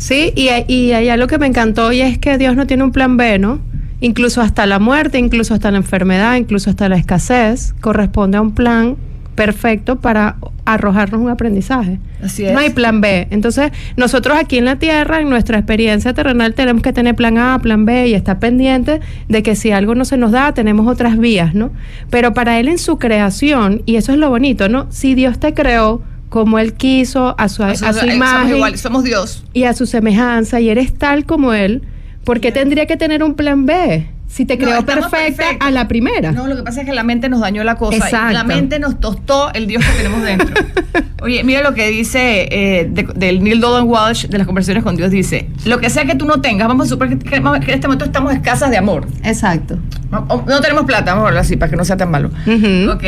Sí, 0.00 0.32
y, 0.34 0.48
y 0.66 0.92
hay 0.92 1.10
algo 1.10 1.26
que 1.26 1.36
me 1.36 1.46
encantó 1.46 1.92
y 1.92 2.00
es 2.00 2.16
que 2.16 2.38
Dios 2.38 2.56
no 2.56 2.66
tiene 2.66 2.82
un 2.84 2.90
plan 2.90 3.18
B, 3.18 3.38
¿no? 3.38 3.60
Incluso 4.00 4.40
hasta 4.40 4.64
la 4.64 4.78
muerte, 4.78 5.18
incluso 5.18 5.52
hasta 5.52 5.70
la 5.70 5.76
enfermedad, 5.76 6.36
incluso 6.36 6.70
hasta 6.70 6.88
la 6.88 6.96
escasez, 6.96 7.74
corresponde 7.82 8.38
a 8.38 8.40
un 8.40 8.52
plan 8.54 8.96
perfecto 9.34 10.00
para 10.00 10.36
arrojarnos 10.64 11.20
un 11.20 11.28
aprendizaje. 11.28 12.00
Así 12.22 12.46
es. 12.46 12.52
No 12.54 12.60
hay 12.60 12.70
plan 12.70 13.02
B. 13.02 13.28
Entonces, 13.30 13.72
nosotros 13.98 14.38
aquí 14.40 14.56
en 14.56 14.64
la 14.64 14.76
Tierra, 14.76 15.20
en 15.20 15.28
nuestra 15.28 15.58
experiencia 15.58 16.14
terrenal, 16.14 16.54
tenemos 16.54 16.82
que 16.82 16.94
tener 16.94 17.14
plan 17.14 17.36
A, 17.36 17.58
plan 17.58 17.84
B 17.84 18.08
y 18.08 18.14
estar 18.14 18.38
pendiente 18.38 19.00
de 19.28 19.42
que 19.42 19.54
si 19.54 19.70
algo 19.70 19.94
no 19.94 20.06
se 20.06 20.16
nos 20.16 20.32
da, 20.32 20.54
tenemos 20.54 20.86
otras 20.86 21.18
vías, 21.18 21.54
¿no? 21.54 21.72
Pero 22.08 22.32
para 22.32 22.58
Él 22.58 22.68
en 22.68 22.78
su 22.78 22.98
creación, 22.98 23.82
y 23.84 23.96
eso 23.96 24.12
es 24.12 24.18
lo 24.18 24.30
bonito, 24.30 24.70
¿no? 24.70 24.86
Si 24.90 25.14
Dios 25.14 25.38
te 25.38 25.52
creó, 25.52 26.02
como 26.30 26.58
Él 26.58 26.72
quiso, 26.72 27.34
a 27.38 27.48
su, 27.50 27.62
a 27.62 27.74
su, 27.74 27.84
imagen. 28.06 28.52
Somos, 28.58 28.80
somos 28.80 29.04
Dios. 29.04 29.44
Y 29.52 29.64
a 29.64 29.74
su 29.74 29.84
semejanza, 29.84 30.60
y 30.60 30.70
eres 30.70 30.94
tal 30.96 31.26
como 31.26 31.52
Él, 31.52 31.82
¿por 32.24 32.40
qué 32.40 32.50
tendría 32.52 32.86
que 32.86 32.96
tener 32.96 33.22
un 33.22 33.34
plan 33.34 33.66
B? 33.66 34.06
si 34.30 34.44
te 34.46 34.56
No, 34.56 34.64
creó 34.64 34.78
estamos 34.78 35.08
perfecta 35.08 35.36
perfectos. 35.42 35.66
a 35.68 35.72
la 35.72 35.88
primera. 35.88 36.30
No, 36.30 36.46
lo 36.46 36.54
que 36.54 36.62
pasa 36.62 36.82
es 36.82 36.86
que 36.86 36.92
la 36.92 37.02
mente 37.02 37.28
nos 37.28 37.40
dañó 37.40 37.64
la 37.64 37.74
cosa. 37.74 37.96
y 37.96 38.00
Exacto. 38.00 38.32
La 38.32 38.44
mente 38.44 38.78
nos 38.78 39.00
tostó 39.00 39.52
el 39.54 39.66
Dios 39.66 39.84
que 39.84 39.90
tenemos 40.04 40.22
dentro. 40.22 40.54
Oye, 41.22 41.42
mira 41.42 41.64
lo 41.64 41.74
que 41.74 41.88
dice 41.90 42.46
eh, 42.48 42.88
de- 42.88 43.08
del 43.16 43.42
Neil 43.42 43.60
Donald 43.60 43.88
Walsh 43.88 44.26
de 44.28 44.38
las 44.38 44.46
conversaciones 44.46 44.84
con 44.84 44.94
Dios. 44.94 45.10
Dice, 45.10 45.48
lo 45.64 45.80
que 45.80 45.90
sea 45.90 46.04
que 46.04 46.14
tú 46.14 46.26
no 46.26 46.40
tengas, 46.40 46.68
vamos 46.68 46.86
a 46.86 46.90
suponer 46.90 47.18
que, 47.18 47.28
que 47.28 47.36
en 47.38 47.70
este 47.70 47.88
momento 47.88 48.04
estamos 48.04 48.32
escasas 48.32 48.70
de 48.70 48.76
amor. 48.76 49.08
Exacto. 49.24 49.80
No, 50.12 50.24
no 50.46 50.60
tenemos 50.60 50.84
plata, 50.84 51.10
vamos 51.10 51.24
a 51.24 51.28
hablar 51.30 51.42
así 51.42 51.56
para 51.56 51.68
que 51.68 51.76
no 51.76 51.84
sea 51.84 51.96
tan 51.96 52.12
malo. 52.12 52.30
Ujú. 52.46 52.92
Ok, 52.92 53.02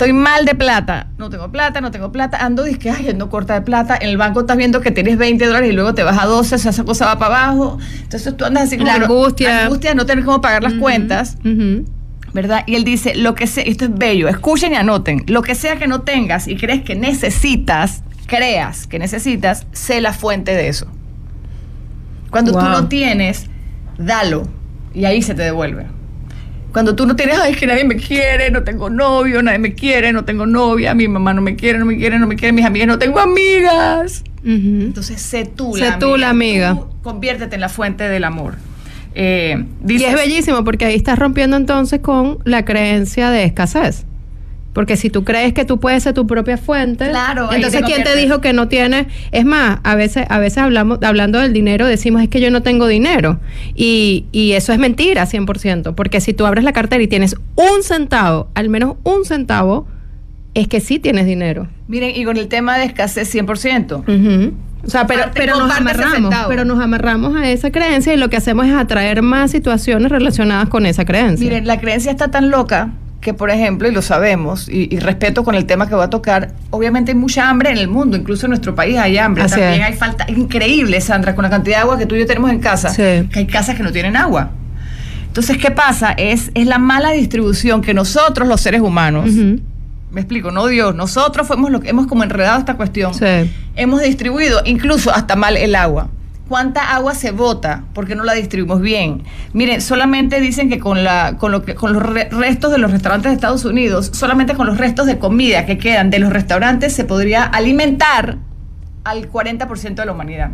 estoy 0.00 0.14
mal 0.14 0.46
de 0.46 0.54
plata. 0.54 1.08
No 1.18 1.28
tengo 1.28 1.52
plata, 1.52 1.82
no 1.82 1.90
tengo 1.90 2.10
plata. 2.10 2.38
Ando, 2.38 2.64
dice 2.64 2.78
que, 2.78 2.90
ay, 2.90 3.10
ando 3.10 3.28
corta 3.28 3.52
de 3.52 3.60
plata. 3.60 3.98
En 4.00 4.08
el 4.08 4.16
banco 4.16 4.40
estás 4.40 4.56
viendo 4.56 4.80
que 4.80 4.90
tienes 4.90 5.18
20 5.18 5.44
dólares 5.44 5.70
y 5.70 5.74
luego 5.74 5.92
te 5.92 6.02
vas 6.02 6.18
a 6.18 6.24
12, 6.24 6.54
o 6.54 6.58
sea, 6.58 6.70
esa 6.70 6.84
cosa 6.84 7.04
va 7.04 7.18
para 7.18 7.48
abajo. 7.48 7.78
Entonces 8.02 8.34
tú 8.34 8.46
andas 8.46 8.64
así 8.64 8.78
como... 8.78 8.86
La 8.86 8.94
angustia. 8.94 9.48
La 9.50 9.64
angustia 9.66 9.90
de 9.90 9.96
no 9.96 10.06
tener 10.06 10.24
cómo 10.24 10.40
pagar 10.40 10.62
las 10.62 10.72
cuentas. 10.74 11.36
¿verdad? 12.32 12.62
Y 12.66 12.76
él 12.76 12.84
dice, 12.84 13.14
lo 13.14 13.34
que 13.34 13.46
sea, 13.46 13.64
esto 13.64 13.86
es 13.86 13.94
bello, 13.94 14.28
escuchen 14.28 14.72
y 14.72 14.76
anoten, 14.76 15.24
lo 15.26 15.42
que 15.42 15.56
sea 15.56 15.76
que 15.80 15.88
no 15.88 16.02
tengas 16.02 16.46
y 16.46 16.56
crees 16.56 16.82
que 16.82 16.94
necesitas, 16.94 18.04
creas 18.26 18.86
que 18.86 19.00
necesitas, 19.00 19.66
sé 19.72 20.00
la 20.00 20.12
fuente 20.12 20.54
de 20.54 20.68
eso. 20.68 20.86
Cuando 22.30 22.52
tú 22.52 22.64
no 22.64 22.86
tienes, 22.86 23.46
dalo 23.98 24.48
y 24.94 25.06
ahí 25.06 25.22
se 25.22 25.34
te 25.34 25.42
devuelve. 25.42 25.86
Cuando 26.72 26.94
tú 26.94 27.06
no 27.06 27.16
tienes, 27.16 27.38
ay, 27.38 27.52
es 27.52 27.58
que 27.58 27.66
nadie 27.66 27.84
me 27.84 27.96
quiere, 27.96 28.50
no 28.50 28.62
tengo 28.62 28.90
novio, 28.90 29.42
nadie 29.42 29.58
me 29.58 29.74
quiere, 29.74 30.12
no 30.12 30.24
tengo 30.24 30.46
novia, 30.46 30.94
mi 30.94 31.08
mamá 31.08 31.34
no 31.34 31.42
me 31.42 31.56
quiere, 31.56 31.78
no 31.78 31.84
me 31.84 31.96
quiere, 31.96 32.18
no 32.18 32.26
me 32.26 32.36
quiere, 32.36 32.52
mis 32.52 32.64
amigas, 32.64 32.86
no 32.88 32.98
tengo 32.98 33.18
amigas. 33.18 34.24
Entonces, 34.44 35.20
sé 35.20 35.44
tú 35.44 35.74
Sé 35.74 35.92
tú 35.98 36.16
la 36.16 36.30
amiga. 36.30 36.74
Tú 36.74 36.86
conviértete 37.02 37.56
en 37.56 37.60
la 37.60 37.68
fuente 37.68 38.08
del 38.08 38.24
amor. 38.24 38.54
Eh, 39.14 39.64
Y 39.86 40.04
es 40.04 40.14
bellísimo 40.14 40.62
porque 40.64 40.84
ahí 40.84 40.94
estás 40.94 41.18
rompiendo 41.18 41.56
entonces 41.56 42.00
con 42.00 42.38
la 42.44 42.64
creencia 42.64 43.30
de 43.30 43.44
escasez. 43.44 44.06
Porque 44.72 44.96
si 44.96 45.10
tú 45.10 45.24
crees 45.24 45.52
que 45.52 45.64
tú 45.64 45.80
puedes 45.80 46.02
ser 46.02 46.14
tu 46.14 46.26
propia 46.26 46.56
fuente, 46.56 47.08
Claro, 47.08 47.52
entonces 47.52 47.82
quién 47.84 48.04
te 48.04 48.14
dijo 48.14 48.40
que 48.40 48.52
no 48.52 48.68
tienes, 48.68 49.06
es 49.32 49.44
más, 49.44 49.80
a 49.82 49.94
veces, 49.96 50.26
a 50.28 50.38
veces 50.38 50.58
hablamos, 50.58 51.00
hablando 51.02 51.40
del 51.40 51.52
dinero, 51.52 51.86
decimos 51.86 52.22
es 52.22 52.28
que 52.28 52.40
yo 52.40 52.50
no 52.50 52.62
tengo 52.62 52.86
dinero. 52.86 53.40
Y, 53.74 54.26
y 54.30 54.52
eso 54.52 54.72
es 54.72 54.78
mentira, 54.78 55.26
100%. 55.26 55.94
Porque 55.94 56.20
si 56.20 56.34
tú 56.34 56.46
abres 56.46 56.62
la 56.62 56.72
cartera 56.72 57.02
y 57.02 57.08
tienes 57.08 57.34
un 57.56 57.82
centavo, 57.82 58.48
al 58.54 58.68
menos 58.68 58.96
un 59.02 59.24
centavo, 59.24 59.88
es 60.54 60.68
que 60.68 60.80
sí 60.80 60.98
tienes 60.98 61.26
dinero. 61.26 61.68
Miren, 61.88 62.12
y 62.14 62.24
con 62.24 62.36
el 62.36 62.48
tema 62.48 62.78
de 62.78 62.84
escasez 62.84 63.34
100%. 63.34 64.02
Ujú. 64.02 64.54
O 64.82 64.88
sea, 64.88 65.06
pero, 65.06 65.24
pero 65.34 65.58
nos 65.58 65.70
amarramos, 65.70 66.34
pero 66.48 66.64
nos 66.64 66.80
amarramos 66.80 67.36
a 67.36 67.50
esa 67.50 67.70
creencia 67.70 68.14
y 68.14 68.16
lo 68.16 68.30
que 68.30 68.38
hacemos 68.38 68.66
es 68.66 68.72
atraer 68.72 69.20
más 69.20 69.50
situaciones 69.50 70.10
relacionadas 70.10 70.68
con 70.68 70.86
esa 70.86 71.04
creencia. 71.04 71.44
Miren, 71.44 71.66
la 71.66 71.78
creencia 71.78 72.10
está 72.10 72.30
tan 72.30 72.50
loca 72.50 72.90
que, 73.20 73.34
por 73.34 73.50
ejemplo, 73.50 73.86
y 73.86 73.92
lo 73.92 74.00
sabemos, 74.02 74.68
y, 74.68 74.88
y 74.94 74.98
respeto 74.98 75.44
con 75.44 75.54
el 75.54 75.66
tema 75.66 75.86
que 75.88 75.94
voy 75.94 76.04
a 76.04 76.08
tocar, 76.10 76.52
obviamente 76.70 77.12
hay 77.12 77.18
mucha 77.18 77.48
hambre 77.50 77.70
en 77.70 77.76
el 77.78 77.86
mundo, 77.88 78.16
incluso 78.16 78.46
en 78.46 78.50
nuestro 78.50 78.74
país 78.74 78.96
hay 78.98 79.18
hambre. 79.18 79.42
Así 79.44 79.56
También 79.60 79.82
es. 79.82 79.88
hay 79.88 79.94
falta 79.94 80.24
increíble, 80.30 81.00
Sandra, 81.02 81.34
con 81.34 81.42
la 81.42 81.50
cantidad 81.50 81.76
de 81.76 81.82
agua 81.82 81.98
que 81.98 82.06
tú 82.06 82.14
y 82.14 82.20
yo 82.20 82.26
tenemos 82.26 82.50
en 82.50 82.60
casa, 82.60 82.88
Sí. 82.88 83.28
que 83.30 83.40
hay 83.40 83.46
casas 83.46 83.76
que 83.76 83.82
no 83.82 83.92
tienen 83.92 84.16
agua. 84.16 84.50
Entonces, 85.26 85.58
¿qué 85.58 85.70
pasa? 85.70 86.12
Es, 86.12 86.50
es 86.54 86.66
la 86.66 86.78
mala 86.78 87.10
distribución 87.12 87.82
que 87.82 87.92
nosotros, 87.94 88.48
los 88.48 88.60
seres 88.62 88.80
humanos, 88.80 89.30
me 90.10 90.20
explico, 90.20 90.50
no 90.50 90.66
Dios, 90.66 90.94
nosotros 90.94 91.46
fuimos 91.46 91.70
los 91.70 91.80
que 91.82 91.90
hemos 91.90 92.06
como 92.06 92.24
enredado 92.24 92.58
esta 92.58 92.74
cuestión. 92.74 93.14
Sí. 93.14 93.50
Hemos 93.76 94.02
distribuido 94.02 94.60
incluso 94.64 95.12
hasta 95.14 95.36
mal 95.36 95.56
el 95.56 95.74
agua. 95.76 96.08
¿Cuánta 96.50 96.96
agua 96.96 97.14
se 97.14 97.30
bota 97.30 97.84
porque 97.94 98.16
no 98.16 98.24
la 98.24 98.32
distribuimos 98.34 98.80
bien? 98.80 99.22
Miren, 99.52 99.80
solamente 99.80 100.40
dicen 100.40 100.68
que 100.68 100.80
con, 100.80 101.04
la, 101.04 101.36
con, 101.38 101.52
lo 101.52 101.62
que, 101.62 101.76
con 101.76 101.92
los 101.92 102.02
re- 102.02 102.28
restos 102.28 102.72
de 102.72 102.78
los 102.78 102.90
restaurantes 102.90 103.30
de 103.30 103.36
Estados 103.36 103.64
Unidos, 103.64 104.10
solamente 104.12 104.54
con 104.54 104.66
los 104.66 104.76
restos 104.76 105.06
de 105.06 105.16
comida 105.20 105.64
que 105.64 105.78
quedan 105.78 106.10
de 106.10 106.18
los 106.18 106.32
restaurantes 106.32 106.92
se 106.92 107.04
podría 107.04 107.44
alimentar 107.44 108.38
al 109.04 109.30
40% 109.30 109.94
de 109.94 110.04
la 110.04 110.10
humanidad. 110.10 110.50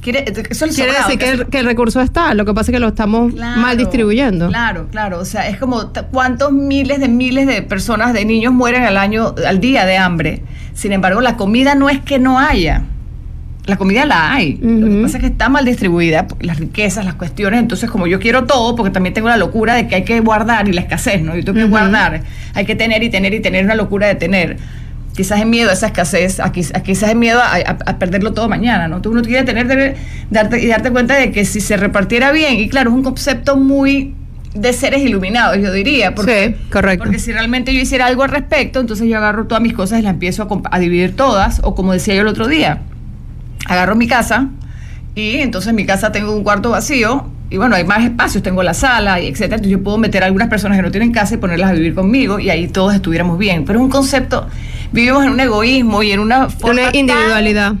Quiere, 0.00 0.24
eso 0.26 0.40
es 0.40 0.62
el 0.62 0.74
Quiere 0.74 0.92
decir 0.94 1.18
que 1.18 1.28
el, 1.28 1.46
que 1.48 1.58
el 1.58 1.66
recurso 1.66 2.00
está, 2.00 2.32
lo 2.32 2.46
que 2.46 2.54
pasa 2.54 2.70
es 2.70 2.74
que 2.76 2.80
lo 2.80 2.88
estamos 2.88 3.34
Claro, 3.34 3.60
mal 3.60 3.76
distribuyendo. 3.76 4.48
Claro, 4.48 4.86
claro. 4.90 5.18
O 5.18 5.26
sea, 5.26 5.46
es 5.50 5.58
como 5.58 5.92
cuántos 6.10 6.52
miles 6.52 7.00
de 7.00 7.08
miles 7.08 7.46
de 7.46 7.60
personas, 7.60 8.14
de 8.14 8.24
niños 8.24 8.54
mueren 8.54 8.84
al 8.84 8.96
año, 8.96 9.34
al 9.46 9.60
día 9.60 9.84
de 9.84 9.98
hambre. 9.98 10.42
Sin 10.72 10.92
embargo, 10.92 11.20
la 11.20 11.36
comida 11.36 11.74
no 11.74 11.90
es 11.90 12.00
que 12.00 12.18
no 12.18 12.38
haya. 12.38 12.84
La 13.66 13.76
comida 13.76 14.04
la 14.06 14.32
hay. 14.32 14.58
Lo 14.62 14.88
que 14.88 15.02
pasa 15.02 15.18
es 15.18 15.20
que 15.22 15.28
está 15.28 15.48
mal 15.48 15.64
distribuida, 15.64 16.26
las 16.40 16.58
riquezas, 16.58 17.04
las 17.04 17.14
cuestiones. 17.14 17.60
Entonces, 17.60 17.90
como 17.90 18.06
yo 18.06 18.18
quiero 18.18 18.44
todo, 18.44 18.74
porque 18.74 18.90
también 18.90 19.12
tengo 19.14 19.28
la 19.28 19.36
locura 19.36 19.74
de 19.74 19.86
que 19.86 19.96
hay 19.96 20.04
que 20.04 20.18
guardar 20.20 20.66
y 20.68 20.72
la 20.72 20.80
escasez, 20.80 21.22
¿no? 21.22 21.36
Yo 21.36 21.44
tengo 21.44 21.58
que 21.58 21.64
guardar, 21.64 22.22
hay 22.54 22.64
que 22.64 22.74
tener 22.74 23.02
y 23.02 23.10
tener 23.10 23.34
y 23.34 23.40
tener 23.40 23.64
una 23.66 23.74
locura 23.74 24.06
de 24.08 24.14
tener. 24.14 24.56
Quizás 25.14 25.40
es 25.40 25.46
miedo 25.46 25.70
a 25.70 25.74
esa 25.74 25.86
escasez, 25.88 26.40
a, 26.40 26.52
quiz- 26.52 26.74
a 26.74 26.82
quizás 26.82 27.10
es 27.10 27.16
miedo 27.16 27.38
a, 27.40 27.54
a- 27.56 27.78
a 27.86 27.98
perderlo 27.98 28.32
todo 28.32 28.48
mañana, 28.48 28.88
¿no? 28.88 29.02
Tú 29.02 29.10
uno 29.10 29.22
quiere 29.22 29.42
tener, 29.44 29.96
darte, 30.30 30.62
y 30.62 30.66
darte 30.66 30.90
cuenta 30.90 31.14
de 31.16 31.30
que 31.30 31.44
si 31.44 31.60
se 31.60 31.76
repartiera 31.76 32.32
bien, 32.32 32.54
y 32.54 32.68
claro, 32.68 32.90
es 32.90 32.96
un 32.96 33.02
concepto 33.02 33.56
muy 33.56 34.14
de 34.54 34.72
seres 34.72 35.02
iluminados, 35.02 35.58
yo 35.58 35.70
diría. 35.72 36.14
Porque, 36.14 36.56
Sí, 36.58 36.64
correcto. 36.72 37.04
Porque 37.04 37.18
si 37.18 37.30
realmente 37.32 37.74
yo 37.74 37.80
hiciera 37.80 38.06
algo 38.06 38.22
al 38.22 38.30
respecto, 38.30 38.80
entonces 38.80 39.06
yo 39.06 39.18
agarro 39.18 39.46
todas 39.46 39.62
mis 39.62 39.74
cosas 39.74 39.98
y 39.98 40.02
las 40.02 40.14
empiezo 40.14 40.48
a 40.70 40.78
dividir 40.78 41.14
todas, 41.14 41.60
o 41.62 41.74
como 41.74 41.92
decía 41.92 42.14
yo 42.14 42.22
el 42.22 42.28
otro 42.28 42.48
día, 42.48 42.80
agarro 43.66 43.94
mi 43.96 44.06
casa 44.06 44.48
y 45.14 45.36
entonces 45.36 45.70
en 45.70 45.76
mi 45.76 45.86
casa 45.86 46.12
tengo 46.12 46.34
un 46.34 46.42
cuarto 46.42 46.70
vacío 46.70 47.26
y 47.50 47.56
bueno, 47.56 47.74
hay 47.74 47.84
más 47.84 48.04
espacios, 48.04 48.42
tengo 48.44 48.62
la 48.62 48.74
sala 48.74 49.20
y 49.20 49.26
etcétera, 49.26 49.56
entonces 49.56 49.72
yo 49.72 49.82
puedo 49.82 49.98
meter 49.98 50.22
a 50.22 50.26
algunas 50.26 50.48
personas 50.48 50.78
que 50.78 50.82
no 50.82 50.90
tienen 50.92 51.10
casa 51.12 51.34
y 51.34 51.38
ponerlas 51.38 51.70
a 51.70 51.72
vivir 51.72 51.94
conmigo 51.94 52.38
y 52.38 52.48
ahí 52.48 52.68
todos 52.68 52.94
estuviéramos 52.94 53.38
bien. 53.38 53.64
Pero 53.64 53.80
es 53.80 53.84
un 53.84 53.90
concepto, 53.90 54.46
vivimos 54.92 55.24
en 55.24 55.30
un 55.32 55.40
egoísmo 55.40 56.02
y 56.04 56.12
en 56.12 56.20
una 56.20 56.48
forma 56.48 56.82
Una 56.82 56.92
tan- 56.92 56.96
individualidad. 57.00 57.74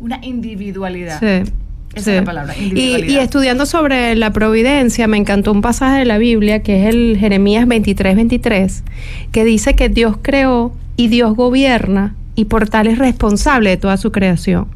una 0.00 0.18
individualidad. 0.24 1.20
Sí. 1.20 1.50
Esa 1.94 2.04
sí. 2.06 2.10
es 2.10 2.16
la 2.16 2.24
palabra, 2.24 2.54
Y, 2.58 3.04
y 3.08 3.18
estudiando 3.18 3.66
sobre 3.66 4.16
la 4.16 4.32
providencia, 4.32 5.06
me 5.06 5.16
encantó 5.16 5.52
un 5.52 5.62
pasaje 5.62 6.00
de 6.00 6.04
la 6.04 6.18
Biblia 6.18 6.60
que 6.64 6.82
es 6.88 6.92
el 6.92 7.16
Jeremías 7.20 7.68
23, 7.68 8.16
23, 8.16 8.82
que 9.30 9.44
dice 9.44 9.76
que 9.76 9.88
Dios 9.88 10.16
creó 10.20 10.72
y 10.96 11.06
Dios 11.06 11.36
gobierna 11.36 12.16
y 12.34 12.46
por 12.46 12.68
tal 12.68 12.88
es 12.88 12.98
responsable 12.98 13.70
de 13.70 13.76
toda 13.76 13.96
su 13.96 14.10
creación. 14.10 14.66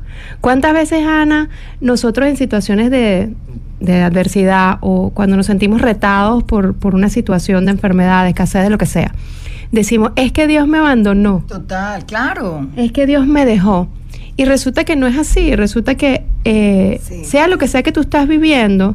¿Cuántas 0.41 0.73
veces, 0.73 1.07
Ana, 1.07 1.49
nosotros 1.81 2.29
en 2.29 2.37
situaciones 2.37 2.91
de, 2.91 3.35
de 3.81 4.03
adversidad 4.03 4.79
o 4.81 5.11
cuando 5.11 5.37
nos 5.37 5.47
sentimos 5.47 5.81
retados 5.81 6.43
por, 6.45 6.75
por 6.75 6.95
una 6.95 7.09
situación 7.09 7.65
de 7.67 7.73
enfermedad, 7.73 8.25
de 8.25 8.31
escasez, 8.31 8.63
de 8.63 8.71
lo 8.71 8.79
que 8.79 8.87
sea, 8.87 9.15
decimos, 9.73 10.13
es 10.17 10.33
que 10.33 10.47
Dios 10.47 10.67
me 10.69 10.79
abandonó? 10.79 11.45
Total, 11.47 12.05
claro. 12.07 12.67
es 12.77 12.93
que 12.93 13.07
Dios 13.07 13.27
me 13.27 13.45
dejó. 13.45 13.89
Y 14.37 14.45
resulta 14.45 14.85
que 14.85 14.95
no 14.97 15.07
es 15.09 15.17
así, 15.19 15.57
resulta 15.57 15.97
que 15.97 16.25
eh, 16.45 17.01
Sí. 17.03 17.25
sea 17.25 17.49
lo 17.49 17.59
que 17.59 17.67
sea 17.67 17.83
que 17.83 17.91
tú 17.93 18.01
estás 18.01 18.29
viviendo, 18.29 18.95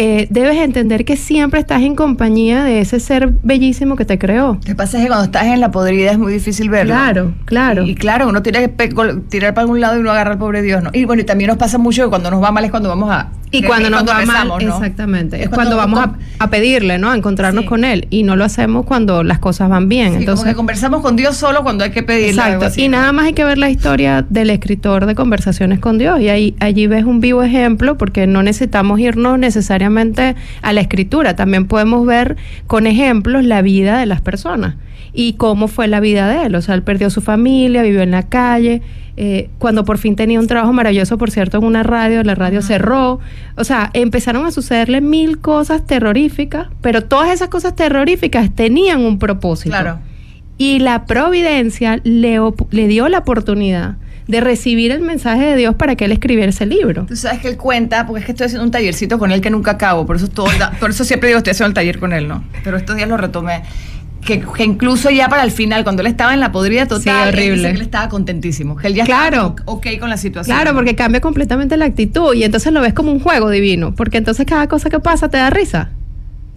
eh, 0.00 0.28
debes 0.30 0.56
entender 0.58 1.04
que 1.04 1.16
siempre 1.16 1.58
estás 1.60 1.82
en 1.82 1.94
compañía 1.96 2.62
de 2.64 2.80
ese 2.80 3.00
ser 3.00 3.32
bellísimo 3.42 3.96
que 3.96 4.04
te 4.04 4.16
creó. 4.18 4.54
Lo 4.54 4.60
que 4.60 4.74
pasa 4.76 4.96
es 4.96 5.02
que 5.02 5.08
cuando 5.08 5.24
estás 5.24 5.44
en 5.46 5.60
la 5.60 5.70
podrida 5.72 6.12
es 6.12 6.18
muy 6.18 6.32
difícil 6.32 6.70
verlo. 6.70 6.94
Claro, 6.94 7.32
claro. 7.44 7.82
Y, 7.84 7.90
y 7.90 7.94
claro, 7.96 8.28
uno 8.28 8.40
tiene 8.42 8.70
que 8.70 8.88
tirar 9.28 9.54
para 9.54 9.62
algún 9.62 9.80
lado 9.80 9.98
y 9.98 10.02
no 10.02 10.10
agarrar 10.12 10.34
al 10.34 10.38
pobre 10.38 10.62
Dios, 10.62 10.82
¿no? 10.82 10.90
Y 10.92 11.04
bueno, 11.04 11.22
y 11.22 11.24
también 11.26 11.48
nos 11.48 11.56
pasa 11.58 11.78
mucho 11.78 12.04
que 12.04 12.08
cuando 12.10 12.30
nos 12.30 12.42
va 12.42 12.52
mal 12.52 12.64
es 12.64 12.70
cuando 12.70 12.88
vamos 12.88 13.10
a... 13.10 13.30
Y 13.50 13.62
cuando 13.62 13.88
nos 13.88 14.06
va 14.06 14.20
rezamos, 14.20 14.58
mal, 14.58 14.66
¿no? 14.66 14.74
exactamente, 14.76 15.36
es, 15.36 15.44
Es 15.44 15.48
cuando, 15.48 15.76
cuando- 15.76 15.96
vamos 15.96 16.16
a, 16.38 16.44
a 16.44 16.50
pedirle, 16.50 16.98
¿no? 16.98 17.10
A 17.10 17.16
encontrarnos 17.16 17.62
Sí. 17.62 17.68
con 17.68 17.82
Él. 17.84 18.06
Y 18.10 18.22
no 18.22 18.36
lo 18.36 18.44
hacemos 18.44 18.84
cuando 18.84 19.22
las 19.22 19.38
cosas 19.38 19.70
van 19.70 19.88
bien. 19.88 20.10
Sí, 20.12 20.18
Entonces, 20.18 20.42
como 20.44 20.52
que 20.52 20.56
conversamos 20.56 21.00
con 21.00 21.16
Dios 21.16 21.34
solo 21.34 21.62
cuando 21.62 21.82
hay 21.82 21.90
que 21.90 22.02
pedirle 22.02 22.42
Exacto. 22.42 22.66
así, 22.66 22.82
y 22.84 22.88
¿no? 22.88 22.98
nada 22.98 23.10
más 23.12 23.24
hay 23.24 23.32
que 23.32 23.44
ver 23.44 23.56
la 23.56 23.70
historia 23.70 24.24
del 24.28 24.50
escritor 24.50 25.06
de 25.06 25.14
Conversaciones 25.14 25.78
con 25.78 25.96
Dios. 25.96 26.20
Y 26.20 26.28
ahí, 26.28 26.56
allí 26.60 26.86
ves 26.88 27.04
un 27.04 27.20
vivo 27.20 27.42
ejemplo, 27.42 27.96
porque 27.96 28.26
no 28.26 28.42
necesitamos 28.42 29.00
irnos 29.00 29.38
necesariamente 29.38 29.87
a 30.62 30.72
la 30.72 30.80
escritura. 30.80 31.36
También 31.36 31.66
podemos 31.66 32.06
ver 32.06 32.36
con 32.66 32.86
ejemplos 32.86 33.44
la 33.44 33.62
vida 33.62 33.98
de 33.98 34.06
las 34.06 34.20
personas 34.20 34.76
y 35.12 35.34
cómo 35.34 35.68
fue 35.68 35.88
la 35.88 36.00
vida 36.00 36.28
de 36.28 36.46
él. 36.46 36.54
O 36.54 36.62
sea, 36.62 36.74
él 36.74 36.82
perdió 36.82 37.10
su 37.10 37.20
familia, 37.20 37.82
vivió 37.82 38.02
en 38.02 38.10
la 38.10 38.24
calle. 38.24 38.82
eh, 39.20 39.50
cuando 39.58 39.84
por 39.84 39.98
fin 39.98 40.14
tenía 40.14 40.38
un 40.38 40.46
trabajo 40.46 40.72
maravilloso, 40.72 41.18
por 41.18 41.32
cierto, 41.32 41.58
en 41.58 41.64
una 41.64 41.82
radio, 41.82 42.22
la 42.22 42.36
radio 42.36 42.62
cerró. 42.62 43.18
O 43.56 43.64
sea, 43.64 43.90
empezaron 43.92 44.46
a 44.46 44.52
sucederle 44.52 45.00
mil 45.00 45.38
cosas 45.40 45.84
terroríficas, 45.84 46.68
pero 46.82 47.02
todas 47.02 47.30
esas 47.30 47.48
cosas 47.48 47.74
terroríficas 47.74 48.54
tenían 48.54 49.00
un 49.00 49.18
propósito. 49.18 49.70
Claro. 49.70 49.98
Y 50.56 50.78
la 50.78 51.04
providencia 51.04 52.00
le, 52.04 52.38
le 52.70 52.86
dio 52.86 53.08
la 53.08 53.18
oportunidad 53.18 53.96
de 54.28 54.40
recibir 54.40 54.92
el 54.92 55.00
mensaje 55.00 55.42
de 55.46 55.56
Dios 55.56 55.74
para 55.74 55.96
que 55.96 56.04
él 56.04 56.12
escribiera 56.12 56.50
ese 56.50 56.66
libro. 56.66 57.06
Tú 57.06 57.16
sabes 57.16 57.40
que 57.40 57.48
él 57.48 57.56
cuenta, 57.56 58.06
porque 58.06 58.20
es 58.20 58.26
que 58.26 58.32
estoy 58.32 58.44
haciendo 58.46 58.64
un 58.64 58.70
tallercito 58.70 59.18
con 59.18 59.32
él 59.32 59.40
que 59.40 59.50
nunca 59.50 59.72
acabo, 59.72 60.06
por 60.06 60.16
eso, 60.16 60.26
es 60.26 60.30
todo, 60.32 60.48
por 60.78 60.90
eso 60.90 61.02
siempre 61.04 61.28
digo 61.28 61.38
estoy 61.38 61.52
haciendo 61.52 61.68
el 61.68 61.74
taller 61.74 61.98
con 61.98 62.12
él, 62.12 62.28
¿no? 62.28 62.44
Pero 62.62 62.76
estos 62.76 62.94
días 62.96 63.08
lo 63.08 63.16
retomé. 63.16 63.62
Que, 64.24 64.40
que 64.40 64.64
incluso 64.64 65.08
ya 65.10 65.28
para 65.28 65.42
el 65.44 65.50
final, 65.52 65.84
cuando 65.84 66.02
él 66.02 66.08
estaba 66.08 66.34
en 66.34 66.40
la 66.40 66.52
podrida 66.52 66.86
total, 66.86 67.02
Sí, 67.02 67.08
él 67.08 67.26
dice 67.36 67.50
horrible. 67.52 67.68
que 67.70 67.74
él 67.76 67.80
estaba 67.82 68.08
contentísimo, 68.10 68.76
que 68.76 68.88
él 68.88 68.94
ya 68.94 69.04
Claro. 69.04 69.54
estaba 69.56 69.72
ok 69.72 69.86
con 70.00 70.10
la 70.10 70.16
situación. 70.18 70.54
Claro, 70.56 70.74
porque 70.74 70.94
cambia 70.94 71.20
completamente 71.20 71.76
la 71.78 71.86
actitud 71.86 72.34
y 72.34 72.42
entonces 72.44 72.72
lo 72.72 72.80
ves 72.82 72.92
como 72.92 73.10
un 73.12 73.20
juego 73.20 73.48
divino, 73.48 73.94
porque 73.94 74.18
entonces 74.18 74.44
cada 74.44 74.66
cosa 74.66 74.90
que 74.90 74.98
pasa 75.00 75.28
te 75.30 75.38
da 75.38 75.48
risa. 75.50 75.90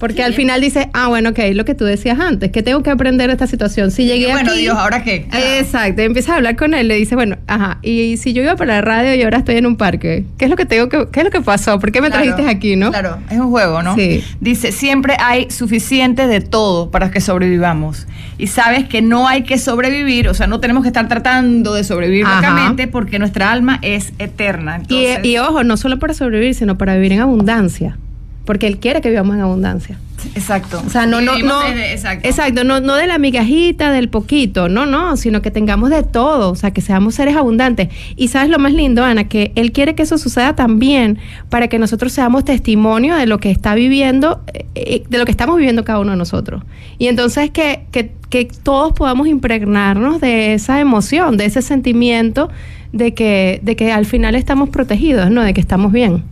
Porque 0.02 0.24
al 0.24 0.34
final 0.34 0.60
dices, 0.62 0.88
ah, 0.94 1.10
bueno, 1.10 1.30
ok, 1.30 1.38
lo 1.54 1.64
que 1.64 1.76
tú 1.76 1.86
decías 1.86 2.20
antes, 2.20 2.50
que 2.50 2.64
tengo 2.64 2.82
que 2.82 2.90
aprender 2.90 3.28
de 3.28 3.34
esta 3.34 3.46
situación. 3.46 3.92
Si 3.92 4.06
llegué 4.06 4.32
bueno, 4.32 4.50
aquí... 4.50 4.62
Dios, 4.62 4.76
¿ahora 4.76 5.04
qué? 5.04 5.28
Exacto, 5.60 6.02
y 6.02 6.06
empiezas 6.06 6.32
a 6.32 6.36
hablar 6.38 6.56
con 6.56 6.74
él, 6.74 6.88
le 6.88 6.96
dices, 6.96 7.14
bueno, 7.14 7.38
ajá, 7.46 7.78
y 7.84 8.18
si 8.18 8.34
yo 8.34 8.42
iba 8.42 8.56
para 8.56 8.74
la 8.74 8.82
radio 8.82 9.14
y 9.14 9.22
ahora 9.22 9.38
estoy 9.38 9.58
en 9.58 9.68
un 9.68 9.76
parque, 9.76 10.26
¿qué 10.40 10.46
es 10.46 10.50
lo 10.50 10.58
que 10.58 10.66
tengo 10.66 10.90
que, 10.90 11.08
qué 11.12 11.20
es 11.20 11.24
lo 11.24 11.30
que 11.30 11.42
pasó? 11.42 11.80
¿Por 11.80 11.92
qué 11.92 12.02
me 12.02 12.10
Claro, 12.10 12.34
trajiste 12.34 12.50
aquí, 12.50 12.76
no? 12.76 12.90
Claro, 12.90 13.20
es 13.30 13.38
un 13.38 13.52
juego, 13.52 13.84
¿no? 13.84 13.94
Sí. 13.94 14.24
Dice, 14.40 14.72
siempre 14.72 15.16
hay 15.20 15.52
suficiente 15.52 16.26
de 16.26 16.42
todo 16.42 16.90
para 16.90 17.12
que 17.12 17.22
sobrevivamos. 17.22 18.08
Y 18.40 18.48
sabes 18.48 18.88
que 18.88 19.04
no 19.04 19.28
hay 19.28 19.44
que 19.44 19.60
sobrevivir, 19.60 20.28
o 20.30 20.34
sea, 20.34 20.48
no 20.48 20.60
tenemos 20.60 20.82
que 20.82 20.88
estar 20.88 21.08
tratando 21.10 21.76
de 21.76 21.84
sobrevivir 21.84 22.26
locamente 22.26 22.88
porque 22.88 23.20
nuestra 23.20 23.52
alma 23.52 23.78
es 23.84 24.14
eterna. 24.18 24.82
Y, 24.90 25.28
y 25.28 25.38
ojo, 25.38 25.64
no 25.64 25.78
solo 25.78 26.00
para 26.00 26.16
sobrevivir, 26.16 26.56
sino 26.56 26.76
para 26.76 26.96
vivir 26.96 27.14
en 27.14 27.20
abundancia. 27.20 28.00
Porque 28.46 28.68
él 28.68 28.80
quiere 28.80 29.02
que 29.02 29.10
vivamos 29.10 29.36
en 29.36 29.42
abundancia. 29.42 30.00
exacto. 30.36 30.82
O 30.86 30.90
sea, 30.90 31.06
no, 31.06 31.22
no, 31.22 31.38
no. 31.40 31.62
desde- 31.62 31.94
exacto. 31.94 32.28
exacto, 32.28 32.64
no, 32.64 32.80
no 32.80 32.96
de 32.96 33.06
la 33.08 33.18
migajita, 33.20 33.92
del 33.92 34.10
poquito, 34.10 34.68
no, 34.70 34.86
no, 34.86 35.16
sino 35.18 35.42
que 35.42 35.52
tengamos 35.52 35.90
de 35.90 36.04
todo, 36.04 36.52
o 36.52 36.56
sea, 36.56 36.72
que 36.72 36.82
seamos 36.82 37.16
seres 37.16 37.36
abundantes. 37.36 37.90
Y 38.16 38.28
sabes 38.30 38.50
lo 38.50 38.58
más 38.60 38.74
lindo, 38.74 39.04
Ana, 39.04 39.26
que 39.26 39.52
él 39.56 39.72
quiere 39.72 39.94
que 39.96 40.04
eso 40.04 40.18
suceda 40.18 40.56
también 40.56 41.18
para 41.50 41.68
que 41.68 41.78
nosotros 41.80 42.14
seamos 42.14 42.44
testimonio 42.46 43.16
de 43.16 43.26
lo 43.28 43.40
que 43.40 43.52
está 43.52 43.74
viviendo, 43.76 44.42
eh, 44.54 44.66
eh, 44.76 45.04
de 45.08 45.18
lo 45.18 45.26
que 45.26 45.32
estamos 45.32 45.58
viviendo 45.58 45.84
cada 45.84 46.00
uno 46.00 46.12
de 46.12 46.18
nosotros. 46.18 46.64
Y 46.98 47.08
entonces 47.08 47.52
que, 47.52 47.86
que, 47.92 48.12
que 48.30 48.46
todos 48.64 48.94
podamos 48.94 49.28
impregnarnos 49.28 50.20
de 50.22 50.54
esa 50.54 50.80
emoción, 50.80 51.38
de 51.38 51.46
ese 51.46 51.62
sentimiento 51.62 52.50
de 52.92 53.14
que, 53.14 53.60
de 53.64 53.76
que 53.76 53.92
al 53.92 54.06
final 54.06 54.36
estamos 54.36 54.70
protegidos, 54.70 55.30
¿no? 55.32 55.42
De 55.44 55.54
que 55.54 55.62
estamos 55.62 55.92
bien. 55.92 56.24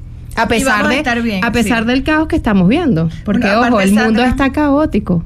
A 0.41 0.47
pesar, 0.47 0.85
a 0.85 0.89
de, 0.89 0.97
estar 0.97 1.21
bien, 1.21 1.43
a 1.43 1.51
pesar 1.51 1.81
sí. 1.83 1.87
del 1.89 2.03
caos 2.03 2.27
que 2.27 2.35
estamos 2.35 2.67
viendo. 2.67 3.09
Porque, 3.25 3.47
Bueno, 3.47 3.67
ojo, 3.75 3.81
el 3.81 3.89
mundo 3.91 4.03
Sandra- 4.21 4.27
está 4.29 4.51
caótico. 4.51 5.23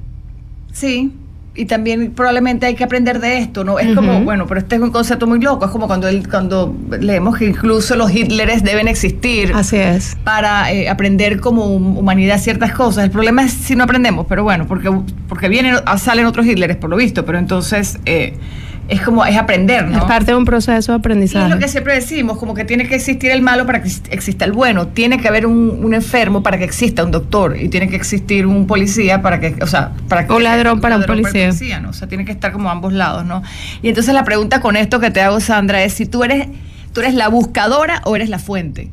Sí. 0.71 1.11
Y 1.55 1.65
también 1.65 2.13
probablemente 2.13 2.65
hay 2.65 2.73
que 2.73 2.83
aprender 2.83 3.19
de 3.19 3.37
esto, 3.37 3.63
¿no? 3.63 3.77
Es 3.77 3.93
como, 3.93 4.21
bueno, 4.23 4.47
pero 4.47 4.59
este 4.59 4.75
es 4.77 4.81
un 4.81 4.89
concepto 4.89 5.27
muy 5.27 5.39
loco. 5.39 5.65
Es 5.65 5.71
como 5.71 5.85
cuando, 5.85 6.07
él, 6.07 6.27
cuando 6.27 6.75
leemos 6.99 7.37
que 7.37 7.45
incluso 7.45 7.95
los 7.95 8.11
Hitleres 8.11 8.63
deben 8.63 8.87
existir. 8.87 9.51
Así 9.53 9.75
es. 9.77 10.17
para 10.23 10.71
eh, 10.71 10.89
aprender 10.89 11.39
como 11.39 11.67
hum- 11.67 11.95
humanidad 11.99 12.39
ciertas 12.39 12.71
cosas. 12.73 13.03
El 13.03 13.11
problema 13.11 13.43
es 13.43 13.51
si 13.53 13.75
no 13.75 13.83
aprendemos, 13.83 14.25
pero 14.27 14.41
bueno, 14.41 14.65
porque, 14.67 14.89
porque 15.29 15.47
vienen, 15.47 15.75
salen 15.99 16.25
otros 16.25 16.47
Hitleres 16.47 16.75
por 16.77 16.89
lo 16.89 16.95
visto, 16.95 17.23
pero 17.23 17.37
entonces 17.37 17.99
eh, 18.07 18.33
es 18.89 19.01
como, 19.01 19.25
es 19.25 19.37
aprender, 19.37 19.87
¿no? 19.87 19.97
Es 19.99 20.03
parte 20.03 20.31
de 20.31 20.35
un 20.35 20.45
proceso 20.45 20.91
de 20.91 20.97
Y 20.97 20.99
aprendizaje. 20.99 21.45
es 21.45 21.51
lo 21.51 21.59
que 21.59 21.67
siempre 21.67 21.93
decimos, 21.95 22.37
como 22.37 22.53
que 22.53 22.65
tiene 22.65 22.87
que 22.87 22.95
existir 22.95 23.31
el 23.31 23.41
malo 23.41 23.65
para 23.65 23.81
que 23.81 23.87
exist- 23.89 24.07
exista 24.11 24.43
el 24.45 24.51
bueno, 24.51 24.87
tiene 24.87 25.19
que 25.19 25.27
haber 25.27 25.45
un, 25.45 25.79
un 25.83 25.93
enfermo 25.93 26.43
para 26.43 26.57
que 26.57 26.65
exista 26.65 27.03
un 27.03 27.11
doctor 27.11 27.55
y 27.59 27.69
tiene 27.69 27.87
que 27.87 27.95
existir 27.95 28.45
un 28.45 28.67
policía 28.67 29.21
para 29.21 29.39
que, 29.39 29.55
o 29.61 29.67
sea, 29.67 29.91
para 30.09 30.27
que 30.27 30.33
Un 30.33 30.43
ladrón 30.43 30.81
para 30.81 30.97
un 30.97 31.03
policía. 31.05 31.79
¿no? 31.79 31.89
O 31.89 31.93
sea, 31.93 32.07
tiene 32.07 32.25
que 32.25 32.31
estar 32.33 32.51
como 32.51 32.69
a 32.69 32.73
ambos 32.73 32.91
lados, 32.93 33.25
¿no? 33.25 33.41
Y 33.81 33.87
entonces 33.89 34.13
la 34.13 34.23
pregunta 34.25 34.59
con 34.59 34.75
esto 34.75 34.99
que 34.99 35.11
te 35.11 35.21
hago, 35.21 35.39
Sandra, 35.39 35.83
es 35.83 35.93
si 35.93 36.05
tú 36.05 36.23
eres, 36.23 36.47
tú 36.91 36.99
eres 37.01 37.13
la 37.13 37.29
buscadora 37.29 38.01
o 38.05 38.15
eres 38.15 38.29
la 38.29 38.39
fuente. 38.39 38.91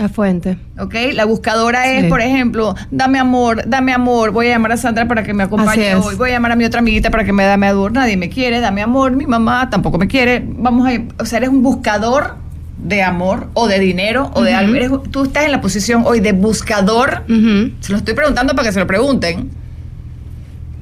La 0.00 0.08
fuente. 0.08 0.56
¿Ok? 0.78 0.94
La 1.12 1.26
buscadora 1.26 1.92
es, 1.92 2.04
Sí. 2.04 2.08
por 2.08 2.22
ejemplo, 2.22 2.74
dame 2.90 3.18
amor, 3.18 3.64
dame 3.68 3.92
amor, 3.92 4.30
voy 4.30 4.46
a 4.46 4.50
llamar 4.52 4.72
a 4.72 4.78
Sandra 4.78 5.06
para 5.06 5.22
que 5.22 5.34
me 5.34 5.42
acompañe 5.42 5.94
hoy, 5.94 6.14
voy 6.14 6.30
a 6.30 6.32
llamar 6.32 6.52
a 6.52 6.56
mi 6.56 6.64
otra 6.64 6.80
amiguita 6.80 7.10
para 7.10 7.22
que 7.22 7.34
me 7.34 7.44
dame 7.44 7.66
amor, 7.68 7.92
nadie 7.92 8.16
me 8.16 8.30
quiere, 8.30 8.60
dame 8.60 8.80
amor, 8.80 9.12
mi 9.12 9.26
mamá 9.26 9.68
tampoco 9.68 9.98
me 9.98 10.08
quiere, 10.08 10.42
vamos 10.46 10.88
a, 10.88 10.92
o 11.22 11.26
sea, 11.26 11.36
eres 11.36 11.50
un 11.50 11.62
buscador 11.62 12.36
de 12.78 13.02
amor 13.02 13.50
o 13.52 13.68
de 13.68 13.78
dinero 13.78 14.30
o 14.32 14.40
de 14.40 14.54
algo, 14.54 14.74
Eres- 14.74 14.90
tú 15.10 15.24
estás 15.24 15.44
en 15.44 15.52
la 15.52 15.60
posición 15.60 16.02
hoy 16.06 16.20
de 16.20 16.32
buscador, 16.32 17.24
se 17.80 17.92
lo 17.92 17.98
estoy 17.98 18.14
preguntando 18.14 18.54
para 18.54 18.68
que 18.68 18.72
se 18.72 18.80
lo 18.80 18.86
pregunten, 18.86 19.50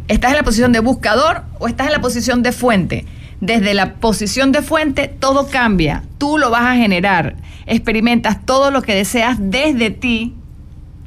¿estás 0.07 0.31
en 0.31 0.37
la 0.37 0.45
posición 0.45 0.71
de 0.73 0.79
buscador 0.79 1.43
o 1.59 1.67
estás 1.67 1.89
en 1.89 1.93
la 1.95 2.01
posición 2.01 2.45
de 2.45 2.53
fuente? 2.53 3.05
Desde 3.41 3.75
la 3.75 3.95
posición 3.95 4.53
de 4.53 4.63
fuente 4.63 5.09
todo 5.19 5.49
cambia, 5.49 6.05
tú 6.19 6.39
lo 6.39 6.51
vas 6.51 6.63
a 6.63 6.75
generar, 6.77 7.35
experimentas 7.69 8.45
todo 8.45 8.71
lo 8.71 8.83
que 8.83 8.95
deseas 8.95 9.37
desde 9.41 9.91
ti, 9.91 10.35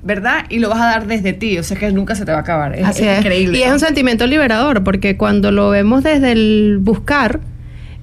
¿verdad? 0.03 0.45
Y 0.49 0.59
lo 0.59 0.69
vas 0.69 0.79
a 0.81 0.85
dar 0.85 1.07
desde 1.07 1.33
ti, 1.33 1.57
o 1.57 1.63
sea 1.63 1.77
que 1.77 1.91
nunca 1.91 2.15
se 2.15 2.25
te 2.25 2.31
va 2.31 2.39
a 2.39 2.41
acabar, 2.41 2.75
es, 2.75 2.85
Así 2.85 3.03
es 3.03 3.09
es. 3.13 3.19
increíble. 3.19 3.57
Y 3.57 3.63
es 3.63 3.71
un 3.71 3.79
sentimiento 3.79 4.25
liberador, 4.27 4.83
porque 4.83 5.17
cuando 5.17 5.51
lo 5.51 5.69
vemos 5.69 6.03
desde 6.03 6.31
el 6.31 6.77
buscar, 6.81 7.39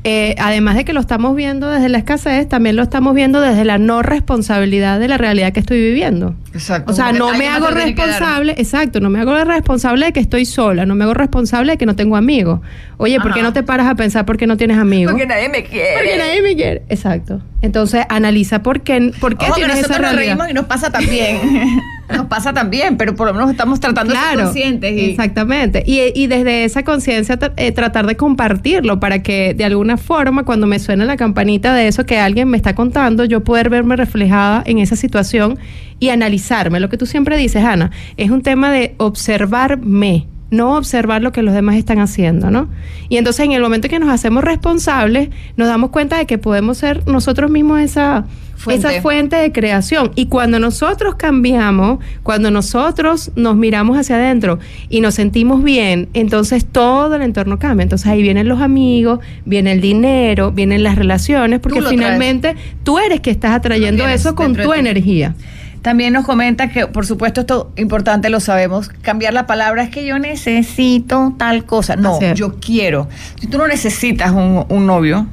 eh, 0.09 0.35
además 0.38 0.75
de 0.77 0.87
que 0.87 0.94
lo 0.94 1.01
estamos 1.01 1.37
viendo 1.37 1.68
desde 1.71 1.90
la 1.90 1.99
escasez, 1.99 2.49
también 2.49 2.77
lo 2.77 2.83
estamos 2.83 3.14
viendo 3.14 3.42
desde 3.42 3.64
la 3.66 3.77
no 3.77 4.03
responsabilidad 4.03 4.99
de 4.99 5.07
la 5.07 5.18
realidad 5.18 5.53
que 5.53 5.61
estoy 5.61 5.81
viviendo. 5.81 6.35
Exacto. 6.55 6.92
O 6.92 6.94
sea, 6.94 7.12
que 7.12 7.18
no 7.18 7.35
me 7.35 7.47
hago 7.47 7.68
que 7.68 7.75
responsable, 7.75 8.55
exacto, 8.57 9.01
no 9.01 9.11
me 9.11 9.21
hago 9.21 9.44
responsable 9.44 10.07
de 10.07 10.12
que 10.12 10.21
estoy 10.21 10.47
sola, 10.47 10.87
no 10.87 10.94
me 10.94 11.05
hago 11.05 11.12
responsable 11.12 11.73
de 11.73 11.79
que 11.79 11.85
no 11.85 11.94
tengo 11.94 12.16
amigos. 12.16 12.61
Oye, 12.97 13.21
¿por 13.21 13.35
qué 13.35 13.40
Ajá. 13.40 13.49
no 13.49 13.53
te 13.53 13.62
paras 13.62 13.87
a 13.87 13.94
pensar 13.97 14.25
por 14.25 14.38
qué 14.38 14.47
no 14.47 14.57
tienes 14.57 14.79
amigos? 14.79 15.12
Porque 15.12 15.27
nadie 15.27 15.51
me 15.51 15.62
quiere. 15.64 15.94
Porque 15.94 16.16
nadie 16.16 16.40
me 16.42 16.57
quiere. 16.57 16.83
Exacto. 16.88 17.42
Entonces, 17.61 18.07
analiza 18.09 18.62
por 18.62 18.81
qué, 18.81 19.12
por 19.21 19.37
qué 19.37 19.44
Ojo, 19.44 19.57
que 19.57 19.61
tienes 19.61 19.79
esa 19.79 19.88
nosotros 19.88 20.12
nos 20.12 20.16
reímos 20.16 20.49
y 20.49 20.55
nos 20.55 20.64
pasa 20.64 20.90
también. 20.90 21.38
nos 22.14 22.27
pasa 22.27 22.53
también, 22.53 22.97
pero 22.97 23.14
por 23.14 23.27
lo 23.27 23.35
menos 23.35 23.51
estamos 23.51 23.81
tratando 23.81 24.14
de 24.14 24.18
ser 24.18 24.44
conscientes. 24.44 24.92
Y, 24.92 25.11
exactamente. 25.11 25.83
Y, 25.87 26.01
y 26.14 26.27
desde 26.27 26.64
esa 26.64 26.83
conciencia 26.83 27.38
eh, 27.57 27.73
tratar 27.73 28.07
de 28.07 28.16
compartirlo 28.16 29.01
para 29.01 29.23
que 29.23 29.55
de 29.55 29.64
alguna 29.64 29.97
forma 29.97 30.44
cuando 30.44 30.66
me 30.66 30.79
suene 30.79 31.05
la 31.05 31.16
campanita 31.16 31.75
de 31.75 31.88
eso 31.88 32.07
que 32.07 32.18
alguien 32.18 32.49
me 32.49 32.57
está 32.57 32.75
contando, 32.75 33.25
yo 33.25 33.44
poder 33.44 33.71
verme 33.71 33.97
reflejada 33.97 34.62
en 34.66 34.79
esa 34.79 34.97
situación 34.97 35.59
y 35.99 36.09
analizarme. 36.11 36.81
Lo 36.81 36.88
que 36.88 36.97
tú 36.97 37.07
siempre 37.07 37.37
dices, 37.37 37.64
Ana, 37.64 37.90
es 38.16 38.31
un 38.31 38.42
tema 38.42 38.73
de 38.73 38.94
observarme 38.99 40.27
no 40.51 40.77
observar 40.77 41.23
lo 41.23 41.33
que 41.33 41.42
los 41.42 41.55
demás 41.55 41.77
están 41.77 41.99
haciendo, 41.99 42.51
¿no? 42.51 42.68
Y 43.09 43.18
entonces 43.18 43.44
en 43.44 43.53
el 43.53 43.61
momento 43.61 43.88
que 43.88 43.99
nos 43.99 44.09
hacemos 44.09 44.42
responsables, 44.42 45.29
nos 45.57 45.68
damos 45.68 45.90
cuenta 45.90 46.16
de 46.16 46.27
que 46.27 46.38
podemos 46.38 46.79
ser 46.79 47.07
nosotros 47.07 47.51
mismos 47.51 47.81
esa 47.81 48.25
Fuente. 48.59 48.88
esa 48.88 49.01
fuente 49.03 49.37
de 49.37 49.53
creación. 49.53 50.11
Y 50.16 50.27
cuando 50.27 50.59
nosotros 50.59 51.14
cambiamos, 51.14 52.01
cuando 52.25 52.51
nosotros 52.51 53.31
nos 53.37 53.55
miramos 53.55 53.97
hacia 53.97 54.16
adentro 54.16 54.59
y 54.88 55.01
nos 55.01 55.14
sentimos 55.14 55.62
bien, 55.62 56.09
entonces 56.12 56.66
todo 56.66 57.14
el 57.14 57.23
entorno 57.23 57.59
cambia. 57.61 57.85
Entonces 57.85 58.09
ahí 58.09 58.21
vienen 58.21 58.49
los 58.49 58.61
amigos, 58.61 59.21
viene 59.44 59.73
el 59.73 59.81
dinero, 59.81 60.51
vienen 60.51 60.83
las 60.83 60.97
relaciones, 60.97 61.61
porque 61.61 61.83
finalmente 61.83 62.57
tú 62.83 62.99
eres 62.99 63.21
que 63.21 63.31
estás 63.31 63.53
atrayendo 63.53 64.07
eso 64.09 64.35
con 64.35 64.55
tu 64.57 64.73
energía. 64.73 65.35
También 65.81 66.12
nos 66.12 66.27
comenta 66.27 66.68
que, 66.71 66.88
por 66.88 67.07
supuesto, 67.07 67.42
esto 67.42 67.73
importante 67.77 68.29
lo 68.31 68.40
sabemos, 68.40 68.88
cambiar 69.03 69.33
la 69.33 69.47
palabra 69.47 69.85
es 69.85 69.90
que 69.90 70.05
yo 70.05 70.18
necesito 70.18 71.35
tal 71.38 71.64
cosa. 71.64 71.94
No, 71.94 72.18
yo 72.35 72.57
quiero. 72.59 73.09
Si 73.40 73.47
tú 73.47 73.59
no 73.59 73.68
necesitas 73.68 74.33
un, 74.33 74.66
un 74.68 74.87
novio, 74.87 75.29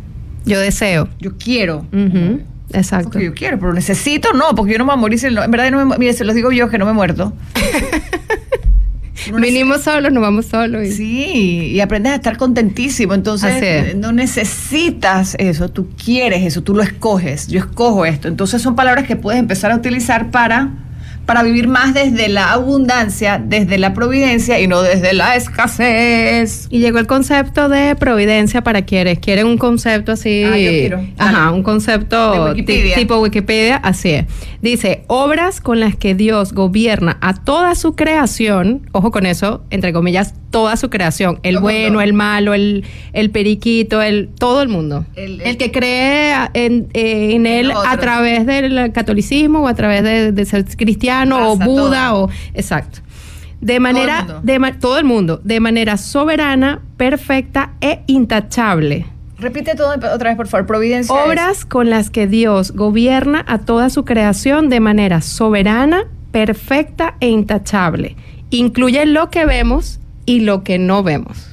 Yo 0.45 0.59
deseo. 0.59 1.09
yo 1.19 1.35
quiero. 1.37 1.85
Exacto. 2.71 3.09
Porque 3.11 3.25
yo 3.25 3.33
quiero, 3.33 3.59
pero 3.59 3.73
necesito 3.73 4.33
no, 4.33 4.55
porque 4.55 4.73
yo 4.73 4.77
no 4.79 4.85
me 4.85 4.89
voy 4.91 4.97
a 4.97 5.01
morir. 5.01 5.19
si 5.19 5.29
no- 5.29 5.43
en 5.43 5.51
verdad, 5.51 5.69
no 5.71 5.85
me, 5.85 5.97
mire, 5.97 6.13
se 6.13 6.23
los 6.25 6.35
digo 6.35 6.51
yo 6.51 6.69
que 6.69 6.77
no 6.77 6.85
me 6.85 6.91
he 6.91 6.93
muerto. 6.95 7.33
No 9.31 9.37
Vinimos 9.37 9.81
solos, 9.81 10.11
nos 10.11 10.21
vamos 10.21 10.45
solos. 10.45 10.85
y- 10.85 10.91
Sí, 10.91 11.25
y 11.71 11.79
aprendes 11.79 12.11
a 12.11 12.15
estar 12.15 12.37
contentísimo. 12.37 13.15
Entonces, 13.15 13.63
es. 13.63 13.95
no 13.95 14.11
necesitas 14.11 15.35
eso, 15.39 15.69
tú 15.69 15.87
quieres 16.03 16.43
eso, 16.43 16.61
tú 16.61 16.75
lo 16.75 16.83
escoges. 16.83 17.47
Yo 17.47 17.59
escojo 17.59 18.05
esto. 18.05 18.27
Entonces, 18.27 18.61
son 18.61 18.75
palabras 18.75 19.07
que 19.07 19.15
puedes 19.15 19.39
empezar 19.39 19.71
a 19.71 19.77
utilizar 19.77 20.29
para, 20.29 20.69
para 21.25 21.41
vivir 21.43 21.67
más 21.67 21.93
desde 21.93 22.29
la 22.29 22.51
abundancia, 22.53 23.41
desde 23.43 23.77
la 23.77 23.93
providencia 23.93 24.59
y 24.59 24.67
no 24.67 24.81
desde 24.81 25.13
la 25.13 25.35
escasez. 25.35 26.67
Y 26.69 26.79
llegó 26.79 26.99
el 26.99 27.07
concepto 27.07 27.69
de 27.69 27.95
providencia 27.95 28.61
para 28.63 28.83
quienes 28.83 29.19
quieren 29.19 29.47
un 29.47 29.57
concepto 29.57 30.11
así. 30.11 30.43
Ah, 30.43 30.57
yo 30.57 30.69
quiero. 30.69 31.03
Ajá, 31.17 31.31
Dale. 31.45 31.51
un 31.51 31.63
concepto 31.63 32.31
De 32.31 32.53
ti- 32.53 32.61
Wikipedia. 32.61 32.95
tipo 32.95 33.17
Wikipedia, 33.19 33.77
así 33.77 34.09
es. 34.11 34.25
Dice, 34.65 35.03
obras 35.05 35.61
con 35.61 35.79
las 35.79 35.95
que 35.95 36.15
Dios 36.15 36.51
gobierna 36.51 37.19
a 37.21 37.35
toda 37.35 37.75
su 37.75 37.95
creación, 37.95 38.89
ojo 38.93 39.11
con 39.11 39.27
eso, 39.27 39.61
entre 39.69 39.93
comillas, 39.93 40.33
toda 40.49 40.75
su 40.75 40.89
creación, 40.89 41.39
el 41.43 41.59
bueno, 41.59 42.01
el 42.01 42.13
malo, 42.13 42.55
el, 42.55 42.83
el 43.13 43.29
periquito, 43.29 44.01
el 44.01 44.27
todo 44.39 44.63
el 44.63 44.69
mundo. 44.69 45.05
El- 45.15 45.39
El, 45.39 45.41
el- 45.49 45.57
que 45.57 45.71
cree 45.71 46.33
a- 46.33 46.49
en, 46.55 46.87
eh, 46.95 47.33
en 47.35 47.45
él 47.45 47.71
a 47.71 47.95
través 47.97 48.47
del 48.47 48.91
catolicismo 48.91 49.59
o 49.59 49.67
a 49.67 49.75
través 49.75 50.01
de, 50.01 50.31
de 50.31 50.45
ser 50.45 50.65
cristiano 50.75 51.51
o 51.51 51.57
Buda 51.57 52.15
o... 52.15 52.29
Exacto. 52.55 53.01
De 53.61 53.79
manera, 53.79 54.23
mundo. 54.23 54.41
de 54.43 54.71
todo 54.79 54.97
el 54.97 55.05
mundo, 55.05 55.41
de 55.43 55.59
manera 55.59 55.97
soberana, 55.97 56.81
perfecta 56.97 57.73
e 57.81 57.99
intachable. 58.07 59.05
Repite 59.37 59.75
todo 59.75 59.89
otra 59.93 60.29
vez, 60.29 60.37
por 60.37 60.47
favor. 60.47 60.65
Providencia. 60.65 61.13
es- 61.15 61.25
Obras 61.27 61.65
con 61.65 61.89
las 61.89 62.09
que 62.09 62.25
Dios 62.27 62.71
gobierna 62.71 63.43
a 63.47 63.59
toda 63.59 63.89
su 63.89 64.05
creación 64.05 64.69
de 64.69 64.79
manera 64.79 65.21
soberana, 65.21 66.03
perfecta 66.31 67.15
e 67.19 67.27
intachable. 67.29 68.15
Incluye 68.49 69.05
lo 69.05 69.29
que 69.29 69.45
vemos 69.45 69.99
y 70.25 70.39
lo 70.41 70.63
que 70.63 70.79
no 70.79 71.03
vemos. 71.03 71.49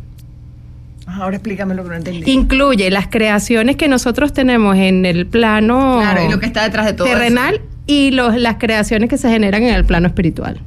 Ajá, 1.07 1.25
Ahora 1.25 1.37
explícame 1.37 1.75
lo 1.75 1.83
que 1.83 1.89
no 1.91 1.95
entendí. 1.97 2.31
Incluye 2.31 2.91
las 2.91 3.09
creaciones 3.09 3.77
que 3.77 3.89
nosotros 3.89 4.33
tenemos 4.33 4.77
en 4.77 5.05
el 5.05 5.27
plano 5.27 5.99
claro, 6.01 6.27
y 6.27 6.31
lo 6.31 6.39
que 6.39 6.47
está 6.47 6.63
detrás 6.63 6.87
de 6.87 6.93
todo 6.93 7.07
terrenal 7.09 7.55
eso. 7.57 7.65
y 7.87 8.13
los, 8.13 8.37
las 8.37 8.57
creaciones 8.57 9.11
que 9.11 9.19
se 9.19 9.29
generan 9.29 9.65
en 9.65 9.75
el 9.75 9.85
plano 9.85 10.07
espiritual. 10.07 10.61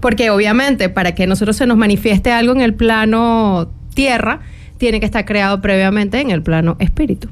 Porque 0.00 0.28
obviamente 0.30 0.88
para 0.88 1.14
que 1.14 1.26
nosotros 1.26 1.56
se 1.56 1.66
nos 1.66 1.78
manifieste 1.78 2.30
algo 2.30 2.52
en 2.52 2.60
el 2.60 2.74
plano 2.74 3.70
tierra, 3.94 4.40
tiene 4.78 5.00
que 5.00 5.06
estar 5.06 5.24
creado 5.24 5.60
previamente 5.60 6.20
en 6.20 6.30
el 6.30 6.42
plano 6.42 6.76
espíritu. 6.78 7.28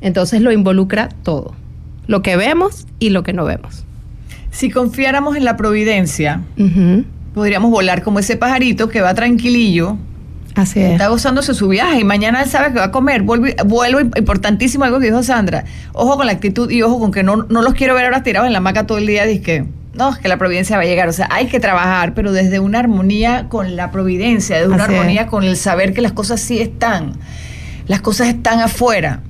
Entonces 0.00 0.40
lo 0.40 0.52
involucra 0.52 1.08
todo, 1.22 1.54
lo 2.06 2.22
que 2.22 2.36
vemos 2.36 2.86
y 2.98 3.10
lo 3.10 3.22
que 3.22 3.32
no 3.32 3.44
vemos. 3.44 3.84
Si 4.50 4.70
confiáramos 4.70 5.36
en 5.36 5.44
la 5.44 5.56
providencia, 5.56 6.42
podríamos 7.34 7.70
volar 7.70 8.02
como 8.02 8.18
ese 8.18 8.36
pajarito 8.36 8.88
que 8.88 9.00
va 9.00 9.14
tranquilillo. 9.14 9.98
Así 10.54 10.80
es. 10.80 10.92
Está 10.92 11.08
gozándose 11.08 11.52
su 11.52 11.68
viaje 11.68 12.00
y 12.00 12.04
mañana 12.04 12.42
él 12.42 12.48
sabe 12.48 12.72
que 12.72 12.78
va 12.78 12.86
a 12.86 12.90
comer. 12.90 13.22
Vuelvo, 13.22 13.46
vuelvo 13.66 14.00
importantísimo 14.00 14.84
algo 14.84 14.98
que 14.98 15.06
dijo 15.06 15.22
Sandra. 15.22 15.64
Ojo 15.92 16.16
con 16.16 16.24
la 16.24 16.32
actitud 16.32 16.70
y 16.70 16.80
ojo 16.80 16.98
con 16.98 17.12
que 17.12 17.22
no, 17.22 17.44
no 17.50 17.60
los 17.60 17.74
quiero 17.74 17.94
ver 17.94 18.06
ahora 18.06 18.22
tirados 18.22 18.46
en 18.46 18.54
la 18.54 18.60
maca 18.60 18.86
todo 18.86 18.96
el 18.96 19.06
día. 19.06 19.26
que 19.42 19.66
no, 19.96 20.12
es 20.12 20.18
que 20.18 20.28
la 20.28 20.36
providencia 20.36 20.76
va 20.76 20.82
a 20.82 20.86
llegar. 20.86 21.08
O 21.08 21.12
sea, 21.12 21.28
hay 21.30 21.46
que 21.46 21.60
trabajar, 21.60 22.14
pero 22.14 22.32
desde 22.32 22.60
una 22.60 22.78
armonía 22.78 23.46
con 23.48 23.76
la 23.76 23.90
providencia, 23.90 24.56
desde 24.56 24.72
una 24.72 24.84
armonía 24.84 25.26
con 25.26 25.44
el 25.44 25.56
saber 25.56 25.92
que 25.94 26.00
las 26.00 26.12
cosas 26.12 26.40
sí 26.40 26.60
están. 26.60 27.14
Las 27.86 28.00
cosas 28.00 28.28
están 28.28 28.60
afuera. 28.60 29.20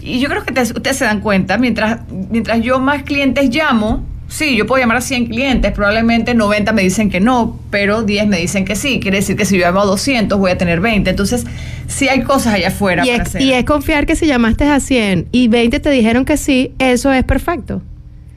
Y 0.00 0.20
yo 0.20 0.28
creo 0.28 0.44
que 0.44 0.60
ustedes 0.60 0.96
se 0.96 1.04
dan 1.04 1.20
cuenta, 1.20 1.58
mientras, 1.58 2.00
mientras 2.30 2.60
yo 2.62 2.78
más 2.78 3.02
clientes 3.02 3.50
llamo, 3.50 4.04
Sí, 4.28 4.56
yo 4.56 4.66
puedo 4.66 4.80
llamar 4.80 4.96
a 4.96 5.00
100 5.00 5.26
clientes, 5.26 5.72
probablemente 5.72 6.34
90 6.34 6.72
me 6.72 6.82
dicen 6.82 7.10
que 7.10 7.20
no, 7.20 7.60
pero 7.70 8.02
10 8.02 8.26
me 8.26 8.38
dicen 8.38 8.64
que 8.64 8.74
sí. 8.74 8.98
Quiere 8.98 9.18
decir 9.18 9.36
que 9.36 9.44
si 9.44 9.56
yo 9.56 9.64
llamo 9.64 9.80
a 9.80 9.84
200 9.84 10.38
voy 10.38 10.50
a 10.50 10.58
tener 10.58 10.80
20. 10.80 11.08
Entonces, 11.08 11.44
sí 11.86 12.08
hay 12.08 12.22
cosas 12.22 12.54
allá 12.54 12.68
afuera. 12.68 13.06
Y, 13.06 13.10
es, 13.10 13.34
y 13.38 13.52
es 13.52 13.64
confiar 13.64 14.04
que 14.04 14.16
si 14.16 14.26
llamaste 14.26 14.64
a 14.64 14.80
100 14.80 15.28
y 15.30 15.48
20 15.48 15.78
te 15.78 15.90
dijeron 15.90 16.24
que 16.24 16.36
sí, 16.36 16.72
eso 16.78 17.12
es 17.12 17.22
perfecto. 17.22 17.82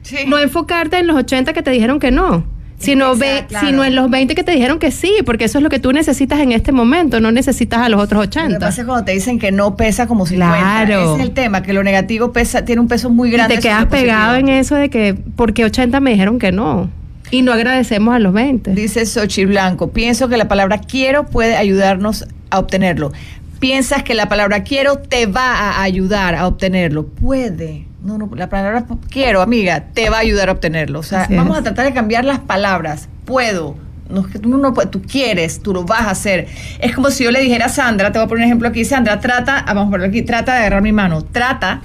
Sí. 0.02 0.18
No 0.26 0.38
enfocarte 0.38 0.98
en 0.98 1.06
los 1.06 1.16
80 1.16 1.52
que 1.52 1.62
te 1.62 1.70
dijeron 1.70 1.98
que 1.98 2.10
no 2.10 2.44
sino, 2.80 3.14
ve, 3.14 3.46
sino 3.60 3.84
en 3.84 3.94
los 3.94 4.10
20 4.10 4.34
que 4.34 4.42
te 4.42 4.52
dijeron 4.52 4.78
que 4.78 4.90
sí, 4.90 5.16
porque 5.24 5.44
eso 5.44 5.58
es 5.58 5.62
lo 5.62 5.68
que 5.68 5.78
tú 5.78 5.92
necesitas 5.92 6.40
en 6.40 6.52
este 6.52 6.72
momento, 6.72 7.20
no 7.20 7.30
necesitas 7.30 7.80
a 7.80 7.88
los 7.88 8.00
otros 8.00 8.22
80. 8.22 8.48
Lo 8.48 8.54
que 8.54 8.60
pasa 8.60 8.80
es 8.80 8.86
cuando 8.86 9.04
te 9.04 9.12
dicen 9.12 9.38
que 9.38 9.52
no 9.52 9.76
pesa 9.76 10.06
como 10.06 10.26
50. 10.26 10.58
Claro. 10.58 11.14
Ese 11.14 11.22
es 11.22 11.28
el 11.28 11.34
tema, 11.34 11.62
que 11.62 11.72
lo 11.72 11.84
negativo 11.84 12.32
pesa, 12.32 12.64
tiene 12.64 12.80
un 12.80 12.88
peso 12.88 13.10
muy 13.10 13.30
grande. 13.30 13.54
Y 13.54 13.56
te 13.58 13.62
quedas 13.62 13.86
pegado 13.86 14.36
en 14.36 14.48
eso 14.48 14.74
de 14.74 14.88
que, 14.88 15.14
porque 15.36 15.64
80 15.64 16.00
me 16.00 16.10
dijeron 16.10 16.38
que 16.38 16.52
no. 16.52 16.90
Y 17.30 17.42
no 17.42 17.52
agradecemos 17.52 18.14
a 18.14 18.18
los 18.18 18.32
20. 18.32 18.72
Dice 18.72 19.06
Sochi 19.06 19.44
Blanco, 19.44 19.90
pienso 19.90 20.28
que 20.28 20.36
la 20.36 20.48
palabra 20.48 20.78
quiero 20.78 21.26
puede 21.26 21.56
ayudarnos 21.56 22.26
a 22.48 22.58
obtenerlo. 22.58 23.12
Piensas 23.60 24.02
que 24.02 24.14
la 24.14 24.28
palabra 24.28 24.64
quiero 24.64 24.96
te 24.96 25.26
va 25.26 25.52
a 25.52 25.82
ayudar 25.82 26.34
a 26.34 26.46
obtenerlo. 26.46 27.06
Puede 27.06 27.89
no, 28.02 28.18
no, 28.18 28.30
la 28.34 28.48
palabra 28.48 28.86
quiero, 29.10 29.42
amiga, 29.42 29.84
te 29.92 30.08
va 30.08 30.18
a 30.18 30.20
ayudar 30.20 30.48
a 30.48 30.52
obtenerlo. 30.52 31.00
O 31.00 31.02
sea, 31.02 31.26
vamos 31.30 31.58
a 31.58 31.62
tratar 31.62 31.84
de 31.84 31.92
cambiar 31.92 32.24
las 32.24 32.38
palabras. 32.38 33.08
Puedo. 33.24 33.76
No, 34.08 34.24
tú, 34.24 34.48
no, 34.48 34.72
tú 34.72 35.02
quieres, 35.02 35.62
tú 35.62 35.72
lo 35.72 35.84
vas 35.84 36.02
a 36.02 36.10
hacer. 36.10 36.48
Es 36.80 36.94
como 36.94 37.10
si 37.10 37.24
yo 37.24 37.30
le 37.30 37.40
dijera 37.40 37.66
a 37.66 37.68
Sandra, 37.68 38.10
te 38.10 38.18
voy 38.18 38.26
a 38.26 38.28
poner 38.28 38.44
un 38.44 38.48
ejemplo 38.48 38.68
aquí, 38.68 38.84
Sandra, 38.84 39.20
trata, 39.20 39.58
ah, 39.58 39.74
vamos 39.74 39.88
a 39.88 39.90
ponerlo 39.92 40.08
aquí, 40.08 40.22
trata 40.22 40.54
de 40.54 40.58
agarrar 40.60 40.82
mi 40.82 40.92
mano. 40.92 41.22
Trata, 41.22 41.82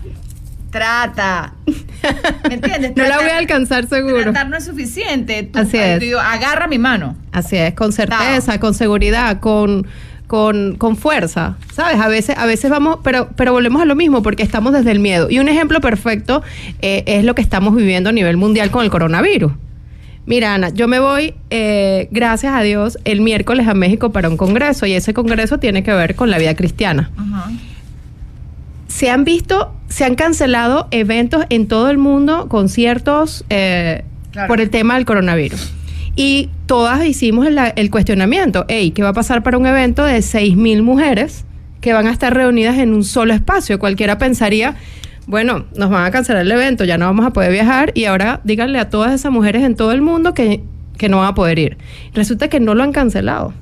trata. 0.71 1.53
¿Me 2.47 2.55
entiendes? 2.55 2.93
no 2.95 3.03
la 3.03 3.17
voy 3.17 3.29
a 3.29 3.37
alcanzar 3.37 3.87
seguro. 3.87 4.23
Tratar 4.23 4.49
no 4.49 4.57
es 4.57 4.65
suficiente. 4.65 5.51
Así 5.53 5.77
es. 5.77 6.01
agarra 6.19 6.67
mi 6.67 6.79
mano. 6.79 7.15
Así 7.31 7.57
es, 7.57 7.75
con 7.75 7.93
certeza, 7.93 8.59
con 8.59 8.73
seguridad, 8.73 9.39
con 9.39 9.85
con, 10.27 10.75
con, 10.75 10.95
fuerza, 10.95 11.57
¿sabes? 11.73 11.99
A 11.99 12.07
veces, 12.07 12.37
a 12.37 12.45
veces 12.45 12.69
vamos, 12.71 12.99
pero, 13.03 13.29
pero 13.35 13.51
volvemos 13.51 13.81
a 13.81 13.85
lo 13.85 13.95
mismo 13.95 14.23
porque 14.23 14.43
estamos 14.43 14.73
desde 14.73 14.91
el 14.91 14.99
miedo. 14.99 15.29
Y 15.29 15.39
un 15.39 15.49
ejemplo 15.49 15.81
perfecto 15.81 16.41
eh, 16.81 17.03
es 17.05 17.23
lo 17.23 17.35
que 17.35 17.41
estamos 17.41 17.75
viviendo 17.75 18.09
a 18.09 18.13
nivel 18.13 18.37
mundial 18.37 18.71
con 18.71 18.83
el 18.83 18.89
coronavirus. 18.89 19.51
Mira, 20.25 20.55
Ana, 20.55 20.69
yo 20.69 20.87
me 20.87 20.99
voy, 20.99 21.35
eh, 21.51 22.07
gracias 22.09 22.53
a 22.53 22.61
Dios, 22.61 22.97
el 23.05 23.21
miércoles 23.21 23.67
a 23.67 23.75
México 23.75 24.11
para 24.11 24.27
un 24.27 24.37
congreso 24.37 24.87
y 24.87 24.93
ese 24.93 25.13
congreso 25.13 25.59
tiene 25.59 25.83
que 25.83 25.93
ver 25.93 26.15
con 26.15 26.31
la 26.31 26.39
vida 26.39 26.55
cristiana. 26.55 27.11
Se 28.87 29.11
han 29.11 29.23
visto, 29.23 29.71
se 29.87 30.03
han 30.03 30.15
cancelado 30.15 30.87
eventos 30.89 31.45
en 31.49 31.67
todo 31.67 31.91
el 31.91 31.99
mundo, 31.99 32.47
conciertos, 32.49 33.45
eh, 33.49 34.03
por 34.47 34.61
el 34.61 34.69
tema 34.69 34.95
del 34.95 35.05
coronavirus. 35.05 35.71
Y 36.15 36.49
todas 36.65 37.05
hicimos 37.05 37.47
el, 37.47 37.91
cuestionamiento, 37.91 38.65
hey, 38.69 38.91
¿qué 38.91 39.03
va 39.03 39.09
a 39.09 39.13
pasar 39.13 39.43
para 39.43 39.57
un 39.57 39.65
evento 39.65 40.03
de 40.03 40.19
6.000 40.19 40.81
mujeres 40.81 41.45
que 41.81 41.93
van 41.93 42.07
a 42.07 42.11
estar 42.11 42.33
reunidas 42.33 42.77
en 42.77 42.93
un 42.93 43.03
solo 43.03 43.33
espacio? 43.33 43.79
Cualquiera 43.79 44.17
pensaría, 44.17 44.75
bueno, 45.27 45.65
nos 45.75 45.89
van 45.89 46.05
a 46.05 46.11
cancelar 46.11 46.43
el 46.43 46.51
evento, 46.51 46.85
ya 46.85 46.97
no 46.97 47.05
vamos 47.05 47.25
a 47.25 47.31
poder 47.31 47.51
viajar 47.51 47.91
y 47.95 48.05
ahora 48.05 48.39
díganle 48.45 48.79
a 48.79 48.89
todas 48.89 49.13
esas 49.13 49.31
mujeres 49.31 49.63
en 49.63 49.75
todo 49.75 49.91
el 49.91 50.01
mundo 50.01 50.33
que, 50.33 50.63
que 50.97 51.09
no 51.09 51.17
van 51.17 51.27
a 51.27 51.35
poder 51.35 51.59
ir. 51.59 51.77
Resulta 52.13 52.47
que 52.47 52.61
no 52.61 52.75
lo 52.75 52.83
han 52.83 52.93
cancelado. 52.93 53.53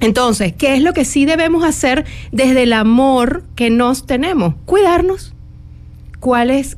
Entonces, 0.00 0.54
¿qué 0.56 0.74
es 0.74 0.82
lo 0.82 0.92
que 0.92 1.04
sí 1.04 1.24
debemos 1.24 1.64
hacer 1.64 2.04
desde 2.32 2.64
el 2.64 2.72
amor 2.72 3.44
que 3.54 3.70
nos 3.70 4.06
tenemos? 4.06 4.54
Cuidarnos. 4.64 5.34
¿Cuál 6.20 6.50
es, 6.50 6.76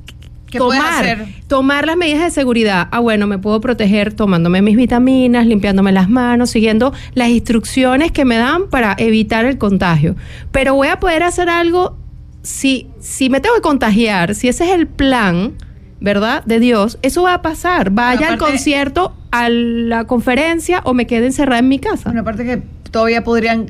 tomar, 0.50 1.26
tomar 1.46 1.86
las 1.86 1.96
medidas 1.96 2.22
de 2.22 2.30
seguridad. 2.30 2.88
Ah, 2.90 3.00
bueno, 3.00 3.26
me 3.26 3.38
puedo 3.38 3.60
proteger 3.60 4.14
tomándome 4.14 4.62
mis 4.62 4.76
vitaminas, 4.76 5.46
limpiándome 5.46 5.92
las 5.92 6.08
manos, 6.08 6.50
siguiendo 6.50 6.92
las 7.14 7.28
instrucciones 7.28 8.12
que 8.12 8.24
me 8.24 8.36
dan 8.36 8.68
para 8.68 8.94
evitar 8.98 9.44
el 9.44 9.58
contagio. 9.58 10.16
Pero 10.52 10.74
voy 10.74 10.88
a 10.88 11.00
poder 11.00 11.22
hacer 11.22 11.48
algo 11.48 11.98
si, 12.42 12.88
si 13.00 13.28
me 13.28 13.40
tengo 13.40 13.56
que 13.56 13.62
contagiar, 13.62 14.34
si 14.34 14.48
ese 14.48 14.64
es 14.64 14.70
el 14.70 14.86
plan, 14.86 15.54
¿verdad? 16.00 16.44
De 16.44 16.60
Dios, 16.60 16.98
eso 17.02 17.22
va 17.22 17.34
a 17.34 17.42
pasar. 17.42 17.90
Vaya 17.90 18.28
al 18.28 18.38
concierto, 18.38 19.14
a 19.30 19.48
la 19.48 20.04
conferencia 20.06 20.80
o 20.84 20.94
me 20.94 21.06
quede 21.06 21.26
encerrada 21.26 21.58
en 21.58 21.68
mi 21.68 21.78
casa. 21.78 22.10
Una 22.10 22.24
parte 22.24 22.44
que 22.44 22.62
todavía 22.90 23.24
podrían, 23.24 23.66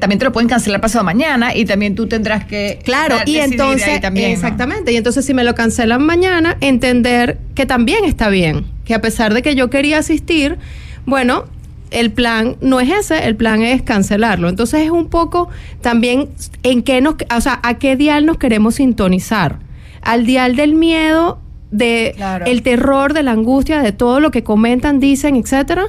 también 0.00 0.18
te 0.18 0.24
lo 0.24 0.32
pueden 0.32 0.48
cancelar 0.48 0.80
pasado 0.80 1.04
mañana 1.04 1.54
y 1.54 1.64
también 1.64 1.94
tú 1.94 2.06
tendrás 2.06 2.44
que... 2.44 2.78
Claro, 2.84 3.16
y 3.26 3.38
entonces, 3.38 4.00
también, 4.00 4.30
exactamente, 4.30 4.92
y 4.92 4.96
entonces 4.96 5.24
si 5.24 5.34
me 5.34 5.44
lo 5.44 5.54
cancelan 5.54 6.04
mañana, 6.04 6.56
entender 6.60 7.38
que 7.54 7.66
también 7.66 8.04
está 8.04 8.28
bien, 8.28 8.66
que 8.84 8.94
a 8.94 9.00
pesar 9.00 9.34
de 9.34 9.42
que 9.42 9.54
yo 9.54 9.70
quería 9.70 9.98
asistir, 9.98 10.58
bueno, 11.06 11.44
el 11.92 12.10
plan 12.10 12.56
no 12.60 12.80
es 12.80 12.90
ese, 12.90 13.26
el 13.26 13.36
plan 13.36 13.62
es 13.62 13.82
cancelarlo. 13.82 14.48
Entonces 14.48 14.80
es 14.82 14.90
un 14.90 15.08
poco 15.08 15.48
también 15.80 16.30
en 16.62 16.82
qué 16.82 17.00
nos, 17.00 17.16
o 17.34 17.40
sea, 17.40 17.60
a 17.62 17.74
qué 17.74 17.96
dial 17.96 18.26
nos 18.26 18.38
queremos 18.38 18.76
sintonizar. 18.76 19.58
Al 20.00 20.26
dial 20.26 20.56
del 20.56 20.74
miedo, 20.74 21.38
de 21.70 22.14
el 22.46 22.62
terror, 22.62 23.14
de 23.14 23.22
la 23.22 23.32
angustia, 23.32 23.82
de 23.82 23.92
todo 23.92 24.20
lo 24.20 24.30
que 24.30 24.42
comentan, 24.42 25.00
dicen, 25.00 25.36
etcétera, 25.36 25.86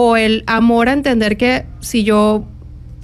o 0.00 0.16
el 0.16 0.44
amor 0.46 0.88
a 0.88 0.92
entender 0.92 1.36
que 1.36 1.66
si 1.80 2.04
yo 2.04 2.44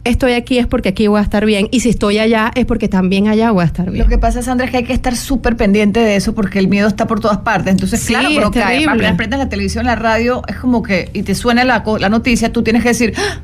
estoy 0.04 0.32
aquí 0.32 0.59
es 0.59 0.66
porque 0.66 0.90
aquí 0.90 1.09
voy 1.09 1.18
a 1.18 1.22
estar 1.22 1.44
bien 1.44 1.68
y 1.70 1.80
si 1.80 1.90
estoy 1.90 2.18
allá 2.18 2.50
es 2.54 2.64
porque 2.64 2.88
también 2.88 3.28
allá 3.28 3.50
voy 3.50 3.62
a 3.62 3.66
estar 3.66 3.90
bien. 3.90 4.02
Lo 4.02 4.09
que 4.09 4.18
pasa, 4.18 4.40
Sandra, 4.40 4.66
es 4.66 4.70
que 4.72 4.78
hay 4.78 4.85
que 4.85 4.92
estar 4.92 5.14
súper 5.16 5.56
pendiente 5.56 6.00
de 6.00 6.16
eso 6.16 6.35
porque 6.35 6.59
el 6.59 6.68
miedo 6.68 6.88
está 6.88 7.06
por 7.06 7.20
todas 7.20 7.38
partes. 7.38 7.72
Entonces, 7.72 8.00
sí, 8.00 8.14
claro, 8.14 8.28
pero 8.35 8.50
cae. 8.50 8.87
Aprendes 8.87 9.38
la 9.38 9.48
televisión, 9.48 9.85
la 9.85 9.96
radio, 9.96 10.42
es 10.48 10.56
como 10.56 10.82
que, 10.82 11.11
y 11.12 11.22
te 11.22 11.35
suena 11.35 11.64
la, 11.64 11.85
la 11.98 12.09
noticia, 12.09 12.52
tú 12.52 12.62
tienes 12.62 12.82
que 12.82 12.90
decir, 12.90 13.12
¡Ah! 13.16 13.40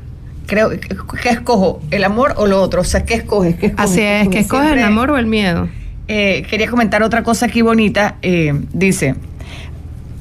creo, 0.47 0.69
¿qué 0.69 1.29
escojo? 1.29 1.81
¿El 1.91 2.03
amor 2.03 2.33
o 2.37 2.47
lo 2.47 2.61
otro? 2.61 2.81
O 2.81 2.85
sea, 2.85 3.03
¿qué 3.03 3.15
escoges? 3.15 3.55
¿Qué 3.55 3.73
Así 3.77 4.01
es, 4.01 4.29
¿qué 4.29 4.39
escoges 4.39 4.71
el 4.71 4.83
amor 4.83 5.11
o 5.11 5.17
el 5.17 5.25
miedo? 5.25 5.69
Eh, 6.07 6.45
quería 6.49 6.69
comentar 6.69 7.03
otra 7.03 7.23
cosa 7.23 7.45
aquí 7.45 7.61
bonita. 7.61 8.15
Eh, 8.21 8.53
dice, 8.73 9.15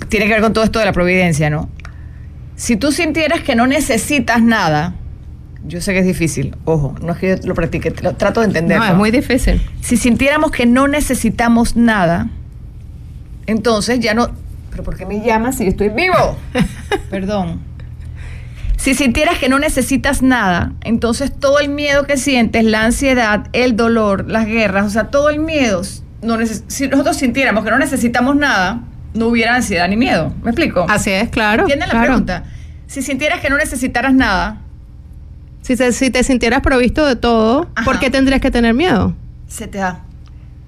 tiene 0.09 0.27
que 0.27 0.33
ver 0.33 0.43
con 0.43 0.53
todo 0.53 0.65
esto 0.65 0.79
de 0.79 0.85
la 0.85 0.93
providencia, 0.93 1.51
¿no? 1.51 1.69
Si 2.63 2.77
tú 2.77 2.93
sintieras 2.93 3.41
que 3.41 3.57
no 3.57 3.67
necesitas 3.67 4.41
nada, 4.41 4.95
yo 5.67 5.81
sé 5.81 5.95
que 5.95 5.99
es 5.99 6.07
difícil, 6.07 6.55
ojo, 6.65 6.95
no 7.03 7.13
es 7.13 7.19
que 7.19 7.29
yo 7.31 7.49
lo 7.49 7.57
practique, 7.57 7.91
trato 7.91 8.39
de 8.39 8.47
entenderlo. 8.47 8.85
No, 8.85 8.93
es 8.93 8.97
muy 8.97 9.11
difícil. 9.11 9.61
Si 9.81 9.97
sintiéramos 9.97 10.53
que 10.53 10.65
no 10.65 10.87
necesitamos 10.87 11.75
nada, 11.75 12.31
entonces 13.49 13.99
ya 13.99 14.15
no... 14.15 14.31
¿Pero 14.71 14.85
por 14.85 14.97
qué 14.97 15.07
me 15.07 15.21
llamas 15.25 15.57
si 15.57 15.67
estoy 15.67 15.89
vivo? 15.89 16.39
Perdón. 17.11 17.63
Si 18.77 18.95
sintieras 18.95 19.41
que 19.41 19.49
no 19.49 19.59
necesitas 19.59 20.23
nada, 20.23 20.73
entonces 20.83 21.37
todo 21.37 21.59
el 21.59 21.69
miedo 21.69 22.07
que 22.07 22.17
sientes, 22.17 22.63
la 22.63 22.85
ansiedad, 22.85 23.49
el 23.55 23.75
dolor, 23.75 24.31
las 24.31 24.47
guerras, 24.47 24.87
o 24.87 24.91
sea, 24.91 25.09
todo 25.09 25.31
el 25.31 25.41
miedo, 25.41 25.83
no 26.23 26.39
si 26.69 26.87
nosotros 26.87 27.17
sintiéramos 27.17 27.65
que 27.65 27.73
no 27.73 27.79
necesitamos 27.81 28.37
nada, 28.37 28.85
no 29.15 29.27
hubiera 29.27 29.55
ansiedad 29.55 29.89
ni 29.89 29.97
miedo. 29.97 30.33
¿Me 30.43 30.51
explico? 30.51 30.87
Así 30.89 31.11
es, 31.11 31.29
claro. 31.31 31.63
¿Entiendes 31.63 31.93
la 31.93 32.01
pregunta? 32.01 32.45
Si 32.87 33.03
sintieras 33.03 33.41
que 33.41 33.51
no 33.51 33.57
necesitaras 33.57 34.15
nada. 34.15 34.59
Si, 35.63 35.77
si 35.77 36.11
te 36.11 36.25
sintieras 36.25 36.61
provisto 36.61 37.07
de 37.07 37.17
todo, 37.17 37.69
¿por 37.85 37.99
qué 37.99 38.11
tendrías 38.11 38.41
que 38.41 38.51
tener 38.51 38.75
miedo? 38.75 39.15
Se 39.47 39.67
te 39.69 39.79
da. 39.79 40.01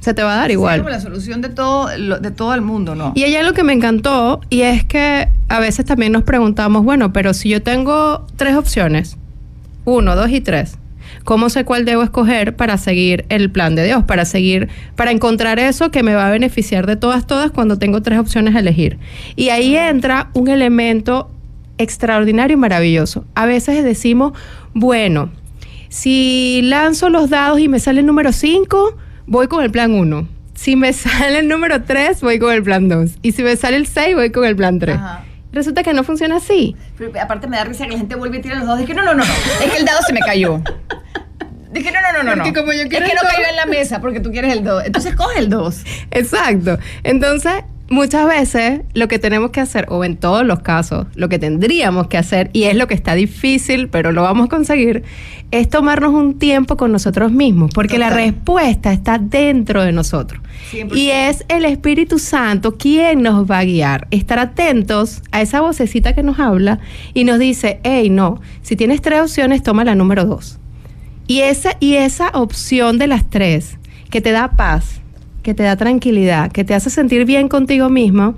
Se 0.00 0.12
te 0.12 0.22
va 0.22 0.34
a 0.34 0.36
dar 0.36 0.50
igual. 0.50 0.76
Es 0.76 0.80
como 0.82 0.90
la 0.90 1.00
solución 1.00 1.40
de 1.40 1.48
todo, 1.48 1.88
de 1.88 2.30
todo 2.30 2.54
el 2.54 2.60
mundo, 2.60 2.94
¿no? 2.94 3.12
Y 3.14 3.24
ella 3.24 3.42
lo 3.42 3.54
que 3.54 3.64
me 3.64 3.72
encantó, 3.72 4.40
y 4.50 4.60
es 4.60 4.84
que 4.84 5.28
a 5.48 5.58
veces 5.60 5.86
también 5.86 6.12
nos 6.12 6.24
preguntamos, 6.24 6.84
bueno, 6.84 7.12
pero 7.12 7.32
si 7.32 7.48
yo 7.48 7.62
tengo 7.62 8.26
tres 8.36 8.54
opciones, 8.54 9.16
uno, 9.86 10.14
dos 10.14 10.30
y 10.30 10.42
tres, 10.42 10.78
¿Cómo 11.24 11.48
sé 11.48 11.64
cuál 11.64 11.86
debo 11.86 12.02
escoger 12.02 12.54
para 12.54 12.76
seguir 12.76 13.24
el 13.30 13.50
plan 13.50 13.74
de 13.74 13.84
Dios? 13.84 14.04
Para 14.04 14.26
seguir, 14.26 14.68
para 14.94 15.10
encontrar 15.10 15.58
eso 15.58 15.90
que 15.90 16.02
me 16.02 16.14
va 16.14 16.28
a 16.28 16.30
beneficiar 16.30 16.86
de 16.86 16.96
todas, 16.96 17.26
todas 17.26 17.50
cuando 17.50 17.78
tengo 17.78 18.02
tres 18.02 18.18
opciones 18.18 18.54
a 18.54 18.58
elegir. 18.58 18.98
Y 19.34 19.48
ahí 19.48 19.74
entra 19.74 20.28
un 20.34 20.48
elemento 20.48 21.30
extraordinario 21.78 22.54
y 22.54 22.60
maravilloso. 22.60 23.24
A 23.34 23.46
veces 23.46 23.82
decimos, 23.84 24.34
bueno, 24.74 25.30
si 25.88 26.60
lanzo 26.62 27.08
los 27.08 27.30
dados 27.30 27.58
y 27.58 27.68
me 27.68 27.80
sale 27.80 28.00
el 28.00 28.06
número 28.06 28.30
5, 28.30 28.94
voy 29.26 29.48
con 29.48 29.64
el 29.64 29.70
plan 29.70 29.92
1. 29.92 30.28
Si 30.54 30.76
me 30.76 30.92
sale 30.92 31.38
el 31.38 31.48
número 31.48 31.84
3, 31.84 32.20
voy 32.20 32.38
con 32.38 32.52
el 32.52 32.62
plan 32.62 32.90
2. 32.90 33.12
Y 33.22 33.32
si 33.32 33.42
me 33.42 33.56
sale 33.56 33.78
el 33.78 33.86
6, 33.86 34.14
voy 34.14 34.30
con 34.30 34.44
el 34.44 34.56
plan 34.56 34.78
3. 34.78 34.98
Resulta 35.52 35.82
que 35.82 35.94
no 35.94 36.04
funciona 36.04 36.36
así. 36.36 36.76
Pero 36.98 37.12
aparte 37.18 37.46
me 37.46 37.56
da 37.56 37.64
risa 37.64 37.84
que 37.86 37.92
la 37.92 37.98
gente 37.98 38.14
vuelve 38.14 38.38
y 38.38 38.40
tira 38.42 38.56
los 38.56 38.66
dados. 38.66 38.80
Dije, 38.80 38.92
no, 38.92 39.02
no, 39.04 39.14
no, 39.14 39.24
no. 39.24 39.32
Es 39.64 39.72
que 39.72 39.78
el 39.78 39.86
dado 39.86 40.00
se 40.06 40.12
me 40.12 40.20
cayó. 40.20 40.60
Dije, 41.74 41.90
no, 41.90 42.00
no, 42.00 42.22
no, 42.22 42.36
no. 42.36 42.42
Porque 42.44 42.58
como 42.58 42.72
yo 42.72 42.88
quiero 42.88 43.04
es 43.04 43.10
que 43.10 43.16
no 43.16 43.28
cayó 43.28 43.48
en 43.50 43.56
la 43.56 43.66
mesa 43.66 44.00
porque 44.00 44.20
tú 44.20 44.30
quieres 44.30 44.52
el 44.52 44.62
2. 44.62 44.84
Entonces 44.86 45.14
coge 45.16 45.40
el 45.40 45.50
2. 45.50 45.84
Exacto. 46.12 46.78
Entonces, 47.02 47.64
muchas 47.88 48.28
veces 48.28 48.82
lo 48.94 49.08
que 49.08 49.18
tenemos 49.18 49.50
que 49.50 49.60
hacer, 49.60 49.86
o 49.88 50.04
en 50.04 50.16
todos 50.16 50.46
los 50.46 50.60
casos, 50.60 51.06
lo 51.16 51.28
que 51.28 51.40
tendríamos 51.40 52.06
que 52.06 52.16
hacer, 52.16 52.50
y 52.52 52.64
es 52.64 52.76
lo 52.76 52.86
que 52.86 52.94
está 52.94 53.14
difícil, 53.14 53.88
pero 53.88 54.12
lo 54.12 54.22
vamos 54.22 54.46
a 54.46 54.48
conseguir, 54.48 55.02
es 55.50 55.68
tomarnos 55.68 56.14
un 56.14 56.38
tiempo 56.38 56.76
con 56.76 56.92
nosotros 56.92 57.32
mismos, 57.32 57.72
porque 57.74 57.98
la 57.98 58.10
respuesta 58.10 58.92
está 58.92 59.18
dentro 59.18 59.82
de 59.82 59.90
nosotros. 59.90 60.40
100%. 60.70 60.96
Y 60.96 61.10
es 61.10 61.44
el 61.48 61.64
Espíritu 61.64 62.20
Santo 62.20 62.76
quien 62.76 63.22
nos 63.22 63.50
va 63.50 63.58
a 63.58 63.64
guiar. 63.64 64.06
Estar 64.12 64.38
atentos 64.38 65.22
a 65.32 65.42
esa 65.42 65.60
vocecita 65.60 66.14
que 66.14 66.22
nos 66.22 66.38
habla 66.38 66.78
y 67.14 67.24
nos 67.24 67.40
dice, 67.40 67.80
hey, 67.82 68.10
no, 68.10 68.40
si 68.62 68.76
tienes 68.76 69.02
tres 69.02 69.22
opciones, 69.22 69.64
toma 69.64 69.84
la 69.84 69.96
número 69.96 70.24
dos. 70.24 70.60
Y 71.26 71.40
esa, 71.40 71.76
y 71.80 71.94
esa 71.94 72.28
opción 72.30 72.98
de 72.98 73.06
las 73.06 73.28
tres, 73.30 73.78
que 74.10 74.20
te 74.20 74.30
da 74.32 74.52
paz, 74.56 75.00
que 75.42 75.54
te 75.54 75.62
da 75.62 75.76
tranquilidad, 75.76 76.52
que 76.52 76.64
te 76.64 76.74
hace 76.74 76.90
sentir 76.90 77.24
bien 77.24 77.48
contigo 77.48 77.88
mismo, 77.88 78.34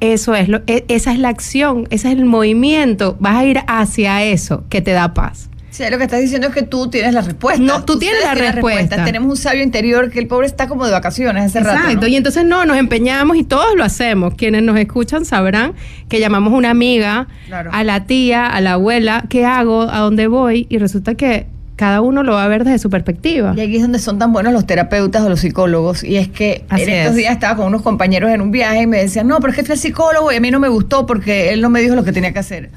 eso 0.00 0.34
es 0.34 0.48
lo, 0.48 0.60
e- 0.66 0.84
esa 0.88 1.12
es 1.12 1.18
la 1.18 1.28
acción, 1.28 1.86
ese 1.90 2.08
es 2.08 2.18
el 2.18 2.24
movimiento. 2.24 3.16
Vas 3.20 3.36
a 3.36 3.44
ir 3.44 3.60
hacia 3.66 4.22
eso 4.24 4.64
que 4.68 4.80
te 4.80 4.92
da 4.92 5.14
paz. 5.14 5.48
Sí, 5.70 5.84
lo 5.90 5.98
que 5.98 6.04
estás 6.04 6.20
diciendo 6.20 6.48
es 6.48 6.54
que 6.54 6.62
tú 6.62 6.88
tienes 6.90 7.12
la 7.14 7.20
respuesta. 7.20 7.62
No, 7.62 7.84
tú 7.84 7.98
tienes 8.00 8.20
la 8.24 8.34
respuesta. 8.34 9.04
Tenemos 9.04 9.28
un 9.30 9.36
sabio 9.36 9.62
interior 9.62 10.10
que 10.10 10.18
el 10.18 10.26
pobre 10.26 10.46
está 10.46 10.66
como 10.66 10.84
de 10.86 10.90
vacaciones 10.92 11.44
hace 11.44 11.60
rato. 11.60 11.78
Exacto, 11.78 12.00
¿no? 12.00 12.06
y 12.08 12.16
entonces 12.16 12.44
no, 12.44 12.64
nos 12.64 12.76
empeñamos 12.78 13.36
y 13.36 13.44
todos 13.44 13.76
lo 13.76 13.84
hacemos. 13.84 14.34
Quienes 14.34 14.62
nos 14.62 14.76
escuchan 14.78 15.24
sabrán 15.24 15.74
que 16.08 16.18
llamamos 16.18 16.52
a 16.52 16.56
una 16.56 16.70
amiga, 16.70 17.28
Claro. 17.46 17.70
a 17.72 17.84
la 17.84 18.06
tía, 18.06 18.46
a 18.46 18.60
la 18.60 18.72
abuela, 18.72 19.24
¿qué 19.28 19.44
hago? 19.44 19.82
¿A 19.82 19.98
dónde 19.98 20.26
voy? 20.26 20.66
Y 20.68 20.78
resulta 20.78 21.14
que 21.14 21.46
cada 21.78 22.00
uno 22.00 22.24
lo 22.24 22.32
va 22.32 22.42
a 22.44 22.48
ver 22.48 22.64
desde 22.64 22.80
su 22.80 22.90
perspectiva. 22.90 23.54
Y 23.56 23.60
aquí 23.60 23.76
es 23.76 23.82
donde 23.82 24.00
son 24.00 24.18
tan 24.18 24.32
buenos 24.32 24.52
los 24.52 24.66
terapeutas 24.66 25.22
o 25.22 25.28
los 25.28 25.38
psicólogos. 25.38 26.02
Y 26.02 26.16
es 26.16 26.26
que 26.28 26.64
Así 26.68 26.82
en 26.82 26.88
estos 26.90 27.10
es. 27.12 27.16
días 27.16 27.32
estaba 27.32 27.54
con 27.56 27.66
unos 27.68 27.82
compañeros 27.82 28.30
en 28.32 28.40
un 28.40 28.50
viaje 28.50 28.82
y 28.82 28.86
me 28.88 28.98
decían, 28.98 29.28
no, 29.28 29.38
pero 29.38 29.52
es 29.52 29.56
que 29.56 29.62
fui 29.64 29.74
al 29.74 29.78
psicólogo 29.78 30.32
y 30.32 30.36
a 30.36 30.40
mí 30.40 30.50
no 30.50 30.58
me 30.58 30.66
gustó 30.68 31.06
porque 31.06 31.52
él 31.52 31.60
no 31.60 31.70
me 31.70 31.80
dijo 31.80 31.94
lo 31.94 32.02
que 32.02 32.10
tenía 32.12 32.32
que 32.32 32.40
hacer. 32.40 32.70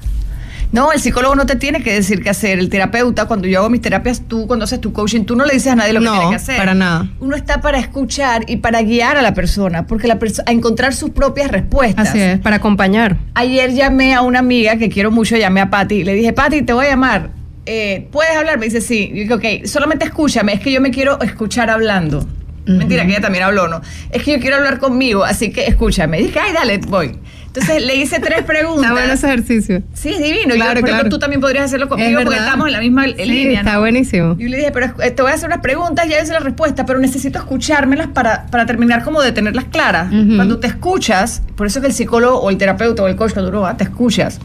No, 0.70 0.90
el 0.92 1.00
psicólogo 1.00 1.34
no 1.34 1.44
te 1.44 1.56
tiene 1.56 1.82
que 1.82 1.92
decir 1.92 2.22
qué 2.22 2.30
hacer. 2.30 2.58
El 2.60 2.70
terapeuta, 2.70 3.26
cuando 3.26 3.46
yo 3.48 3.58
hago 3.58 3.68
mis 3.68 3.82
terapias, 3.82 4.22
tú 4.26 4.46
cuando 4.46 4.64
haces 4.64 4.80
tu 4.80 4.92
coaching, 4.92 5.24
tú 5.24 5.36
no 5.36 5.44
le 5.44 5.52
dices 5.52 5.72
a 5.72 5.76
nadie 5.76 5.92
lo 5.92 5.98
que 6.00 6.06
No, 6.06 6.12
tiene 6.14 6.30
que 6.30 6.36
hacer. 6.36 6.56
para 6.56 6.72
nada. 6.74 7.08
Uno 7.20 7.36
está 7.36 7.60
para 7.60 7.78
escuchar 7.78 8.44
y 8.48 8.56
para 8.58 8.80
guiar 8.82 9.18
a 9.18 9.22
la 9.22 9.34
persona, 9.34 9.86
porque 9.86 10.06
la 10.08 10.18
a 10.46 10.50
encontrar 10.52 10.94
sus 10.94 11.10
propias 11.10 11.50
respuestas. 11.50 12.08
Así 12.08 12.20
es, 12.20 12.38
para 12.38 12.56
acompañar. 12.56 13.16
Ayer 13.34 13.72
llamé 13.74 14.14
a 14.14 14.22
una 14.22 14.38
amiga 14.38 14.76
que 14.76 14.88
quiero 14.88 15.10
mucho, 15.10 15.36
llamé 15.36 15.60
a 15.60 15.68
Patti 15.70 15.96
y 15.96 16.04
le 16.04 16.14
dije, 16.14 16.32
Patti, 16.32 16.62
te 16.62 16.72
voy 16.72 16.86
a 16.86 16.90
llamar. 16.90 17.41
Eh, 17.66 18.08
¿Puedes 18.10 18.36
hablar? 18.36 18.58
Me 18.58 18.66
dice, 18.66 18.80
sí. 18.80 19.10
Y 19.12 19.20
dije, 19.20 19.34
ok, 19.34 19.66
solamente 19.66 20.04
escúchame, 20.04 20.52
es 20.54 20.60
que 20.60 20.72
yo 20.72 20.80
me 20.80 20.90
quiero 20.90 21.20
escuchar 21.20 21.70
hablando. 21.70 22.26
Mentira, 22.64 23.04
que 23.04 23.10
ella 23.10 23.20
también 23.20 23.42
habló, 23.42 23.66
¿no? 23.66 23.80
Es 24.12 24.22
que 24.22 24.32
yo 24.32 24.38
quiero 24.40 24.56
hablar 24.56 24.78
conmigo, 24.78 25.24
así 25.24 25.50
que 25.50 25.66
escúchame. 25.66 26.18
dije, 26.18 26.38
ay, 26.38 26.52
dale, 26.52 26.78
voy. 26.78 27.18
Entonces 27.48 27.84
le 27.84 27.96
hice 27.96 28.20
tres 28.20 28.42
preguntas. 28.46 28.84
Está 28.84 28.92
bueno 28.92 29.12
ese 29.12 29.26
ejercicio. 29.26 29.82
Sí, 29.94 30.10
es 30.10 30.22
divino. 30.22 30.54
Claro, 30.54 30.78
yo, 30.80 30.86
claro. 30.86 31.08
tú 31.08 31.18
también 31.18 31.40
podrías 31.40 31.64
hacerlo 31.64 31.88
conmigo 31.88 32.20
Es 32.20 32.24
porque 32.24 32.38
estamos 32.38 32.68
en 32.68 32.72
la 32.72 32.80
misma 32.80 33.04
Sí, 33.06 33.24
línea. 33.24 33.58
está 33.60 33.74
¿no? 33.74 33.80
buenísimo. 33.80 34.36
Yo 34.38 34.48
le 34.48 34.56
dije, 34.58 34.70
pero 34.70 34.94
te 34.94 35.22
voy 35.22 35.32
a 35.32 35.34
hacer 35.34 35.48
unas 35.48 35.58
preguntas, 35.60 36.08
ya 36.08 36.22
hice 36.22 36.32
la 36.32 36.38
respuesta, 36.38 36.86
pero 36.86 37.00
necesito 37.00 37.38
escuchármelas 37.40 38.06
para, 38.08 38.46
para 38.46 38.64
terminar 38.64 39.02
como 39.02 39.20
de 39.20 39.32
tenerlas 39.32 39.64
claras. 39.64 40.12
Ujú. 40.12 40.36
Cuando 40.36 40.60
te 40.60 40.68
escuchas, 40.68 41.42
por 41.56 41.66
eso 41.66 41.80
que 41.80 41.88
el 41.88 41.92
psicólogo 41.92 42.38
o 42.38 42.48
el 42.48 42.58
terapeuta 42.58 43.02
o 43.02 43.08
el 43.08 43.16
coach, 43.16 43.32
cuando 43.32 43.50
uno 43.50 43.62
va, 43.62 43.76
te 43.76 43.84
escuchas, 43.84 44.38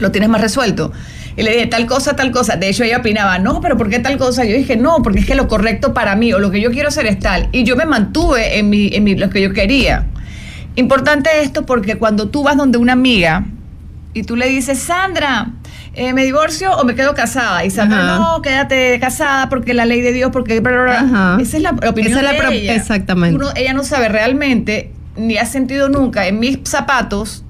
lo 0.00 0.10
tienes 0.10 0.30
más 0.30 0.40
resuelto. 0.40 0.92
Y 1.38 1.42
le 1.44 1.52
dije, 1.52 1.66
tal 1.68 1.86
cosa, 1.86 2.16
tal 2.16 2.32
cosa. 2.32 2.56
De 2.56 2.68
hecho, 2.68 2.82
ella 2.84 2.98
opinaba, 2.98 3.38
no, 3.38 3.60
pero 3.60 3.76
¿por 3.76 3.88
qué 3.88 4.00
tal 4.00 4.18
cosa? 4.18 4.44
Yo 4.44 4.56
dije, 4.56 4.76
no, 4.76 4.96
porque 5.02 5.20
es 5.20 5.26
que 5.26 5.34
lo 5.36 5.46
correcto 5.46 5.94
para 5.94 6.16
mí 6.16 6.32
o 6.32 6.38
lo 6.40 6.50
que 6.50 6.60
yo 6.60 6.70
quiero 6.72 6.88
hacer 6.88 7.06
es 7.06 7.18
tal. 7.20 7.48
Y 7.52 7.62
yo 7.64 7.76
me 7.76 7.86
mantuve 7.86 8.58
en, 8.58 8.68
mi, 8.68 8.90
en 8.92 9.04
mi- 9.04 9.14
lo 9.14 9.30
que 9.30 9.40
yo 9.40 9.52
quería. 9.52 10.06
Importante 10.76 11.30
esto 11.42 11.64
porque 11.64 11.96
cuando 11.96 12.28
tú 12.28 12.42
vas 12.42 12.56
donde 12.56 12.78
una 12.78 12.92
amiga 12.92 13.44
y 14.14 14.22
tú 14.22 14.36
le 14.36 14.48
dices, 14.48 14.78
Sandra, 14.78 15.48
eh, 15.94 16.12
¿me 16.12 16.24
divorcio 16.24 16.72
o 16.72 16.84
me 16.84 16.94
quedo 16.94 17.14
casada? 17.14 17.64
Y 17.64 17.70
Sandra, 17.70 17.98
Ajá. 18.14 18.18
no, 18.18 18.42
quédate 18.42 18.98
casada 19.00 19.48
porque 19.48 19.74
la 19.74 19.84
ley 19.86 20.00
de 20.00 20.12
Dios, 20.12 20.30
porque... 20.32 20.60
bla, 20.60 20.72
bla, 20.72 21.02
bla". 21.02 21.38
Esa 21.40 21.56
es 21.56 21.62
la 21.62 21.70
opinión 21.70 22.18
Esa 22.18 22.32
es 22.32 22.40
la 22.42 22.50
ella. 22.52 22.74
exactamente. 22.74 23.36
Uno- 23.36 23.50
ella 23.56 23.72
no 23.74 23.84
sabe 23.84 24.08
realmente, 24.08 24.92
ni 25.16 25.36
ha 25.36 25.46
sentido 25.46 25.88
nunca 25.88 26.26
en 26.26 26.38
mis 26.40 26.58
zapatos 26.64 27.44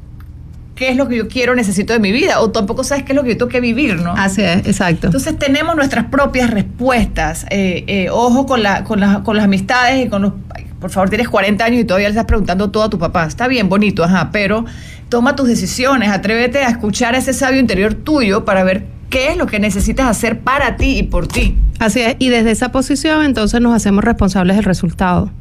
qué 0.78 0.90
es 0.90 0.96
lo 0.96 1.08
que 1.08 1.16
yo 1.16 1.26
quiero, 1.26 1.56
necesito 1.56 1.92
de 1.92 1.98
mi 1.98 2.12
vida, 2.12 2.38
o 2.40 2.50
tampoco 2.52 2.84
sabes 2.84 3.02
qué 3.02 3.10
es 3.12 3.16
lo 3.16 3.24
que 3.24 3.30
yo 3.30 3.36
tengo 3.36 3.48
que 3.50 3.60
vivir, 3.60 3.96
¿no? 3.96 4.12
Así 4.12 4.42
es, 4.42 4.58
exacto. 4.64 5.08
Entonces 5.08 5.36
tenemos 5.36 5.74
nuestras 5.74 6.04
propias 6.04 6.50
respuestas. 6.50 7.46
Eh, 7.50 7.82
eh, 7.88 8.08
ojo 8.10 8.46
con, 8.46 8.62
la, 8.62 8.84
con, 8.84 9.00
la- 9.00 9.24
con 9.24 9.36
las 9.36 9.44
amistades 9.46 10.06
y 10.06 10.08
con 10.08 10.22
los... 10.22 10.32
Por 10.80 10.90
favor, 10.90 11.08
tienes 11.08 11.28
40 11.28 11.64
años 11.64 11.80
y 11.80 11.84
todavía 11.84 12.06
le 12.06 12.12
estás 12.12 12.26
preguntando 12.26 12.70
todo 12.70 12.84
a 12.84 12.90
tu 12.90 12.96
papá. 13.00 13.24
Está 13.26 13.48
bien, 13.48 13.68
bonito, 13.68 14.04
ajá, 14.04 14.30
pero 14.30 14.64
toma 15.08 15.34
tus 15.34 15.48
decisiones, 15.48 16.08
atrévete 16.10 16.60
a 16.62 16.68
escuchar 16.68 17.16
a 17.16 17.18
ese 17.18 17.32
sabio 17.32 17.58
interior 17.58 17.94
tuyo 17.94 18.44
para 18.44 18.62
ver 18.62 18.84
qué 19.10 19.30
es 19.32 19.36
lo 19.36 19.46
que 19.46 19.58
necesitas 19.58 20.06
hacer 20.06 20.38
para 20.38 20.76
ti 20.76 20.96
y 20.98 21.02
por 21.02 21.26
ti. 21.26 21.56
Así 21.80 22.00
es, 22.00 22.14
y 22.20 22.28
desde 22.28 22.52
esa 22.52 22.70
posición 22.70 23.24
entonces 23.24 23.60
nos 23.60 23.74
hacemos 23.74 24.04
responsables 24.04 24.54
del 24.54 24.64
resultado. 24.64 25.32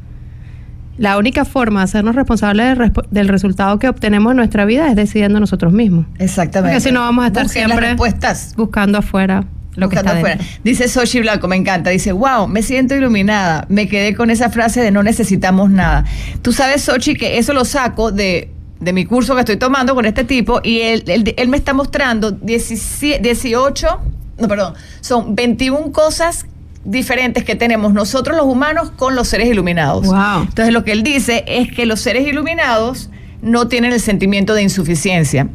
La 0.98 1.18
única 1.18 1.46
forma 1.46 1.82
de 1.82 1.86
hacernos 1.86 2.16
responsables 2.16 2.78
del, 2.78 2.92
del 3.12 3.28
resultado 3.28 3.78
que 3.80 3.88
obtenemos 3.88 4.32
en 4.32 4.38
nuestra 4.38 4.66
vida 4.66 4.88
es 4.90 4.96
decidiendo 4.96 5.40
nosotros 5.40 5.72
mismos. 5.72 6.06
Exactamente. 6.18 6.74
Porque 6.74 6.90
si 6.90 6.94
no 6.94 7.02
vamos 7.02 7.24
a 7.24 7.28
estar 7.28 7.44
Busquen 7.44 7.66
siempre 7.66 7.88
respuestas. 7.90 8.54
buscando 8.56 8.98
afuera 8.98 9.46
lo 9.76 9.90
que 9.90 9.96
está 9.96 10.12
afuera. 10.14 10.40
Dice 10.64 10.88
Sochi 10.88 11.20
Blanco, 11.20 11.48
me 11.48 11.56
encanta. 11.56 11.92
Dice, 11.92 12.12
wow, 12.12 12.48
me 12.48 12.64
siento 12.64 12.96
iluminada. 12.96 13.66
Me 13.70 13.88
quedé 13.88 14.16
con 14.16 14.32
esa 14.32 14.50
frase 14.50 14.82
de 14.82 14.90
no 14.90 15.04
necesitamos 15.04 15.70
nada. 15.70 16.04
Tú 16.42 16.52
sabes, 16.52 16.82
Sochi, 16.82 17.14
que 17.14 17.38
eso 17.38 17.54
lo 17.54 17.64
saco 17.64 18.12
de, 18.12 18.50
de 18.80 18.94
mi 18.94 19.06
curso 19.06 19.36
que 19.36 19.42
estoy 19.42 19.58
tomando 19.58 19.94
con 19.94 20.06
este 20.06 20.24
tipo 20.24 20.62
y 20.64 20.80
él, 20.82 21.04
él, 21.06 21.34
él 21.38 21.48
me 21.48 21.58
está 21.58 21.74
mostrando 21.76 22.32
17 22.32 23.20
18, 23.22 24.02
no, 24.40 24.48
perdón, 24.48 24.74
son 25.02 25.36
21 25.36 25.92
cosas 25.92 26.48
diferentes 26.90 27.44
que 27.44 27.56
tenemos 27.56 27.94
nosotros 27.94 28.38
los 28.38 28.46
humanos 28.46 28.92
con 28.96 29.14
los 29.16 29.28
seres 29.28 29.50
iluminados. 29.50 30.06
Wow. 30.08 30.44
Entonces 30.48 30.74
lo 30.74 30.84
que 30.86 30.94
él 30.94 31.04
dice 31.04 31.44
es 31.46 31.70
que 31.72 31.86
los 31.86 32.00
seres 32.00 32.26
iluminados 32.26 33.10
no 33.42 33.68
tienen 33.68 33.92
el 33.92 34.00
sentimiento 34.00 34.54
de 34.56 34.64
insuficiencia. 34.64 35.48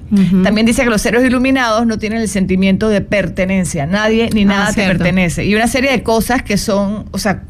También 0.45 0.67
dice 0.67 0.85
que 0.85 0.91
los 0.91 1.01
seres 1.03 1.25
iluminados 1.25 1.87
no 1.87 1.99
tienen 1.99 2.21
el 2.21 2.29
sentimiento 2.29 2.89
de 2.91 3.01
pertenencia. 3.01 3.87
Nadie 3.87 4.29
ni 4.35 4.43
Ah, 4.43 4.47
nada 4.47 4.67
te 4.69 4.73
cierto. 4.75 4.99
pertenece. 4.99 5.45
Y 5.47 5.55
una 5.55 5.67
serie 5.67 5.91
de 5.91 6.03
cosas 6.03 6.43
que 6.43 6.59
son, 6.59 7.07
o 7.13 7.19
sea, 7.19 7.43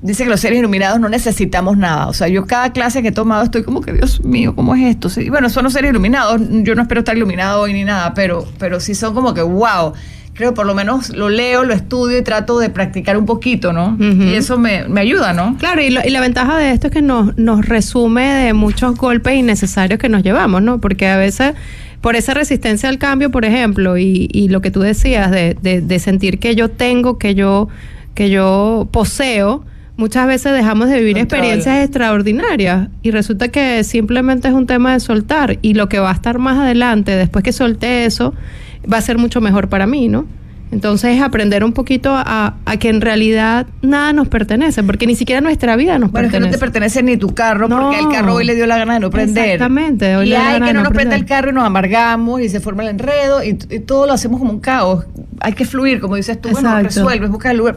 dice 0.00 0.22
que 0.24 0.30
los 0.30 0.40
seres 0.40 0.58
iluminados 0.60 1.00
no 1.00 1.08
necesitamos 1.08 1.76
nada. 1.76 2.06
O 2.06 2.12
sea, 2.14 2.28
yo 2.28 2.46
cada 2.46 2.72
clase 2.72 3.02
que 3.02 3.08
he 3.08 3.12
tomado 3.12 3.42
estoy 3.42 3.62
como 3.64 3.80
que, 3.80 3.92
Dios 3.92 4.24
mío, 4.24 4.54
¿cómo 4.54 4.74
es 4.74 4.82
esto? 4.84 5.08
Sí, 5.10 5.28
bueno, 5.28 5.50
son 5.50 5.64
los 5.64 5.72
seres 5.72 5.90
iluminados. 5.90 6.40
Yo 6.62 6.74
no 6.74 6.82
espero 6.82 7.00
estar 7.00 7.16
iluminado 7.16 7.62
hoy 7.62 7.72
ni 7.72 7.84
nada, 7.84 8.14
pero, 8.14 8.46
pero 8.58 8.78
sí 8.80 8.94
son 8.94 9.12
como 9.12 9.34
que, 9.34 9.42
wow. 9.42 9.92
Creo 10.34 10.50
que 10.50 10.56
por 10.56 10.66
lo 10.66 10.74
menos 10.74 11.10
lo 11.10 11.28
leo, 11.28 11.62
lo 11.64 11.72
estudio 11.72 12.18
y 12.18 12.22
trato 12.22 12.58
de 12.58 12.68
practicar 12.68 13.16
un 13.16 13.24
poquito, 13.24 13.72
¿no? 13.72 13.96
Y 14.00 14.34
eso 14.34 14.58
me, 14.58 14.86
me 14.88 15.00
ayuda, 15.00 15.32
¿no? 15.32 15.56
Claro, 15.58 15.80
y, 15.80 15.90
lo- 15.90 16.00
y 16.04 16.10
la 16.10 16.20
ventaja 16.20 16.58
de 16.58 16.72
esto 16.72 16.88
es 16.88 16.92
que 16.92 17.02
nos, 17.02 17.36
nos 17.38 17.64
resume 17.66 18.24
de 18.24 18.52
muchos 18.52 18.96
golpes 18.96 19.36
innecesarios 19.36 20.00
que 20.00 20.08
nos 20.08 20.22
llevamos, 20.24 20.60
¿no? 20.60 20.80
Porque 20.80 21.06
a 21.06 21.16
veces, 21.16 21.54
por 22.00 22.16
esa 22.16 22.34
resistencia 22.34 22.88
al 22.88 22.98
cambio, 22.98 23.30
por 23.30 23.44
ejemplo, 23.44 23.96
y, 23.96 24.28
y 24.32 24.48
lo 24.48 24.60
que 24.60 24.72
tú 24.72 24.80
decías 24.80 25.30
de, 25.30 25.56
de- 25.62 25.80
de 25.80 25.98
sentir 26.00 26.40
que 26.40 26.56
yo 26.56 26.68
tengo, 26.68 27.16
que 27.16 27.36
yo, 27.36 27.68
que 28.14 28.28
yo 28.28 28.88
poseo, 28.90 29.64
muchas 29.96 30.26
veces 30.26 30.52
dejamos 30.52 30.88
de 30.88 30.98
vivir 30.98 31.16
Control. 31.16 31.38
experiencias 31.38 31.84
extraordinarias 31.84 32.88
y 33.02 33.12
resulta 33.12 33.48
que 33.48 33.84
simplemente 33.84 34.48
es 34.48 34.54
un 34.54 34.66
tema 34.66 34.94
de 34.94 34.98
soltar 35.00 35.58
y 35.62 35.74
lo 35.74 35.88
que 35.88 36.00
va 36.00 36.10
a 36.10 36.14
estar 36.14 36.38
más 36.40 36.58
adelante, 36.58 37.12
después 37.12 37.44
que 37.44 37.52
solté 37.52 38.04
eso, 38.04 38.34
va 38.92 38.98
a 38.98 39.00
ser 39.02 39.18
mucho 39.18 39.40
mejor 39.40 39.68
para 39.68 39.86
mí, 39.86 40.08
¿no? 40.08 40.26
Entonces 40.72 41.16
es 41.16 41.22
aprender 41.22 41.62
un 41.62 41.72
poquito 41.72 42.12
a, 42.16 42.54
a 42.64 42.76
que 42.78 42.88
en 42.88 43.00
realidad 43.00 43.66
nada 43.82 44.12
nos 44.12 44.26
pertenece, 44.26 44.82
porque 44.82 45.06
ni 45.06 45.14
siquiera 45.14 45.40
nuestra 45.40 45.76
vida 45.76 45.98
nos 46.00 46.10
Bueno, 46.10 46.26
es 46.26 46.32
que 46.32 46.40
no 46.40 46.46
pertenece. 46.48 46.58
te 46.58 46.58
pertenece 46.98 47.02
ni 47.04 47.16
tu 47.16 47.32
carro, 47.32 47.68
No. 47.68 47.78
porque 47.80 48.00
el 48.00 48.08
carro 48.08 48.34
hoy 48.34 48.44
le 48.44 48.56
dio 48.56 48.66
la 48.66 48.78
gana 48.78 48.94
de 48.94 49.00
no 49.00 49.10
prender. 49.10 49.44
Exactamente, 49.50 50.16
hoy 50.16 50.30
y 50.30 50.34
hay 50.34 50.54
que 50.60 50.72
no 50.72 50.80
no 50.80 50.82
nos 50.84 50.92
prenda 50.92 51.14
el 51.14 51.26
carro 51.26 51.50
y 51.50 51.52
nos 51.52 51.64
amargamos 51.64 52.40
y 52.40 52.48
se 52.48 52.58
forma 52.58 52.82
el 52.82 52.88
enredo 52.88 53.44
y, 53.44 53.50
y 53.70 53.80
todo 53.80 54.06
lo 54.06 54.14
hacemos 54.14 54.40
como 54.40 54.50
un 54.52 54.58
caos. 54.60 55.04
Hay 55.40 55.52
que 55.52 55.64
fluir, 55.64 56.00
como 56.00 56.16
dices 56.16 56.40
tú, 56.40 56.48
bueno, 56.48 56.68
Exacto. 56.70 56.88
resuelves, 56.88 57.30
buscas 57.30 57.52
el 57.52 57.58
lugar. 57.58 57.76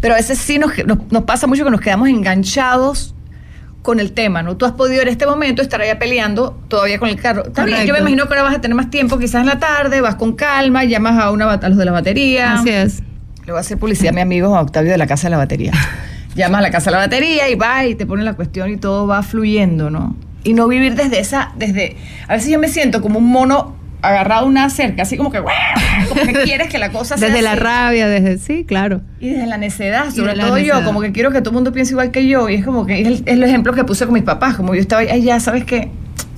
Pero 0.00 0.14
a 0.14 0.18
veces 0.18 0.38
sí 0.38 0.58
nos, 0.60 0.70
nos, 0.86 0.98
nos 1.10 1.22
pasa 1.24 1.48
mucho 1.48 1.64
que 1.64 1.72
nos 1.72 1.80
quedamos 1.80 2.08
enganchados 2.08 3.16
con 3.82 4.00
el 4.00 4.12
tema, 4.12 4.42
¿no? 4.42 4.56
Tú 4.56 4.66
has 4.66 4.72
podido 4.72 5.02
en 5.02 5.08
este 5.08 5.26
momento 5.26 5.62
estar 5.62 5.80
allá 5.80 5.98
peleando 5.98 6.58
todavía 6.68 6.98
con 6.98 7.08
el 7.08 7.16
carro. 7.16 7.44
Bien, 7.64 7.86
yo 7.86 7.94
me 7.94 8.00
imagino 8.00 8.26
que 8.26 8.34
ahora 8.34 8.42
vas 8.42 8.56
a 8.56 8.60
tener 8.60 8.74
más 8.74 8.90
tiempo, 8.90 9.18
quizás 9.18 9.40
en 9.42 9.46
la 9.46 9.58
tarde, 9.58 10.00
vas 10.00 10.16
con 10.16 10.34
calma, 10.34 10.84
llamas 10.84 11.18
a, 11.18 11.30
una, 11.30 11.50
a 11.50 11.68
los 11.68 11.78
de 11.78 11.84
la 11.84 11.92
batería. 11.92 12.54
Así 12.54 12.70
es. 12.70 13.02
Le 13.46 13.52
voy 13.52 13.58
a 13.58 13.60
hacer 13.60 13.78
publicidad 13.78 14.10
a 14.10 14.14
mi 14.14 14.20
amigo 14.20 14.52
Octavio 14.52 14.90
de 14.90 14.98
la 14.98 15.06
Casa 15.06 15.28
de 15.28 15.30
la 15.30 15.38
Batería. 15.38 15.72
Llamas 16.34 16.58
a 16.58 16.62
la 16.62 16.70
Casa 16.70 16.90
de 16.90 16.96
la 16.96 16.98
Batería 16.98 17.48
y 17.48 17.54
va 17.54 17.86
y 17.86 17.94
te 17.94 18.04
ponen 18.04 18.26
la 18.26 18.34
cuestión 18.34 18.70
y 18.70 18.76
todo 18.76 19.06
va 19.06 19.22
fluyendo, 19.22 19.88
¿no? 19.88 20.16
Y 20.44 20.52
no 20.52 20.68
vivir 20.68 20.94
desde 20.94 21.18
esa, 21.18 21.52
desde... 21.56 21.96
A 22.26 22.34
veces 22.34 22.50
yo 22.50 22.58
me 22.58 22.68
siento 22.68 23.00
como 23.00 23.18
un 23.20 23.30
mono 23.30 23.77
agarrado 24.02 24.46
una 24.46 24.70
cerca, 24.70 25.02
así 25.02 25.16
como 25.16 25.30
que, 25.30 25.38
como 25.38 26.22
que 26.22 26.32
quieres 26.44 26.68
que 26.68 26.78
la 26.78 26.90
cosa 26.90 27.18
sea 27.18 27.28
Desde 27.28 27.42
la 27.42 27.56
rabia, 27.56 28.08
desde, 28.08 28.38
sí, 28.38 28.64
claro. 28.64 29.00
Y 29.20 29.30
desde 29.30 29.46
la 29.46 29.58
necedad, 29.58 30.10
sobre 30.10 30.34
todo 30.34 30.58
yo, 30.58 30.84
como 30.84 31.00
que 31.00 31.12
quiero 31.12 31.30
que 31.30 31.40
todo 31.40 31.50
el 31.50 31.54
mundo 31.54 31.72
piense 31.72 31.92
igual 31.92 32.10
que 32.10 32.26
yo. 32.26 32.48
Y 32.48 32.54
es 32.54 32.64
como 32.64 32.86
que 32.86 33.00
es 33.00 33.06
el, 33.06 33.14
es 33.14 33.22
el 33.26 33.42
ejemplo 33.42 33.72
que 33.72 33.84
puse 33.84 34.04
con 34.04 34.14
mis 34.14 34.22
papás, 34.22 34.56
como 34.56 34.74
yo 34.74 34.80
estaba 34.80 35.02
ahí, 35.02 35.08
"Ay, 35.10 35.22
ya 35.22 35.40
sabes 35.40 35.64
que 35.64 35.90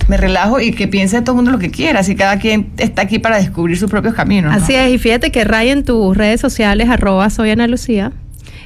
me 0.09 0.17
relajo 0.17 0.61
y 0.61 0.73
que 0.73 0.89
piense 0.89 1.23
todo 1.23 1.33
el 1.33 1.37
mundo 1.37 1.53
lo 1.53 1.59
que 1.59 1.71
quiera. 1.71 2.01
Así 2.01 2.17
cada 2.17 2.39
quien 2.39 2.71
está 2.79 3.03
aquí 3.03 3.21
para 3.21 3.37
descubrir 3.37 3.79
sus 3.79 3.89
propios 3.89 4.15
caminos. 4.15 4.53
¿no? 4.53 4.59
Así 4.63 4.75
es, 4.75 4.91
y 4.93 4.99
fíjate 4.99 5.31
que 5.31 5.45
Ray 5.45 5.71
en 5.71 5.85
tus 5.85 6.17
redes 6.17 6.41
sociales, 6.41 6.89
arroba 6.89 7.31
soy 7.31 7.51
Ana 7.51 7.69
Lucía, 7.69 8.13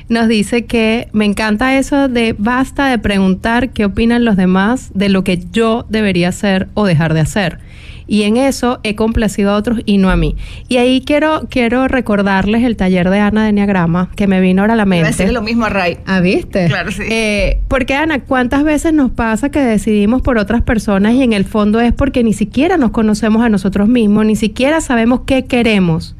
nos 0.09 0.27
dice 0.29 0.65
que 0.65 1.09
me 1.13 1.25
encanta 1.27 1.77
eso 1.77 2.09
de 2.09 2.35
basta 2.39 2.89
de 2.89 2.99
preguntar 2.99 3.71
qué 3.71 3.85
opinan 3.85 4.25
los 4.25 4.37
demás 4.37 4.91
de 4.95 5.09
lo 5.11 5.23
que 5.23 5.39
yo 5.53 5.85
debería 5.89 6.31
hacer 6.31 6.69
o 6.75 6.87
dejar 6.87 7.13
de 7.15 7.21
hacer. 7.21 7.59
Y 8.07 8.23
en 8.23 8.37
eso 8.37 8.81
he 8.83 8.95
complacido 8.95 9.51
a 9.51 9.57
otros 9.57 9.81
y 9.87 9.99
no 9.99 10.11
a 10.11 10.17
mí. 10.17 10.37
Y 10.69 10.77
ahí 10.77 11.03
quiero, 11.05 11.47
quiero 11.51 11.89
recordarles 11.89 12.63
el 12.63 12.77
taller 12.77 13.11
de 13.11 13.19
Ana 13.19 13.45
de 13.45 13.51
Enneagrama, 13.51 14.11
que 14.17 14.27
me 14.27 14.41
vino 14.41 14.63
ahora 14.63 14.75
a 14.75 14.77
la 14.77 14.87
mente. 14.87 15.09
decirle 15.09 15.33
lo 15.33 15.43
mismo 15.43 15.65
a 15.65 15.71
Ray. 15.71 15.99
Ah, 16.07 16.21
¿viste? 16.21 16.67
Claro, 16.67 16.91
sí. 16.91 17.03
Eh, 17.09 17.61
porque, 17.69 17.95
Ana, 17.95 18.21
¿cuántas 18.21 18.65
veces 18.65 18.93
nos 18.93 19.11
pasa 19.11 19.51
que 19.51 19.61
decidimos 19.61 20.23
por 20.23 20.39
otras 20.39 20.63
personas 20.63 21.15
y 21.15 21.23
en 21.23 21.33
el 21.33 21.45
fondo 21.45 21.81
es 21.81 21.93
porque 21.93 22.23
ni 22.23 22.33
siquiera 22.33 22.77
nos 22.77 22.91
conocemos 22.91 23.43
a 23.45 23.49
nosotros 23.49 23.89
mismos, 23.89 24.27
ni 24.27 24.37
siquiera 24.37 24.81
sabemos 24.81 25.21
qué 25.27 25.45
queremos? 25.45 26.17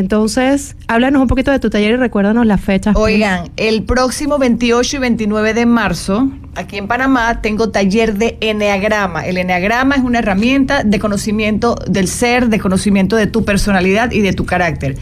Entonces, 0.00 0.76
háblanos 0.88 1.20
un 1.20 1.28
poquito 1.28 1.50
de 1.50 1.58
tu 1.58 1.68
taller 1.68 1.92
y 1.92 1.96
recuérdanos 1.96 2.46
las 2.46 2.60
fechas. 2.60 2.94
please. 2.94 3.14
Oigan, 3.14 3.50
el 3.58 3.82
próximo 3.82 4.38
28 4.38 4.96
y 4.96 4.98
29 4.98 5.52
de 5.52 5.66
marzo, 5.66 6.30
aquí 6.54 6.78
en 6.78 6.88
Panamá, 6.88 7.42
tengo 7.42 7.68
taller 7.68 8.16
de 8.16 8.38
Enneagrama. 8.40 9.26
El 9.26 9.36
Enneagrama 9.36 9.96
es 9.96 10.02
una 10.02 10.20
herramienta 10.20 10.84
de 10.84 10.98
conocimiento 10.98 11.74
del 11.86 12.08
ser, 12.08 12.48
de 12.48 12.58
conocimiento 12.58 13.14
de 13.16 13.26
tu 13.26 13.44
personalidad 13.44 14.10
y 14.12 14.22
de 14.22 14.32
tu 14.32 14.46
carácter. 14.46 14.96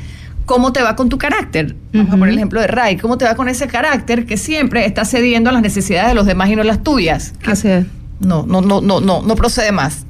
¿Cómo 0.46 0.72
te 0.72 0.82
va 0.82 0.96
con 0.96 1.08
tu 1.08 1.16
carácter? 1.16 1.76
Vamos 1.92 2.08
a 2.12 2.16
poner 2.16 2.30
el 2.30 2.38
ejemplo 2.38 2.60
de 2.60 2.66
Ray. 2.66 2.96
¿Cómo 2.96 3.18
te 3.18 3.24
va 3.24 3.36
con 3.36 3.48
ese 3.48 3.68
carácter 3.68 4.26
que 4.26 4.36
siempre 4.36 4.84
está 4.84 5.04
cediendo 5.04 5.50
a 5.50 5.52
las 5.52 5.62
necesidades 5.62 6.08
de 6.08 6.14
los 6.14 6.26
demás 6.26 6.50
y 6.50 6.56
no 6.56 6.64
las 6.64 6.82
tuyas? 6.82 7.34
Así 7.46 7.68
es. 7.68 7.86
no, 8.18 8.44
no, 8.46 8.62
no, 8.62 8.80
no, 8.80 9.00
no, 9.00 9.22
no 9.22 9.36
procede 9.36 9.70
más. 9.70 10.06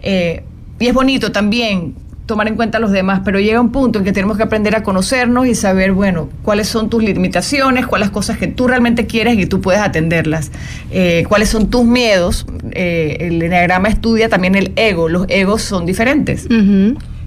Eh, 0.00 0.44
y 0.78 0.86
es 0.86 0.94
bonito 0.94 1.30
también 1.30 1.94
tomar 2.30 2.46
en 2.46 2.54
cuenta 2.54 2.78
a 2.78 2.80
los 2.80 2.92
demás, 2.92 3.22
pero 3.24 3.40
llega 3.40 3.60
un 3.60 3.72
punto 3.72 3.98
en 3.98 4.04
que 4.04 4.12
tenemos 4.12 4.36
que 4.36 4.44
aprender 4.44 4.76
a 4.76 4.84
conocernos 4.84 5.48
y 5.48 5.56
saber, 5.56 5.90
bueno, 5.90 6.28
cuáles 6.44 6.68
son 6.68 6.88
tus 6.88 7.02
limitaciones, 7.02 7.88
cuáles 7.88 8.00
las 8.00 8.10
cosas 8.10 8.38
que 8.38 8.46
tú 8.46 8.68
realmente 8.68 9.06
quieres 9.06 9.36
y 9.36 9.46
tú 9.46 9.60
puedes 9.60 9.80
atenderlas, 9.80 10.52
eh, 10.92 11.24
cuáles 11.28 11.48
son 11.48 11.70
tus 11.70 11.84
miedos. 11.84 12.46
Eh, 12.70 13.16
el 13.20 13.42
enneagrama 13.42 13.88
estudia 13.88 14.28
también 14.28 14.54
el 14.54 14.72
ego, 14.76 15.08
los 15.08 15.26
egos 15.28 15.62
son 15.62 15.86
diferentes. 15.86 16.46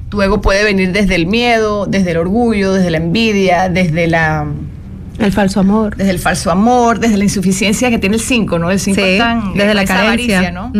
Tu 0.09 0.21
ego 0.21 0.39
puede 0.39 0.63
venir 0.63 0.93
desde 0.93 1.15
el 1.15 1.27
miedo, 1.27 1.85
desde 1.85 2.11
el 2.11 2.17
orgullo, 2.17 2.71
desde 2.71 2.89
la 2.89 2.97
envidia, 2.97 3.67
desde 3.67 4.07
la 4.07 4.47
El 5.19 5.31
falso 5.31 5.59
amor. 5.59 5.95
desde 5.95 6.11
el 6.11 6.19
falso 6.19 6.49
amor, 6.51 6.99
desde 6.99 7.17
la 7.17 7.23
insuficiencia 7.23 7.89
que 7.89 7.99
tiene 7.99 8.15
el 8.15 8.21
5, 8.21 8.59
¿no? 8.59 8.71
El 8.71 8.79
5 8.79 8.95
Sí, 8.99 9.01
es 9.07 9.19
tan 9.19 9.53
desde 9.53 9.73
la 9.73 9.83
esa 9.83 9.95
carencia. 9.95 10.39
avaricia, 10.39 10.51
¿no? 10.51 10.71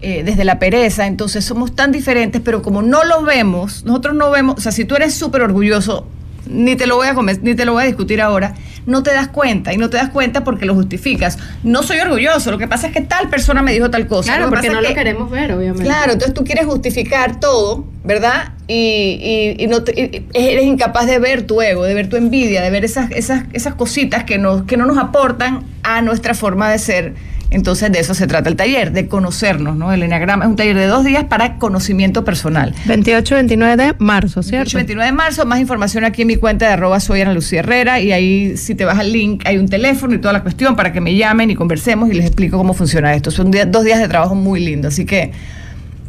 Eh, 0.00 0.22
desde 0.24 0.44
la 0.44 0.58
pereza, 0.58 1.06
entonces 1.06 1.44
somos 1.44 1.74
tan 1.76 1.92
diferentes, 1.92 2.40
pero 2.44 2.62
como 2.62 2.82
no 2.82 3.04
lo 3.04 3.22
vemos, 3.22 3.84
nosotros 3.84 4.14
no 4.14 4.30
vemos, 4.30 4.56
o 4.58 4.60
sea, 4.60 4.72
si 4.72 4.84
tú 4.84 4.94
eres 4.96 5.14
súper 5.14 5.42
orgulloso, 5.42 6.06
ni 6.48 6.76
te 6.76 6.86
lo 6.86 6.94
voy 6.96 7.08
a 7.08 7.14
comer, 7.14 7.40
ni 7.42 7.54
te 7.56 7.64
lo 7.64 7.72
voy 7.72 7.82
a 7.82 7.86
discutir 7.86 8.20
ahora, 8.22 8.54
no 8.86 9.02
te 9.02 9.12
das 9.12 9.26
cuenta, 9.28 9.74
y 9.74 9.78
no 9.78 9.90
te 9.90 9.96
das 9.96 10.10
cuenta 10.10 10.44
porque 10.44 10.64
lo 10.64 10.74
justificas. 10.74 11.38
No 11.64 11.82
soy 11.82 11.98
orgulloso, 11.98 12.52
lo 12.52 12.58
que 12.58 12.68
pasa 12.68 12.86
es 12.86 12.92
que 12.92 13.00
tal 13.00 13.28
persona 13.28 13.62
me 13.62 13.72
dijo 13.72 13.90
tal 13.90 14.06
cosa. 14.06 14.32
Claro, 14.36 14.48
porque 14.48 14.68
no 14.70 14.80
lo 14.80 14.86
que- 14.88 14.94
queremos 14.94 15.28
ver, 15.28 15.52
obviamente. 15.52 15.82
Claro, 15.84 16.12
entonces 16.12 16.34
tú 16.34 16.44
quieres 16.44 16.66
justificar 16.66 17.40
todo, 17.40 17.84
¿verdad? 18.04 18.52
Y, 18.68 19.54
y- 19.58 19.62
y 19.64 19.66
no 19.68 19.84
te- 19.84 19.92
y- 20.00 20.24
eres 20.34 20.64
incapaz 20.64 21.06
de 21.06 21.18
ver 21.20 21.42
tu 21.42 21.62
ego, 21.62 21.84
de 21.84 21.94
ver 21.94 22.08
tu 22.08 22.16
envidia, 22.16 22.62
de 22.62 22.70
ver 22.70 22.84
esas, 22.84 23.10
esas, 23.12 23.44
esas 23.52 23.74
cositas 23.74 24.24
que, 24.24 24.38
nos, 24.38 24.62
que 24.64 24.76
no 24.76 24.86
nos 24.86 24.98
aportan 24.98 25.64
a 25.84 26.02
nuestra 26.02 26.34
forma 26.34 26.70
de 26.70 26.78
ser. 26.78 27.14
Entonces 27.48 27.92
de 27.92 28.00
eso 28.00 28.12
se 28.12 28.26
trata 28.26 28.48
el 28.48 28.56
taller, 28.56 28.90
de 28.90 29.06
conocernos, 29.06 29.76
¿no? 29.76 29.92
El 29.92 30.02
Enneagrama 30.02 30.44
es 30.44 30.50
un 30.50 30.56
taller 30.56 30.74
de 30.74 30.86
dos 30.86 31.04
días 31.04 31.22
para 31.24 31.58
conocimiento 31.58 32.24
personal. 32.24 32.74
28 32.86 33.36
29 33.36 33.76
de 33.76 33.94
marzo, 34.00 34.40
28 34.40 34.48
¿cierto? 34.48 34.76
29 34.78 35.06
de 35.06 35.16
marzo, 35.16 35.46
más 35.46 35.60
información 35.60 36.02
aquí 36.04 36.22
en 36.22 36.28
mi 36.28 36.36
cuenta 36.36 36.66
de 36.66 36.72
arroba 36.72 36.98
soy 36.98 37.20
Ana 37.20 37.32
Lucía 37.32 37.60
Herrera 37.60 38.00
y 38.00 38.10
ahí 38.10 38.56
si 38.56 38.74
te 38.74 38.84
vas 38.84 38.98
al 38.98 39.12
link 39.12 39.44
hay 39.46 39.58
un 39.58 39.68
teléfono 39.68 40.12
y 40.14 40.18
toda 40.18 40.32
la 40.32 40.42
cuestión 40.42 40.74
para 40.74 40.92
que 40.92 41.00
me 41.00 41.14
llamen 41.14 41.48
y 41.48 41.54
conversemos 41.54 42.10
y 42.10 42.14
les 42.14 42.26
explico 42.26 42.58
cómo 42.58 42.74
funciona 42.74 43.14
esto. 43.14 43.30
Son 43.30 43.52
dos 43.68 43.84
días 43.84 44.00
de 44.00 44.08
trabajo 44.08 44.34
muy 44.34 44.58
lindos, 44.58 44.94
así 44.94 45.04
que 45.04 45.30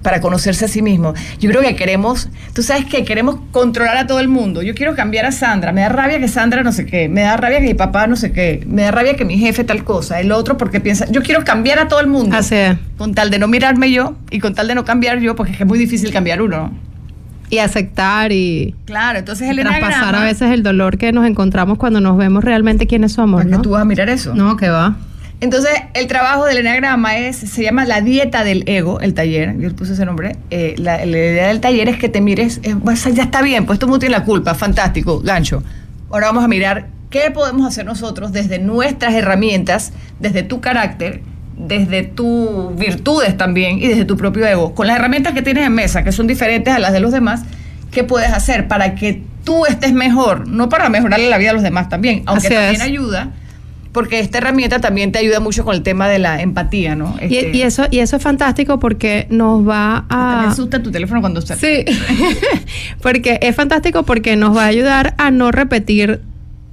para 0.08 0.22
conocerse 0.22 0.64
a 0.64 0.68
sí 0.70 0.82
mismo. 0.82 1.14
Yo 1.38 1.50
creo 1.50 1.62
que 1.62 1.76
queremos, 1.76 2.30
tú 2.54 2.64
sabes 2.64 2.86
que 2.86 3.04
queremos 3.04 3.40
controlar 3.52 3.98
a 3.98 4.08
todo 4.08 4.22
el 4.22 4.30
mundo. 4.30 4.62
Yo 4.62 4.74
quiero 4.74 4.96
cambiar 4.96 5.26
a 5.26 5.34
Sandra, 5.34 5.74
me 5.74 5.82
da 5.82 5.90
rabia 5.90 6.18
que 6.18 6.30
Sandra 6.30 6.64
no 6.64 6.72
sé 6.72 6.86
qué, 6.86 7.10
me 7.10 7.24
da 7.24 7.36
rabia 7.36 7.60
que 7.60 7.66
mi 7.66 7.74
papá 7.74 8.08
no 8.08 8.16
sé 8.16 8.32
qué, 8.32 8.64
me 8.66 8.84
da 8.84 8.92
rabia 8.92 9.18
que 9.18 9.26
mi 9.26 9.38
jefe 9.38 9.66
tal 9.66 9.84
cosa, 9.84 10.22
el 10.22 10.32
otro 10.32 10.56
porque 10.56 10.80
piensa, 10.80 11.12
yo 11.12 11.22
quiero 11.24 11.44
cambiar 11.44 11.80
a 11.80 11.90
todo 11.90 12.00
el 12.00 12.08
mundo. 12.08 12.38
Así 12.38 12.56
es. 12.56 12.78
Con 12.98 13.16
tal 13.16 13.30
de 13.32 13.38
no 13.38 13.50
mirarme 13.50 13.92
yo 13.92 14.16
y 14.32 14.40
con 14.40 14.56
tal 14.56 14.70
de 14.70 14.76
no 14.76 14.86
cambiar 14.86 15.20
yo, 15.20 15.36
porque 15.36 15.52
es 15.52 15.58
que 15.58 15.64
es 15.64 15.68
muy 15.68 15.78
difícil 15.78 16.10
cambiar 16.14 16.42
uno. 16.42 16.72
Y 17.50 17.58
aceptar 17.58 18.32
y 18.32 18.76
Claro, 18.86 19.20
entonces 19.20 19.50
el 19.50 19.58
traspasar 19.58 20.16
a 20.16 20.24
veces 20.24 20.54
el 20.54 20.64
dolor 20.64 20.98
que 20.98 21.12
nos 21.12 21.26
encontramos 21.26 21.78
cuando 21.78 22.00
nos 22.00 22.16
vemos 22.16 22.46
realmente 22.46 22.88
quiénes 22.88 23.12
somos, 23.12 23.40
¿Para 23.42 23.50
qué 23.50 23.56
¿no? 23.58 23.62
tú 23.62 23.72
vas 23.72 23.82
a 23.82 23.86
mirar 23.86 24.08
eso? 24.08 24.34
No, 24.34 24.56
que 24.56 24.70
va. 24.70 24.96
Entonces, 25.40 25.72
el 25.94 26.08
trabajo 26.08 26.46
del 26.46 26.58
enagrama 26.58 27.18
es, 27.18 27.38
se 27.38 27.62
llama 27.62 27.86
la 27.86 28.02
dieta 28.02 28.44
del 28.44 28.64
ego, 28.66 29.00
el 29.02 29.14
taller, 29.14 29.56
yo 29.60 29.68
le 29.68 29.74
puse 29.76 29.94
ese 29.94 30.06
nombre. 30.06 30.36
Eh, 30.50 30.74
la, 30.78 30.98
la 30.98 31.06
idea 31.06 31.48
del 31.48 31.60
taller 31.60 31.90
es 31.90 31.98
que 31.98 32.10
te 32.10 32.22
mires, 32.22 32.60
eh, 32.64 32.76
pues, 32.84 33.04
ya 33.14 33.24
está 33.24 33.42
bien, 33.44 33.66
pues 33.66 33.78
todo 33.78 33.88
mundo 33.90 34.00
tiene 34.00 34.18
la 34.18 34.24
culpa, 34.24 34.56
fantástico, 34.56 35.20
gancho. 35.20 35.64
Ahora 36.10 36.28
vamos 36.28 36.44
a 36.44 36.48
mirar 36.48 36.88
qué 37.12 37.30
podemos 37.32 37.68
hacer 37.68 37.86
nosotros 37.86 38.32
desde 38.32 38.58
nuestras 38.58 39.14
herramientas, 39.14 39.94
desde 40.20 40.42
tu 40.42 40.60
carácter, 40.60 41.22
desde 41.56 42.04
tus 42.04 42.76
virtudes 42.76 43.38
también 43.38 43.78
y 43.80 43.88
desde 43.88 44.06
tu 44.06 44.18
propio 44.18 44.46
ego, 44.46 44.74
con 44.74 44.88
las 44.88 44.98
herramientas 44.98 45.34
que 45.34 45.42
tienes 45.44 45.66
en 45.66 45.74
mesa, 45.74 46.04
que 46.04 46.12
son 46.12 46.26
diferentes 46.28 46.74
a 46.74 46.80
las 46.80 46.94
de 46.94 47.00
los 47.00 47.12
demás, 47.12 47.42
¿qué 47.92 48.04
puedes 48.04 48.32
hacer 48.32 48.68
para 48.68 48.96
que 48.96 49.24
tú 49.44 49.66
estés 49.66 49.94
mejor? 49.94 50.48
No 50.48 50.70
para 50.70 50.90
mejorarle 50.90 51.30
la 51.30 51.38
vida 51.38 51.52
a 51.52 51.54
los 51.54 51.64
demás 51.64 51.90
también, 51.90 52.24
aunque 52.26 52.48
Así 52.48 52.56
también 52.56 52.76
es. 52.76 52.82
ayuda, 52.82 53.32
porque 53.98 54.20
esta 54.20 54.38
herramienta 54.38 54.80
también 54.80 55.12
te 55.12 55.18
ayuda 55.18 55.40
mucho 55.40 55.66
con 55.66 55.74
el 55.74 55.82
tema 55.82 56.08
de 56.08 56.20
la 56.20 56.40
empatía, 56.40 56.96
¿no? 56.96 57.16
Y, 57.20 57.36
Este, 57.36 57.58
y 57.58 57.62
eso, 57.64 57.86
y 57.90 57.98
eso 57.98 58.18
es 58.18 58.22
fantástico 58.22 58.78
porque 58.78 59.26
nos 59.32 59.68
va 59.68 60.06
Me 60.08 60.16
a... 60.16 60.50
asusta 60.50 60.84
tu 60.84 60.92
teléfono 60.92 61.20
cuando 61.20 61.40
está. 61.40 61.56
Sí, 61.56 61.84
porque 63.02 63.40
es 63.42 63.56
fantástico 63.56 64.04
porque 64.04 64.36
nos 64.36 64.56
va 64.56 64.66
a 64.66 64.68
ayudar 64.68 65.16
a 65.18 65.32
no 65.32 65.52
repetir 65.52 66.22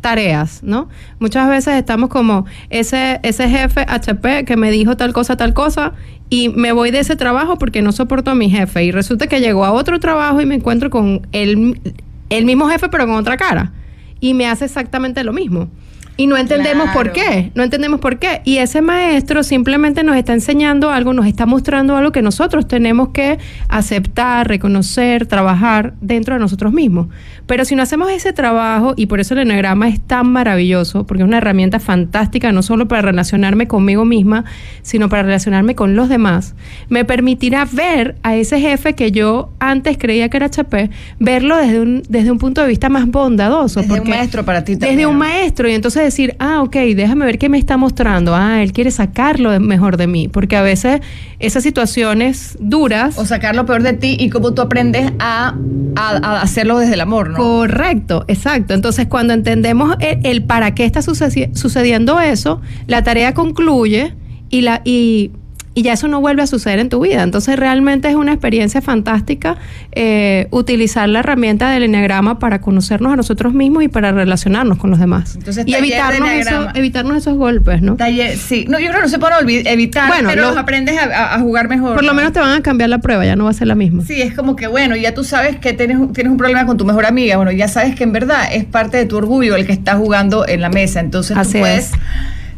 tareas, 0.02 0.62
¿no? 0.62 0.90
Muchas 1.18 1.48
veces 1.48 1.76
estamos 1.76 2.10
como 2.10 2.44
ese, 2.68 3.20
ese 3.22 3.48
jefe 3.48 3.86
HP 3.88 4.44
que 4.44 4.58
me 4.58 4.70
dijo 4.70 4.98
tal 4.98 5.14
cosa, 5.14 5.38
tal 5.38 5.54
cosa, 5.54 5.94
y 6.28 6.50
me 6.50 6.72
voy 6.72 6.90
de 6.90 6.98
ese 6.98 7.16
trabajo 7.16 7.56
porque 7.56 7.80
no 7.80 7.92
soporto 7.92 8.32
a 8.32 8.34
mi 8.34 8.50
jefe. 8.50 8.84
Y 8.84 8.92
resulta 8.92 9.28
que 9.28 9.40
llegó 9.40 9.64
a 9.64 9.72
otro 9.72 9.98
trabajo 9.98 10.42
y 10.42 10.44
me 10.44 10.56
encuentro 10.56 10.90
con 10.90 11.26
el, 11.32 11.80
el 12.28 12.44
mismo 12.44 12.68
jefe 12.68 12.90
pero 12.90 13.06
con 13.06 13.14
otra 13.14 13.38
cara. 13.38 13.72
Y 14.20 14.34
me 14.34 14.46
hace 14.46 14.66
exactamente 14.66 15.24
lo 15.24 15.32
mismo. 15.32 15.70
Y 16.16 16.28
no 16.28 16.36
entendemos 16.36 16.90
por 16.90 17.10
qué, 17.10 17.50
no 17.56 17.64
entendemos 17.64 17.98
por 17.98 18.20
qué. 18.20 18.40
Y 18.44 18.58
ese 18.58 18.82
maestro 18.82 19.42
simplemente 19.42 20.04
nos 20.04 20.16
está 20.16 20.32
enseñando 20.32 20.90
algo, 20.90 21.12
nos 21.12 21.26
está 21.26 21.44
mostrando 21.44 21.96
algo 21.96 22.12
que 22.12 22.22
nosotros 22.22 22.68
tenemos 22.68 23.08
que 23.08 23.38
aceptar, 23.68 24.46
reconocer, 24.46 25.26
trabajar 25.26 25.94
dentro 26.00 26.34
de 26.34 26.40
nosotros 26.40 26.72
mismos. 26.72 27.08
Pero 27.46 27.64
si 27.64 27.74
no 27.74 27.82
hacemos 27.82 28.10
ese 28.12 28.32
trabajo, 28.32 28.94
y 28.96 29.06
por 29.06 29.18
eso 29.18 29.34
el 29.34 29.40
enagrama 29.40 29.88
es 29.88 30.00
tan 30.00 30.30
maravilloso, 30.30 31.04
porque 31.04 31.22
es 31.24 31.28
una 31.28 31.38
herramienta 31.38 31.80
fantástica 31.80 32.52
no 32.52 32.62
solo 32.62 32.86
para 32.86 33.02
relacionarme 33.02 33.66
conmigo 33.66 34.04
misma, 34.04 34.44
sino 34.82 35.08
para 35.08 35.24
relacionarme 35.24 35.74
con 35.74 35.96
los 35.96 36.08
demás, 36.08 36.54
me 36.88 37.04
permitirá 37.04 37.66
ver 37.70 38.14
a 38.22 38.36
ese 38.36 38.60
jefe 38.60 38.94
que 38.94 39.10
yo 39.10 39.50
antes 39.58 39.98
creía 39.98 40.28
que 40.28 40.36
era 40.36 40.46
HP, 40.46 40.90
verlo 41.18 41.56
desde 41.56 41.80
un, 41.80 42.02
desde 42.08 42.30
un 42.30 42.38
punto 42.38 42.62
de 42.62 42.68
vista 42.68 42.88
más 42.88 43.06
bondadoso. 43.06 43.80
Desde 43.80 44.00
un 44.00 44.08
maestro 44.08 44.44
para 44.44 44.64
ti 44.64 44.74
Desde 44.74 44.86
también. 44.86 45.08
un 45.08 45.18
maestro, 45.18 45.68
y 45.68 45.72
entonces 45.72 46.03
decir, 46.05 46.36
ah, 46.38 46.62
ok, 46.62 46.74
déjame 46.94 47.24
ver 47.24 47.38
qué 47.38 47.48
me 47.48 47.59
está 47.59 47.76
mostrando. 47.76 48.34
Ah, 48.34 48.62
él 48.62 48.72
quiere 48.72 48.90
sacarlo 48.90 49.50
de- 49.50 49.59
mejor 49.61 49.96
de 49.96 50.07
mí. 50.07 50.28
Porque 50.28 50.57
a 50.57 50.62
veces 50.62 51.00
esas 51.38 51.62
situaciones 51.62 52.57
duras. 52.61 53.18
O 53.18 53.24
sacar 53.26 53.55
lo 53.57 53.66
peor 53.66 53.82
de 53.82 53.92
ti 53.94 54.16
y 54.18 54.30
cómo 54.30 54.55
tú 54.55 54.62
aprendes 54.62 55.12
a, 55.18 55.55
a- 55.96 56.16
a 56.16 56.40
hacerlo 56.42 56.78
desde 56.78 56.94
el 56.94 57.00
amor, 57.00 57.30
¿no? 57.30 57.36
Correcto, 57.36 58.24
exacto. 58.28 58.74
Entonces, 58.74 59.07
cuando 59.07 59.32
entendemos 59.34 59.96
el, 60.00 60.20
el 60.24 60.44
para 60.44 60.74
qué 60.74 60.84
está 60.84 61.00
sucedi- 61.00 61.55
sucediendo 61.55 62.20
eso, 62.20 62.61
la 62.86 63.02
tarea 63.02 63.34
concluye 63.34 64.14
y 64.50 64.61
la 64.61 64.82
y 64.84 65.30
y 65.76 65.82
ya 65.82 65.94
eso 65.94 66.06
no 66.06 66.20
vuelve 66.20 66.42
a 66.42 66.46
suceder 66.46 66.78
en 66.78 66.88
tu 66.88 67.00
vida. 67.00 67.22
Entonces 67.24 67.58
realmente 67.58 68.08
es 68.08 68.14
una 68.14 68.32
experiencia 68.32 68.80
fantástica 68.80 69.56
eh, 69.92 70.46
utilizar 70.50 71.08
la 71.08 71.18
herramienta 71.18 71.70
del 71.70 71.82
enneagrama 71.82 72.38
para 72.38 72.60
conocernos 72.60 73.12
a 73.12 73.16
nosotros 73.16 73.54
mismos 73.54 73.82
y 73.82 73.88
para 73.88 74.12
relacionarnos 74.12 74.78
con 74.78 74.90
los 74.90 75.00
demás. 75.00 75.34
Entonces, 75.36 75.64
y 75.66 75.74
evitarnos, 75.74 76.28
eso- 76.30 76.68
evitarnos 76.74 77.16
esos 77.16 77.36
golpes, 77.36 77.82
¿no? 77.82 77.96
Taller, 77.96 78.36
sí. 78.36 78.66
No, 78.68 78.78
yo 78.78 78.86
creo 78.86 78.98
que 78.98 79.02
no 79.02 79.08
se 79.08 79.18
pueden 79.18 79.66
evitar, 79.66 80.08
Bueno, 80.08 80.28
pero 80.28 80.42
lo- 80.42 80.48
los 80.50 80.56
aprendes 80.58 80.96
a, 80.96 81.34
a- 81.34 81.40
jugar 81.40 81.68
mejor. 81.68 81.94
Por 81.94 82.04
lo 82.04 82.12
¿no? 82.12 82.16
menos 82.16 82.32
te 82.32 82.38
van 82.40 82.56
a 82.56 82.62
cambiar 82.62 82.88
la 82.90 82.98
prueba, 82.98 83.24
ya 83.24 83.34
no 83.34 83.44
va 83.44 83.50
a 83.50 83.54
ser 83.54 83.66
la 83.66 83.74
misma. 83.74 84.04
Sí, 84.04 84.22
es 84.22 84.32
como 84.34 84.54
que 84.54 84.68
bueno, 84.68 84.94
ya 84.96 85.12
tú 85.12 85.24
sabes 85.24 85.56
que 85.56 85.72
tienes, 85.72 85.96
un- 85.96 86.12
tienes 86.12 86.30
un 86.30 86.36
problema 86.38 86.66
con 86.66 86.76
tu 86.76 86.84
mejor 86.84 87.04
amiga. 87.06 87.36
Bueno, 87.36 87.50
ya 87.50 87.66
sabes 87.66 87.96
que 87.96 88.04
en 88.04 88.12
verdad 88.12 88.44
es 88.52 88.64
parte 88.64 88.96
de 88.96 89.06
tu 89.06 89.16
orgullo 89.16 89.56
el 89.56 89.66
que 89.66 89.72
está 89.72 89.96
jugando 89.96 90.46
en 90.46 90.60
la 90.60 90.68
mesa. 90.68 91.00
Entonces 91.00 91.36
Así 91.36 91.54
tú 91.54 91.58
puedes 91.60 91.86
es. 91.86 91.92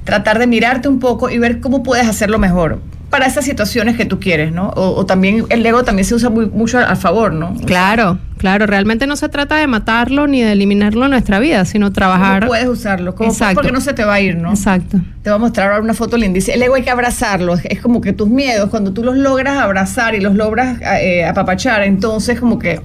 tratar 0.05 0.39
de 0.39 0.47
mirarte 0.47 0.89
un 0.89 1.01
poco 1.01 1.31
y 1.31 1.39
ver 1.39 1.61
cómo 1.61 1.83
puedes 1.83 2.07
hacerlo 2.07 2.39
mejor 2.39 2.81
para 3.11 3.27
esas 3.27 3.45
situaciones 3.45 3.97
que 3.97 4.05
tú 4.05 4.19
quieres, 4.19 4.53
¿no? 4.53 4.69
O, 4.71 4.97
o 4.97 5.07
también 5.07 5.45
el 5.49 5.65
ego 5.65 5.85
también 5.85 6.05
se 6.05 6.15
usa 6.15 6.29
muy, 6.29 6.47
mucho 6.47 6.79
a, 6.79 6.97
favor, 6.97 7.33
¿no? 7.33 7.55
Claro, 7.65 8.19
claro, 8.37 8.67
realmente 8.67 9.07
no 9.07 9.17
se 9.17 9.29
trata 9.29 9.57
de 9.57 9.67
matarlo 9.67 10.27
ni 10.27 10.43
de 10.43 10.53
eliminarlo 10.53 11.05
en 11.05 11.13
nuestra 11.13 11.39
vida, 11.39 11.65
sino 11.65 11.93
trabajar. 11.93 12.41
¿Cómo 12.41 12.51
puedes 12.51 12.67
usarlo? 12.67 13.15
¿Cómo- 13.15 13.31
Exacto. 13.31 13.55
Porque 13.55 13.73
no 13.73 13.81
se 13.81 13.95
te 13.95 14.05
va 14.05 14.15
a 14.15 14.21
ir, 14.21 14.37
¿no? 14.37 14.51
Exacto. 14.51 14.99
Te 15.23 15.31
voy 15.31 15.37
a 15.37 15.39
mostrar 15.39 15.71
ahora 15.71 15.83
una 15.83 15.95
foto 15.95 16.17
linda. 16.17 16.35
Dice, 16.35 16.55
el 16.55 16.63
ego 16.63 16.75
hay 16.75 16.83
que 16.83 16.91
abrazarlo. 16.91 17.55
Es, 17.55 17.65
es 17.67 17.81
como 17.81 18.01
que 18.01 18.13
tus 18.13 18.29
miedos, 18.29 18.71
cuando 18.71 18.93
tú 18.93 19.05
los 19.05 19.17
logras 19.17 19.57
abrazar 19.57 20.15
y 20.15 20.21
los 20.21 20.35
logras 20.35 20.79
eh, 21.01 21.25
apapachar, 21.25 21.85
entonces 21.85 22.41
como 22.41 22.59
que 22.59 22.81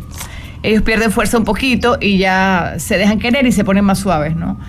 ellos 0.63 0.83
pierden 0.83 1.11
fuerza 1.11 1.37
un 1.39 1.45
poquito 1.45 1.97
y 1.99 2.19
ya 2.19 2.75
se 2.77 2.97
dejan 2.97 3.17
querer 3.19 3.47
y 3.47 3.51
se 3.51 3.63
ponen 3.63 3.83
más 3.85 3.99
suaves, 3.99 4.35
¿no? 4.35 4.59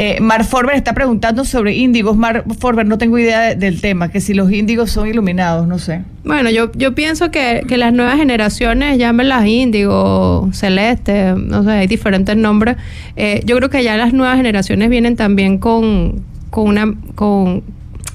Eh, 0.00 0.20
Mar 0.20 0.44
Forber 0.44 0.76
está 0.76 0.94
preguntando 0.94 1.44
sobre 1.44 1.74
índigos. 1.74 2.16
Mar 2.16 2.44
Forber, 2.60 2.86
no 2.86 2.98
tengo 2.98 3.18
idea 3.18 3.40
de- 3.40 3.56
del 3.56 3.80
tema, 3.80 4.10
que 4.12 4.20
si 4.20 4.32
los 4.32 4.52
índigos 4.52 4.92
son 4.92 5.08
iluminados, 5.08 5.66
no 5.66 5.80
sé. 5.80 6.02
Bueno, 6.22 6.50
yo, 6.50 6.70
yo 6.74 6.94
pienso 6.94 7.32
que, 7.32 7.62
que 7.66 7.76
las 7.78 7.92
nuevas 7.92 8.16
generaciones, 8.16 8.96
llámenlas 8.96 9.44
índigo, 9.46 10.50
celeste, 10.52 11.34
no 11.36 11.64
sé, 11.64 11.70
hay 11.70 11.86
diferentes 11.88 12.36
nombres. 12.36 12.76
Eh, 13.16 13.42
yo 13.44 13.56
creo 13.56 13.70
que 13.70 13.82
ya 13.82 13.96
las 13.96 14.12
nuevas 14.12 14.36
generaciones 14.36 14.88
vienen 14.88 15.16
también 15.16 15.58
con, 15.58 16.22
con 16.50 16.68
una, 16.68 16.94
con, 17.16 17.64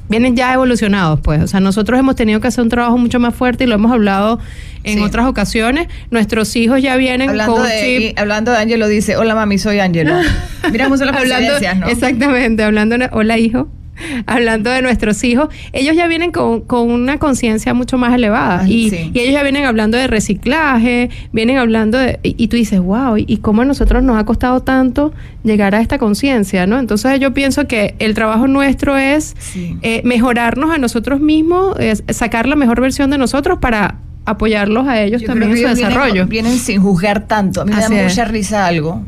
vienen 0.10 0.36
ya 0.36 0.54
evolucionados, 0.54 1.20
pues. 1.22 1.41
O 1.41 1.47
sea, 1.47 1.60
nosotros 1.60 1.99
hemos 1.99 2.16
tenido 2.16 2.39
que 2.39 2.47
hacer 2.47 2.64
un 2.64 2.70
trabajo 2.70 2.97
mucho 2.97 3.20
más 3.20 3.34
fuerte 3.36 3.64
y 3.64 3.68
lo 3.68 3.76
hemos 3.76 3.91
hablado 3.91 4.39
en 4.84 4.97
Sí. 4.99 5.04
otras 5.04 5.26
ocasiones. 5.28 5.88
Nuestros 6.12 6.56
hijos 6.56 6.82
ya 6.82 6.95
vienen 6.97 7.30
Hablando 7.30 7.54
con 7.56 7.64
de, 7.64 7.80
chip. 7.80 8.01
y- 8.01 8.14
hablando 8.20 8.51
de 8.51 8.58
Ángelo, 8.58 8.88
dice, 8.88 9.16
hola 9.18 9.34
mami, 9.36 9.58
soy 9.58 9.80
Ángelo. 9.80 10.16
Mira 10.72 10.86
cómo 10.86 10.97
son 10.97 11.08
las 11.08 11.18
hablando, 11.18 11.54
¿no? 11.80 11.88
Exactamente, 11.88 12.64
hablando, 12.64 12.97
de- 12.97 13.10
hola 13.12 13.38
hijo, 13.38 13.70
hablando 14.26 14.70
de 14.70 14.82
nuestros 14.82 15.24
hijos, 15.24 15.49
ellos 15.72 15.95
ya 15.95 16.08
vienen 16.08 16.32
con, 16.32 16.62
con 16.62 16.89
una 16.91 17.18
conciencia 17.20 17.74
mucho 17.74 17.97
más 17.97 18.14
elevada 18.14 18.68
y, 18.68 18.89
sí. 18.89 19.12
y 19.14 19.20
ellos 19.20 19.34
ya 19.34 19.43
vienen 19.43 19.66
hablando 19.66 19.97
de 19.97 20.08
reciclaje, 20.08 21.10
vienen 21.32 21.58
hablando 21.58 21.97
de, 21.97 22.20
y, 22.24 22.36
y 22.38 22.47
tú 22.47 22.56
dices, 22.58 22.80
wow, 22.80 23.16
¿y 23.18 23.38
cómo 23.38 23.62
a 23.62 23.66
nosotros 23.66 24.04
nos 24.04 24.18
ha 24.18 24.26
costado 24.26 24.62
tanto 24.62 25.14
llegar 25.43 25.76
a 25.76 25.82
esta 25.82 25.97
conciencia, 25.97 26.66
¿no? 26.68 26.80
Entonces 26.80 27.20
yo 27.20 27.34
pienso 27.34 27.68
que 27.68 27.95
el 27.99 28.14
trabajo 28.14 28.47
nuestro 28.47 28.97
es 28.97 29.36
Sí. 29.39 29.78
eh, 29.82 30.01
mejorarnos 30.04 30.72
a 30.74 30.78
nosotros 30.78 31.20
mismos, 31.20 31.78
es 31.80 32.04
sacar 32.10 32.47
la 32.47 32.56
mejor 32.56 32.82
versión 32.82 33.10
de 33.10 33.18
nosotros 33.18 33.60
para 33.60 33.95
apoyarlos 34.26 34.88
a 34.88 35.01
ellos 35.01 35.22
Yo 35.22 35.28
también 35.28 35.51
en 35.51 35.58
su 35.58 35.64
ellos 35.66 35.76
desarrollo. 35.78 36.14
Vienen, 36.14 36.30
vienen 36.30 36.58
sin 36.58 36.82
juzgar 36.82 37.28
tanto. 37.28 37.62
A 37.62 37.66
mí 37.66 37.72
me 37.74 37.80
da 37.80 37.88
es. 37.88 38.10
mucha 38.12 38.26
risa 38.26 38.66
algo. 38.66 39.04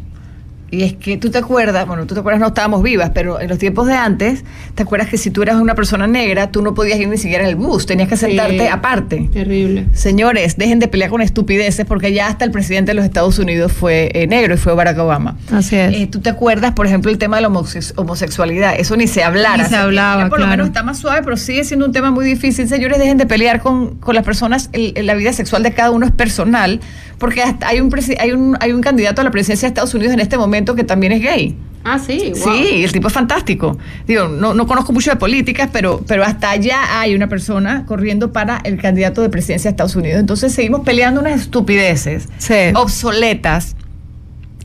Y 0.76 0.84
es 0.84 0.93
que 0.93 1.17
tú 1.17 1.30
te 1.30 1.38
acuerdas, 1.38 1.88
bueno, 1.88 2.05
tú 2.05 2.13
te 2.13 2.19
acuerdas, 2.19 2.39
no 2.41 2.47
estábamos 2.47 2.84
vivas, 2.84 3.11
pero 3.13 3.39
en 3.39 3.47
los 3.49 3.57
tiempos 3.57 3.88
de 3.88 3.93
antes, 3.93 4.43
te 4.76 4.84
acuerdas 4.84 5.09
que 5.09 5.17
si 5.17 5.32
tú 5.32 5.41
eras 5.41 5.55
una 5.55 5.76
persona 5.76 6.05
negra, 6.07 6.51
tú 6.51 6.61
no 6.61 6.73
podías 6.73 6.99
ir 6.99 7.07
ni 7.07 7.17
siquiera 7.17 7.43
en 7.43 7.49
el 7.49 7.55
bus, 7.55 7.86
tenías 7.86 8.09
que 8.09 8.17
sentarte 8.17 8.57
Sí. 8.59 8.67
aparte. 8.67 9.30
Terrible. 9.32 9.88
Señores, 9.93 10.57
dejen 10.57 10.80
de 10.80 10.88
pelear 10.88 11.09
con 11.09 11.21
estupideces 11.21 11.86
porque 11.86 12.11
ya 12.13 12.28
hasta 12.28 12.45
el 12.45 12.51
presidente 12.51 12.91
de 12.91 12.95
los 12.95 13.05
Estados 13.05 13.39
Unidos 13.39 13.71
fue 13.71 14.09
eh, 14.13 14.28
negro 14.28 14.53
y 14.53 14.57
fue 14.57 14.73
Barack 14.76 14.97
Obama. 14.99 15.38
Así 15.51 15.76
es. 15.76 15.93
Eh, 15.93 16.07
¿Tú 16.11 16.19
te 16.21 16.30
acuerdas, 16.30 16.73
por 16.73 16.86
ejemplo, 16.88 17.09
el 17.11 17.17
tema 17.17 17.38
de 17.38 17.43
la 17.43 17.49
homosex- 17.49 17.93
homosexualidad? 17.95 18.76
Eso 18.78 18.95
ni 18.97 19.07
se 19.07 19.23
hablara. 19.23 19.63
Ni 19.63 19.69
se 19.69 19.76
hablaba, 19.76 20.23
Ya 20.23 20.30
por 20.30 20.39
lo 20.39 20.45
claro. 20.45 20.51
menos 20.51 20.67
está 20.67 20.84
más 20.84 20.97
suave, 20.99 21.21
pero 21.23 21.38
sigue 21.38 21.63
siendo 21.63 21.86
un 21.86 21.91
tema 21.91 22.11
muy 22.11 22.26
difícil. 22.26 22.67
Señores, 22.67 22.97
dejen 22.99 23.17
de 23.17 23.26
pelear 23.26 23.61
con, 23.61 23.95
con 23.95 24.15
las 24.15 24.23
personas. 24.23 24.69
El- 24.73 24.93
la 25.05 25.13
vida 25.15 25.32
sexual 25.34 25.63
de 25.63 25.71
cada 25.73 25.91
uno 25.91 26.05
es 26.05 26.11
personal, 26.11 26.80
porque 27.17 27.41
hasta 27.43 27.67
hay 27.67 27.80
un, 27.80 27.93
hay, 28.19 28.32
un, 28.32 28.57
hay 28.59 28.71
un 28.71 28.82
candidato 28.82 29.21
a 29.21 29.23
la 29.23 29.32
presidencia 29.32 29.67
de 29.67 29.69
Estados 29.69 29.93
Unidos 29.93 30.13
en 30.13 30.19
este 30.19 30.38
momento 30.38 30.64
que 30.74 30.84
también 30.84 31.11
es 31.11 31.22
gay. 31.22 31.55
Ah, 31.88 31.99
sí, 31.99 32.32
Sí, 32.34 32.84
el 32.84 32.91
tipo 32.91 33.09
es 33.09 33.13
fantástico. 33.13 33.78
Digo, 34.07 34.28
no, 34.28 34.55
no 34.55 34.66
conozco 34.66 34.91
mucho 34.91 35.11
de 35.11 35.18
políticas, 35.18 35.70
pero, 35.72 36.01
pero 36.07 36.24
hasta 36.24 36.49
allá 36.49 36.99
hay 36.99 37.13
una 37.13 37.28
persona 37.28 37.86
corriendo 37.86 38.34
para 38.34 38.57
el 38.63 38.82
candidato 38.82 39.22
de 39.22 39.30
presidencia 39.30 39.70
de 39.70 39.74
Estados 39.74 39.95
Unidos. 39.95 40.20
Entonces 40.20 40.51
seguimos 40.51 40.82
peleando 40.82 41.22
unas 41.22 41.39
estupideces 41.41 42.28
Sí. 42.39 42.55
obsoletas. 42.74 43.76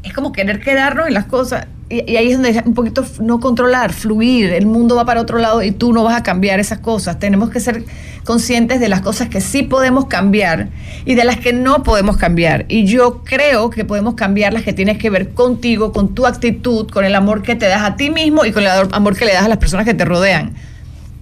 Es 0.02 0.14
como 0.14 0.32
querer 0.32 0.60
quedarnos 0.60 1.08
en 1.08 1.12
las 1.12 1.26
cosas. 1.26 1.66
Y, 1.90 2.16
ahí 2.16 2.30
es 2.30 2.40
donde 2.40 2.62
un 2.64 2.74
poquito 2.74 3.04
no 3.20 3.40
controlar, 3.40 3.92
fluir. 3.92 4.52
El 4.52 4.66
mundo 4.66 4.94
va 4.94 5.04
para 5.04 5.20
otro 5.20 5.38
lado 5.38 5.62
y 5.62 5.72
tú 5.72 5.92
no 5.92 6.04
vas 6.04 6.16
a 6.16 6.22
cambiar 6.22 6.60
esas 6.60 6.78
cosas. 6.78 7.18
Tenemos 7.18 7.50
que 7.50 7.58
ser 7.58 7.84
conscientes 8.24 8.78
de 8.78 8.88
las 8.88 9.00
cosas 9.00 9.28
que 9.28 9.40
sí 9.40 9.64
podemos 9.64 10.06
cambiar 10.06 10.68
y 11.04 11.16
de 11.16 11.24
las 11.24 11.38
que 11.38 11.52
no 11.52 11.82
podemos 11.82 12.16
cambiar. 12.16 12.64
Y 12.68 12.84
yo 12.84 13.22
creo 13.24 13.70
que 13.70 13.84
podemos 13.84 14.14
cambiar 14.14 14.52
las 14.52 14.62
que 14.62 14.72
tienes 14.72 14.98
que 14.98 15.10
ver 15.10 15.30
contigo, 15.30 15.92
con 15.92 16.14
tu 16.14 16.26
actitud, 16.26 16.88
con 16.88 17.04
el 17.04 17.14
amor 17.16 17.42
que 17.42 17.56
te 17.56 17.66
das 17.66 17.82
a 17.82 17.96
ti 17.96 18.10
mismo 18.10 18.44
y 18.44 18.52
con 18.52 18.62
el 18.62 18.70
amor 18.92 19.16
que 19.16 19.24
le 19.24 19.32
das 19.32 19.44
a 19.44 19.48
las 19.48 19.58
personas 19.58 19.84
que 19.84 19.94
te 19.94 20.04
rodean. 20.04 20.54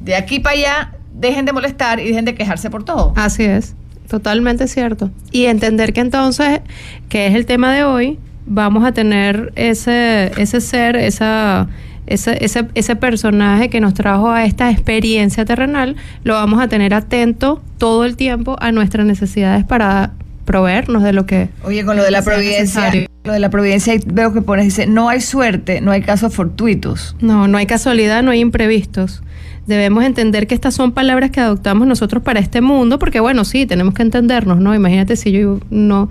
De 0.00 0.16
aquí 0.16 0.38
para 0.38 0.54
allá, 0.54 0.92
dejen 1.14 1.46
de 1.46 1.52
molestar 1.52 1.98
y 1.98 2.08
dejen 2.08 2.26
de 2.26 2.34
quejarse 2.34 2.68
por 2.68 2.84
todo. 2.84 3.14
Así 3.16 3.44
es, 3.44 3.74
totalmente 4.06 4.68
cierto. 4.68 5.10
Y 5.32 5.46
entender 5.46 5.94
que 5.94 6.00
entonces, 6.00 6.60
que 7.08 7.26
es 7.26 7.34
el 7.34 7.46
tema 7.46 7.72
de 7.72 7.84
hoy, 7.84 8.18
vamos 8.48 8.84
a 8.84 8.92
tener 8.92 9.52
ese, 9.54 10.32
ese 10.36 10.60
ser, 10.60 10.96
esa, 10.96 11.68
ese, 12.06 12.42
ese, 12.44 12.66
ese 12.74 12.96
personaje 12.96 13.68
que 13.68 13.80
nos 13.80 13.94
trajo 13.94 14.30
a 14.30 14.44
esta 14.44 14.70
experiencia 14.70 15.44
terrenal, 15.44 15.96
lo 16.24 16.34
vamos 16.34 16.60
a 16.60 16.68
tener 16.68 16.94
atento 16.94 17.62
todo 17.76 18.04
el 18.04 18.16
tiempo 18.16 18.56
a 18.60 18.72
nuestras 18.72 19.06
necesidades 19.06 19.64
para 19.64 20.12
proveernos 20.44 21.02
de 21.02 21.12
lo 21.12 21.26
que... 21.26 21.50
Oye, 21.62 21.84
con 21.84 21.96
lo 21.98 22.02
de 22.02 22.10
la 22.10 22.22
providencia, 22.22 22.80
necesario. 22.80 23.08
lo 23.24 23.34
de 23.34 23.38
la 23.38 23.50
providencia 23.50 23.94
veo 24.06 24.32
que 24.32 24.40
pones, 24.40 24.64
dice, 24.64 24.86
no 24.86 25.10
hay 25.10 25.20
suerte, 25.20 25.82
no 25.82 25.90
hay 25.90 26.00
casos 26.00 26.34
fortuitos. 26.34 27.16
No, 27.20 27.48
no 27.48 27.58
hay 27.58 27.66
casualidad, 27.66 28.22
no 28.22 28.30
hay 28.30 28.40
imprevistos. 28.40 29.22
Debemos 29.66 30.04
entender 30.04 30.46
que 30.46 30.54
estas 30.54 30.72
son 30.74 30.92
palabras 30.92 31.30
que 31.30 31.40
adoptamos 31.40 31.86
nosotros 31.86 32.22
para 32.22 32.40
este 32.40 32.62
mundo, 32.62 32.98
porque 32.98 33.20
bueno, 33.20 33.44
sí, 33.44 33.66
tenemos 33.66 33.92
que 33.92 34.00
entendernos, 34.00 34.58
¿no? 34.58 34.74
Imagínate 34.74 35.16
si 35.16 35.32
yo 35.32 35.60
no, 35.68 36.08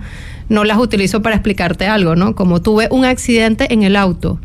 no 0.48 0.64
las 0.64 0.78
utilizo 0.78 1.22
para 1.22 1.36
explicarte 1.36 1.86
algo, 1.86 2.16
¿no? 2.16 2.34
Como 2.34 2.60
tuve 2.60 2.88
un 2.90 3.04
accidente 3.04 3.72
en 3.72 3.82
el 3.82 3.96
auto. 3.96 4.40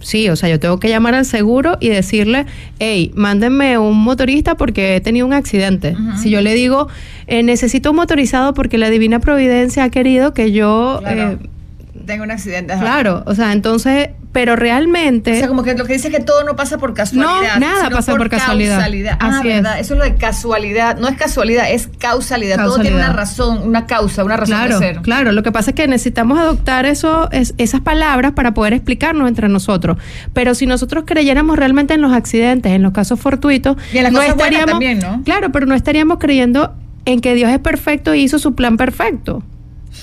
Sí, 0.00 0.28
o 0.28 0.36
sea, 0.36 0.48
yo 0.48 0.60
tengo 0.60 0.78
que 0.78 0.88
llamar 0.88 1.14
al 1.14 1.24
seguro 1.24 1.78
y 1.80 1.88
decirle, 1.88 2.46
hey, 2.78 3.10
mándenme 3.14 3.78
un 3.78 3.98
motorista 3.98 4.54
porque 4.54 4.96
he 4.96 5.00
tenido 5.00 5.26
un 5.26 5.32
accidente. 5.32 5.96
Si 6.22 6.30
yo 6.30 6.42
le 6.42 6.54
digo, 6.54 6.88
eh, 7.26 7.42
necesito 7.42 7.90
un 7.90 7.96
motorizado 7.96 8.54
porque 8.54 8.78
la 8.78 8.90
Divina 8.90 9.18
Providencia 9.20 9.84
ha 9.84 9.90
querido 9.90 10.32
que 10.34 10.52
yo... 10.52 11.00
Claro. 11.02 11.32
eh, 11.32 11.38
Tengo 12.06 12.24
un 12.24 12.30
accidente. 12.30 12.72
ajá. 12.72 12.82
claro, 12.82 13.22
o 13.26 13.34
sea, 13.34 13.52
entonces, 13.52 14.10
pero 14.32 14.54
realmente... 14.54 15.32
O 15.32 15.38
sea, 15.38 15.48
como 15.48 15.62
que 15.64 15.74
lo 15.74 15.84
que 15.86 15.94
dice 15.94 16.08
es 16.08 16.14
que 16.14 16.22
todo 16.22 16.44
no 16.44 16.54
pasa 16.56 16.78
por 16.78 16.94
casualidad. 16.94 17.54
No, 17.54 17.60
nada 17.60 17.84
sino 17.84 17.96
pasa 17.96 18.14
por 18.16 18.28
casualidad. 18.30 18.74
causalidad. 18.76 19.16
Ah, 19.20 19.38
es. 19.38 19.44
verdad. 19.44 19.80
Eso 19.80 19.94
es 19.94 19.98
lo 19.98 20.04
de 20.04 20.14
casualidad. 20.14 20.98
No 20.98 21.08
es 21.08 21.16
casualidad, 21.16 21.70
es 21.70 21.88
causalidad. 21.98 22.56
Todo 22.64 22.78
tiene 22.80 22.96
una 22.96 23.12
razón, 23.12 23.58
una 23.66 23.86
causa, 23.86 24.22
una 24.24 24.36
razón 24.36 24.56
Claro, 24.56 24.78
de 24.78 24.86
ser. 24.94 25.02
claro. 25.02 25.32
Lo 25.32 25.42
que 25.42 25.50
pasa 25.52 25.70
es 25.70 25.74
que 25.76 25.88
necesitamos 25.88 26.38
adoptar 26.38 26.86
eso, 26.86 27.28
es- 27.32 27.54
esas 27.58 27.80
palabras 27.80 28.32
para 28.32 28.54
poder 28.54 28.72
explicarnos 28.74 29.26
entre 29.28 29.48
nosotros. 29.48 29.96
Pero 30.32 30.54
si 30.54 30.66
nosotros 30.66 31.04
creyéramos 31.06 31.56
realmente 31.58 31.94
en 31.94 32.02
los 32.02 32.12
accidentes, 32.12 32.72
en 32.72 32.82
los 32.82 32.92
casos 32.92 33.18
fortuitos, 33.18 33.76
Y 33.92 33.96
en 33.98 34.04
las 34.04 34.12
no 34.12 34.18
cosas 34.20 34.34
estaríamos, 34.36 34.70
también, 34.70 34.98
¿no? 35.00 35.22
claro, 35.24 35.50
pero 35.50 35.66
no 35.66 35.74
estaríamos 35.74 36.18
creyendo 36.18 36.72
en 37.04 37.20
que 37.20 37.34
Dios 37.34 37.50
es 37.50 37.58
perfecto 37.58 38.14
y 38.14 38.20
hizo 38.22 38.38
su 38.38 38.54
plan 38.54 38.76
perfecto. 38.76 39.42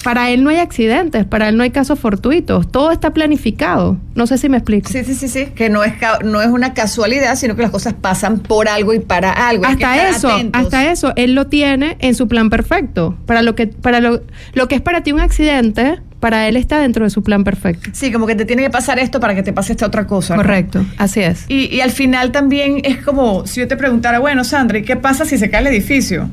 Para 0.03 0.29
él 0.31 0.43
no 0.43 0.49
hay 0.49 0.57
accidentes, 0.57 1.25
para 1.25 1.49
él 1.49 1.57
no 1.57 1.63
hay 1.63 1.71
casos 1.71 1.99
fortuitos, 1.99 2.71
todo 2.71 2.91
está 2.91 3.13
planificado. 3.13 3.97
No 4.15 4.27
sé 4.27 4.37
si 4.37 4.49
me 4.49 4.57
explico. 4.57 4.89
Sí, 4.89 5.03
sí, 5.03 5.15
sí, 5.15 5.27
sí. 5.27 5.45
Que 5.55 5.69
no 5.69 5.83
es, 5.83 5.93
no 6.23 6.41
es 6.41 6.49
una 6.49 6.73
casualidad, 6.73 7.35
sino 7.35 7.55
que 7.55 7.61
las 7.61 7.71
cosas 7.71 7.93
pasan 7.93 8.39
por 8.39 8.67
algo 8.67 8.93
y 8.93 8.99
para 8.99 9.31
algo. 9.31 9.63
Que 9.63 9.71
hasta 9.71 10.09
eso, 10.09 10.29
atentos. 10.29 10.61
hasta 10.61 10.91
eso, 10.91 11.13
él 11.15 11.35
lo 11.35 11.47
tiene 11.47 11.97
en 11.99 12.15
su 12.15 12.27
plan 12.27 12.49
perfecto. 12.49 13.17
Para 13.25 13.41
lo 13.41 13.55
que, 13.55 13.67
para 13.67 13.99
lo, 13.99 14.21
lo 14.53 14.67
que 14.67 14.75
es 14.75 14.81
para 14.81 15.03
ti 15.03 15.11
un 15.11 15.19
accidente, 15.19 15.99
para 16.19 16.47
él 16.47 16.55
está 16.55 16.79
dentro 16.79 17.03
de 17.03 17.09
su 17.09 17.21
plan 17.21 17.43
perfecto. 17.43 17.89
Sí, 17.93 18.11
como 18.11 18.27
que 18.27 18.35
te 18.35 18.45
tiene 18.45 18.63
que 18.63 18.69
pasar 18.69 18.97
esto 18.99 19.19
para 19.19 19.35
que 19.35 19.43
te 19.43 19.51
pase 19.51 19.73
esta 19.73 19.85
otra 19.85 20.07
cosa. 20.07 20.35
¿no? 20.35 20.41
Correcto, 20.41 20.85
así 20.97 21.19
es. 21.21 21.45
Y, 21.49 21.65
y 21.73 21.81
al 21.81 21.91
final 21.91 22.31
también 22.31 22.81
es 22.83 22.97
como 22.97 23.45
si 23.45 23.59
yo 23.59 23.67
te 23.67 23.75
preguntara, 23.75 24.19
bueno, 24.19 24.43
Sandra, 24.43 24.77
¿y 24.77 24.83
qué 24.83 24.95
pasa 24.95 25.25
si 25.25 25.37
se 25.37 25.49
cae 25.49 25.61
el 25.61 25.67
edificio? 25.67 26.29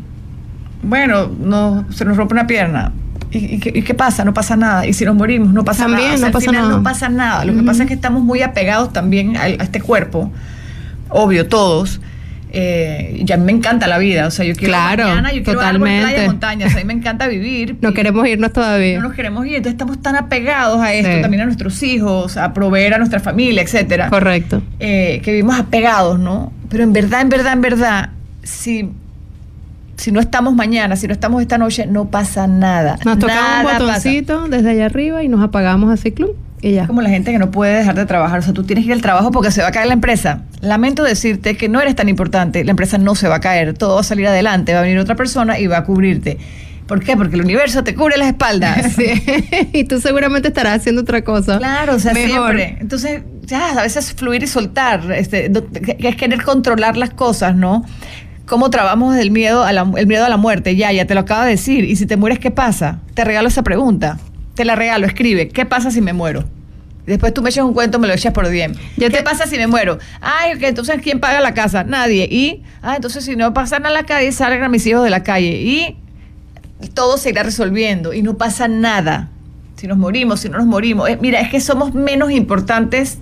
Bueno, 0.82 1.26
no, 1.26 1.86
se 1.92 2.04
nos 2.04 2.16
rompe 2.16 2.34
una 2.34 2.46
pierna. 2.46 2.92
¿Y, 3.32 3.38
y 3.54 3.58
qué, 3.60 3.72
y 3.74 3.82
qué 3.82 3.94
pasa? 3.94 4.24
No 4.24 4.34
pasa 4.34 4.56
nada. 4.56 4.86
Y 4.86 4.92
si 4.92 5.04
nos 5.04 5.14
morimos, 5.14 5.52
no 5.52 5.64
pasa 5.64 5.84
También 5.84 6.10
nada. 6.10 6.14
O 6.14 6.18
sea, 6.18 6.20
no 6.20 6.26
al 6.26 6.32
pasa 6.32 6.46
final 6.50 6.62
nada. 6.64 6.76
no 6.76 6.82
pasa 6.82 7.08
nada. 7.08 7.44
Lo 7.44 7.54
que 7.54 7.62
pasa 7.62 7.82
es 7.84 7.88
que 7.88 7.94
estamos 7.94 8.22
muy 8.22 8.42
apegados 8.42 8.92
también 8.92 9.36
a, 9.36 9.42
a 9.42 9.48
este 9.48 9.80
cuerpo, 9.80 10.32
obvio, 11.08 11.46
todos. 11.46 12.00
eh, 12.52 13.20
ya 13.24 13.36
me 13.36 13.52
encanta 13.52 13.86
la 13.86 13.98
vida, 13.98 14.26
o 14.26 14.30
sea, 14.32 14.44
yo 14.44 14.54
quiero 14.56 14.72
claro, 14.72 15.04
mañana, 15.06 15.32
yo 15.32 15.44
quiero 15.44 15.60
totalmente. 15.60 16.02
playa, 16.12 16.26
montañas, 16.26 16.74
a 16.74 16.78
mí 16.78 16.84
me 16.84 16.92
encanta 16.94 17.28
vivir. 17.28 17.76
No 17.80 17.92
queremos 17.94 18.26
irnos 18.26 18.52
todavía. 18.52 18.96
No 19.00 19.06
nos 19.06 19.14
queremos 19.16 19.46
ir, 19.46 19.54
entonces 19.54 19.74
estamos 19.74 20.02
tan 20.02 20.16
apegados 20.16 20.80
a 20.80 20.92
esto, 20.92 21.12
Sí. 21.14 21.22
también 21.22 21.42
a 21.42 21.44
nuestros 21.44 21.80
hijos, 21.84 22.36
a 22.36 22.52
proveer 22.52 22.94
a 22.94 22.98
nuestra 22.98 23.20
familia, 23.20 23.62
etcétera. 23.62 24.08
Correcto. 24.10 24.62
eh, 24.80 25.20
que 25.22 25.30
vivimos 25.30 25.56
apegados, 25.60 26.18
¿no? 26.18 26.52
Pero 26.68 26.82
en 26.82 26.92
verdad, 26.92 27.20
en 27.20 27.28
verdad, 27.28 27.52
en 27.52 27.60
verdad, 27.60 28.10
si, 28.42 28.88
si 30.00 30.12
no 30.12 30.20
estamos 30.20 30.54
mañana, 30.54 30.96
si 30.96 31.06
no 31.06 31.12
estamos 31.12 31.42
esta 31.42 31.58
noche, 31.58 31.86
no 31.86 32.06
pasa 32.06 32.46
nada. 32.46 32.98
Nos 33.04 33.18
tocamos 33.18 33.60
un 33.60 33.64
pasa. 33.64 33.78
botoncito 33.84 34.48
desde 34.48 34.70
allá 34.70 34.86
arriba 34.86 35.22
y 35.22 35.28
nos 35.28 35.42
apagamos 35.42 35.92
así, 35.92 36.12
club, 36.12 36.34
y 36.62 36.72
ya. 36.72 36.82
Es 36.82 36.88
como 36.88 37.02
la 37.02 37.10
gente 37.10 37.32
que 37.32 37.38
no 37.38 37.50
puede 37.50 37.74
dejar 37.76 37.96
de 37.96 38.06
trabajar. 38.06 38.38
O 38.38 38.42
sea, 38.42 38.54
tú 38.54 38.64
tienes 38.64 38.84
que 38.84 38.88
ir 38.88 38.94
al 38.94 39.02
trabajo 39.02 39.30
porque 39.30 39.50
se 39.50 39.60
va 39.60 39.68
a 39.68 39.72
caer 39.72 39.88
la 39.88 39.92
empresa. 39.94 40.42
Lamento 40.62 41.02
decirte 41.04 41.54
que 41.56 41.68
no 41.68 41.82
eres 41.82 41.96
tan 41.96 42.08
importante. 42.08 42.64
La 42.64 42.70
empresa 42.70 42.96
no 42.96 43.14
se 43.14 43.28
va 43.28 43.36
a 43.36 43.40
caer. 43.40 43.74
Todo 43.74 43.96
va 43.96 44.00
a 44.00 44.04
salir 44.04 44.26
adelante. 44.26 44.72
Va 44.72 44.80
a 44.80 44.82
venir 44.82 44.98
otra 44.98 45.16
persona 45.16 45.58
y 45.58 45.66
va 45.66 45.78
a 45.78 45.84
cubrirte. 45.84 46.38
¿Por 46.86 47.04
qué? 47.04 47.16
Porque 47.16 47.36
el 47.36 47.42
universo 47.42 47.84
te 47.84 47.94
cubre 47.94 48.16
las 48.16 48.28
espaldas. 48.28 48.92
Sí. 48.96 49.22
y 49.72 49.84
tú 49.84 50.00
seguramente 50.00 50.48
estarás 50.48 50.78
haciendo 50.80 51.02
otra 51.02 51.22
cosa. 51.22 51.58
Claro, 51.58 51.96
o 51.96 51.98
sea, 51.98 52.12
Mejor. 52.14 52.56
siempre. 52.56 52.78
Entonces, 52.80 53.22
ya, 53.42 53.78
a 53.78 53.82
veces 53.82 54.12
fluir 54.14 54.42
y 54.42 54.46
soltar, 54.46 55.12
este, 55.12 55.52
es 55.98 56.16
querer 56.16 56.42
controlar 56.42 56.96
las 56.96 57.10
cosas, 57.10 57.54
¿no? 57.54 57.84
¿Cómo 58.50 58.68
trabajamos 58.68 59.16
el 59.16 59.30
miedo, 59.30 59.62
a 59.62 59.72
la, 59.72 59.88
el 59.96 60.08
miedo 60.08 60.24
a 60.24 60.28
la 60.28 60.36
muerte? 60.36 60.74
Ya, 60.74 60.90
ya 60.90 61.04
te 61.06 61.14
lo 61.14 61.20
acabo 61.20 61.44
de 61.44 61.50
decir. 61.50 61.84
Y 61.84 61.94
si 61.94 62.04
te 62.04 62.16
mueres, 62.16 62.40
¿qué 62.40 62.50
pasa? 62.50 62.98
Te 63.14 63.24
regalo 63.24 63.46
esa 63.46 63.62
pregunta. 63.62 64.18
Te 64.56 64.64
la 64.64 64.74
regalo, 64.74 65.06
escribe. 65.06 65.46
¿Qué 65.50 65.64
pasa 65.66 65.92
si 65.92 66.00
me 66.00 66.12
muero? 66.12 66.42
Después 67.06 67.32
tú 67.32 67.42
me 67.42 67.50
echas 67.50 67.64
un 67.64 67.72
cuento, 67.74 68.00
me 68.00 68.08
lo 68.08 68.12
echas 68.12 68.32
por 68.32 68.50
bien. 68.50 68.72
Yo 68.96 69.08
¿Qué 69.08 69.18
te- 69.18 69.22
pasa 69.22 69.46
si 69.46 69.56
me 69.56 69.68
muero? 69.68 70.00
Ay, 70.20 70.58
que 70.58 70.66
entonces 70.66 71.00
¿quién 71.00 71.20
paga 71.20 71.40
la 71.40 71.54
casa? 71.54 71.84
Nadie. 71.84 72.24
Y, 72.28 72.64
ah, 72.82 72.96
entonces 72.96 73.24
si 73.24 73.36
no 73.36 73.54
pasan 73.54 73.86
a 73.86 73.90
la 73.90 74.02
calle, 74.02 74.32
salgan 74.32 74.68
mis 74.68 74.84
hijos 74.84 75.04
de 75.04 75.10
la 75.10 75.22
calle. 75.22 75.52
Y 75.62 75.96
todo 76.92 77.18
se 77.18 77.28
irá 77.30 77.44
resolviendo 77.44 78.12
y 78.12 78.22
no 78.22 78.36
pasa 78.36 78.66
nada. 78.66 79.28
Si 79.76 79.86
nos 79.86 79.96
morimos, 79.96 80.40
si 80.40 80.48
no 80.48 80.58
nos 80.58 80.66
morimos. 80.66 81.08
Eh, 81.08 81.18
mira, 81.20 81.40
es 81.40 81.50
que 81.50 81.60
somos 81.60 81.94
menos 81.94 82.32
importantes 82.32 83.18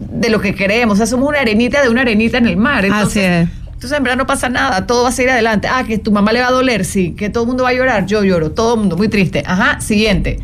de 0.00 0.30
lo 0.30 0.40
que 0.40 0.54
queremos. 0.54 0.94
O 0.94 0.96
sea, 0.96 1.04
somos 1.06 1.28
una 1.28 1.40
arenita 1.40 1.82
de 1.82 1.90
una 1.90 2.00
arenita 2.00 2.38
en 2.38 2.46
el 2.46 2.56
mar. 2.56 2.86
Entonces, 2.86 3.46
Así 3.48 3.50
es. 3.52 3.63
Entonces, 3.84 3.98
en 3.98 4.04
verdad 4.04 4.16
no 4.18 4.26
pasa 4.26 4.48
nada, 4.48 4.86
todo 4.86 5.02
va 5.04 5.10
a 5.10 5.12
seguir 5.12 5.30
adelante. 5.30 5.68
Ah, 5.70 5.84
que 5.84 5.98
tu 5.98 6.10
mamá 6.12 6.32
le 6.32 6.40
va 6.40 6.48
a 6.48 6.52
doler, 6.52 6.84
sí. 6.84 7.12
Que 7.16 7.30
todo 7.30 7.44
el 7.44 7.48
mundo 7.48 7.64
va 7.64 7.70
a 7.70 7.74
llorar, 7.74 8.06
yo 8.06 8.24
lloro, 8.24 8.50
todo 8.50 8.74
el 8.74 8.80
mundo, 8.80 8.96
muy 8.96 9.08
triste. 9.08 9.42
Ajá, 9.46 9.80
siguiente. 9.80 10.38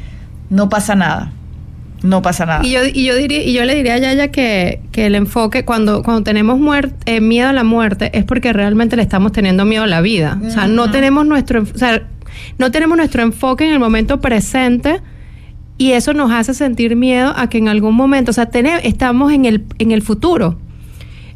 No 0.51 0.69
pasa 0.69 0.95
nada. 0.95 1.33
No 2.03 2.23
pasa 2.23 2.47
nada. 2.47 2.65
Y 2.67 2.71
yo, 2.73 2.81
y 2.85 3.05
yo 3.05 3.15
diría, 3.15 3.43
y 3.43 3.53
yo 3.53 3.65
le 3.65 3.75
diría 3.75 3.95
a 3.95 3.99
Yaya 3.99 4.29
que, 4.29 4.81
que 4.91 5.07
el 5.07 5.15
enfoque, 5.15 5.65
cuando, 5.67 6.03
cuando 6.03 6.23
tenemos 6.23 6.59
eh, 7.05 7.21
miedo 7.21 7.49
a 7.49 7.53
la 7.53 7.63
muerte, 7.65 8.11
es 8.17 8.25
porque 8.25 8.53
realmente 8.53 8.97
le 8.97 9.03
estamos 9.03 9.33
teniendo 9.33 9.65
miedo 9.67 9.83
a 9.85 9.87
la 9.87 10.01
vida. 10.01 10.39
O 10.47 10.51
sea, 10.51 10.67
no 10.67 10.91
tenemos 10.91 11.27
nuestro, 11.27 11.63
o 11.63 11.79
sea, 11.79 12.03
no 12.59 12.71
tenemos 12.71 12.97
nuestro 12.97 13.23
enfoque 13.23 13.67
en 13.67 13.73
el 13.75 13.79
momento 13.81 14.19
presente 14.21 15.03
y 15.77 15.93
eso 15.93 16.15
nos 16.15 16.31
hace 16.33 16.55
sentir 16.55 16.97
miedo 16.97 17.33
a 17.37 17.49
que 17.51 17.59
en 17.59 17.69
algún 17.69 17.95
momento, 17.95 18.31
o 18.31 18.35
sea, 18.35 18.47
tene- 18.47 18.81
estamos 18.85 19.33
en 19.33 19.45
el, 19.45 19.65
en 19.79 19.91
el 19.93 20.01
futuro. 20.03 20.59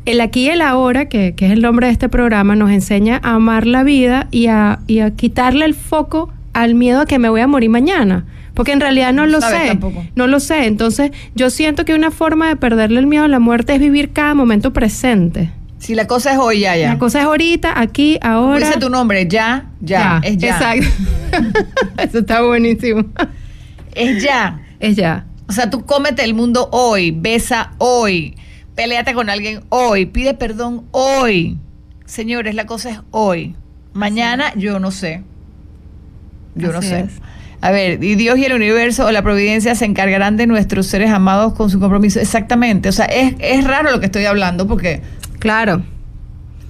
El 0.05 0.21
aquí 0.21 0.47
y 0.47 0.49
el 0.51 0.61
ahora, 0.61 1.09
que, 1.09 1.35
que 1.35 1.47
es 1.47 1.53
el 1.53 1.63
nombre 1.63 1.87
de 1.87 1.93
este 1.93 2.09
programa, 2.09 2.57
nos 2.57 2.71
enseña 2.71 3.21
a 3.23 3.35
amar 3.35 3.67
la 3.67 3.85
vida 3.85 4.29
y 4.31 4.49
a, 4.49 4.81
y 4.87 4.99
a 4.99 5.11
quitarle 5.13 5.65
el 5.65 5.75
foco 5.75 6.33
al 6.53 6.75
miedo 6.75 7.01
a 7.01 7.07
que 7.07 7.19
me 7.19 7.29
voy 7.29 7.41
a 7.41 7.47
morir 7.47 7.71
mañana. 7.71 8.27
Porque 8.55 8.73
en 8.73 8.81
realidad 8.81 9.13
no 9.13 9.27
lo 9.27 9.41
sabes 9.41 9.63
sé. 9.63 9.69
tampoco. 9.69 10.05
No 10.15 10.27
lo 10.27 10.41
sé. 10.41 10.67
Entonces, 10.67 11.11
yo 11.35 11.51
siento 11.51 11.85
que 11.85 11.95
una 11.95 12.11
forma 12.11 12.49
de 12.49 12.57
perderle 12.57 13.01
el 13.01 13.07
miedo 13.07 13.25
a 13.25 13.29
la 13.29 13.41
muerte 13.41 13.75
es 13.75 13.81
vivir 13.81 14.13
cada 14.13 14.35
momento 14.35 14.73
presente. 14.73 15.51
Si 15.79 15.95
la 15.95 16.07
cosa 16.07 16.33
es 16.33 16.39
hoy, 16.39 16.61
ya, 16.61 16.77
ya. 16.77 16.95
La 16.95 16.99
cosa 16.99 17.19
es 17.19 17.25
ahorita, 17.27 17.79
aquí, 17.79 18.19
ahora. 18.23 18.67
Dice 18.67 18.79
tu 18.79 18.89
nombre, 18.89 19.27
ya, 19.29 19.67
ya, 19.81 20.21
es 20.23 20.39
ya. 20.39 20.49
Exacto. 20.49 20.87
Eso 22.03 22.19
está 22.21 22.43
buenísimo. 22.43 23.05
Es 23.95 24.23
ya. 24.23 24.61
Es 24.81 24.97
ya. 24.97 25.27
O 25.47 25.53
sea, 25.53 25.69
tú 25.69 25.85
cómete 25.85 26.25
el 26.25 26.33
mundo 26.33 26.71
hoy, 26.73 27.11
besa 27.11 27.73
hoy, 27.79 28.35
peleate 28.75 29.15
con 29.15 29.31
alguien 29.31 29.63
hoy, 29.69 30.07
pide 30.07 30.35
perdón 30.35 30.85
hoy. 30.91 31.59
Señores, 32.07 32.55
la 32.55 32.67
cosa 32.67 32.91
es 32.91 33.01
hoy. 33.11 33.55
Mañana 33.93 34.53
yo 34.57 34.79
no 34.79 34.91
sé. 34.91 35.23
Yo 36.55 36.73
no 36.73 36.83
sé. 36.83 37.01
es. 37.01 37.13
A 37.61 37.71
ver, 37.71 38.05
y 38.05 38.15
Dios 38.15 38.37
y 38.39 38.45
el 38.45 38.53
universo 38.53 39.07
o 39.07 39.11
la 39.11 39.23
providencia 39.23 39.75
se 39.75 39.87
encargarán 39.87 40.37
de 40.37 40.47
nuestros 40.47 40.87
seres 40.87 41.11
amados 41.11 41.55
con 41.55 41.71
su 41.71 41.81
compromiso. 41.81 42.21
Exactamente. 42.21 42.91
O 42.91 42.93
sea, 42.93 43.07
es, 43.07 43.35
es 43.39 43.65
raro 43.65 43.91
lo 43.91 44.01
que 44.01 44.07
estoy 44.07 44.27
hablando 44.27 44.67
porque 44.67 45.01
Claro. 45.45 45.83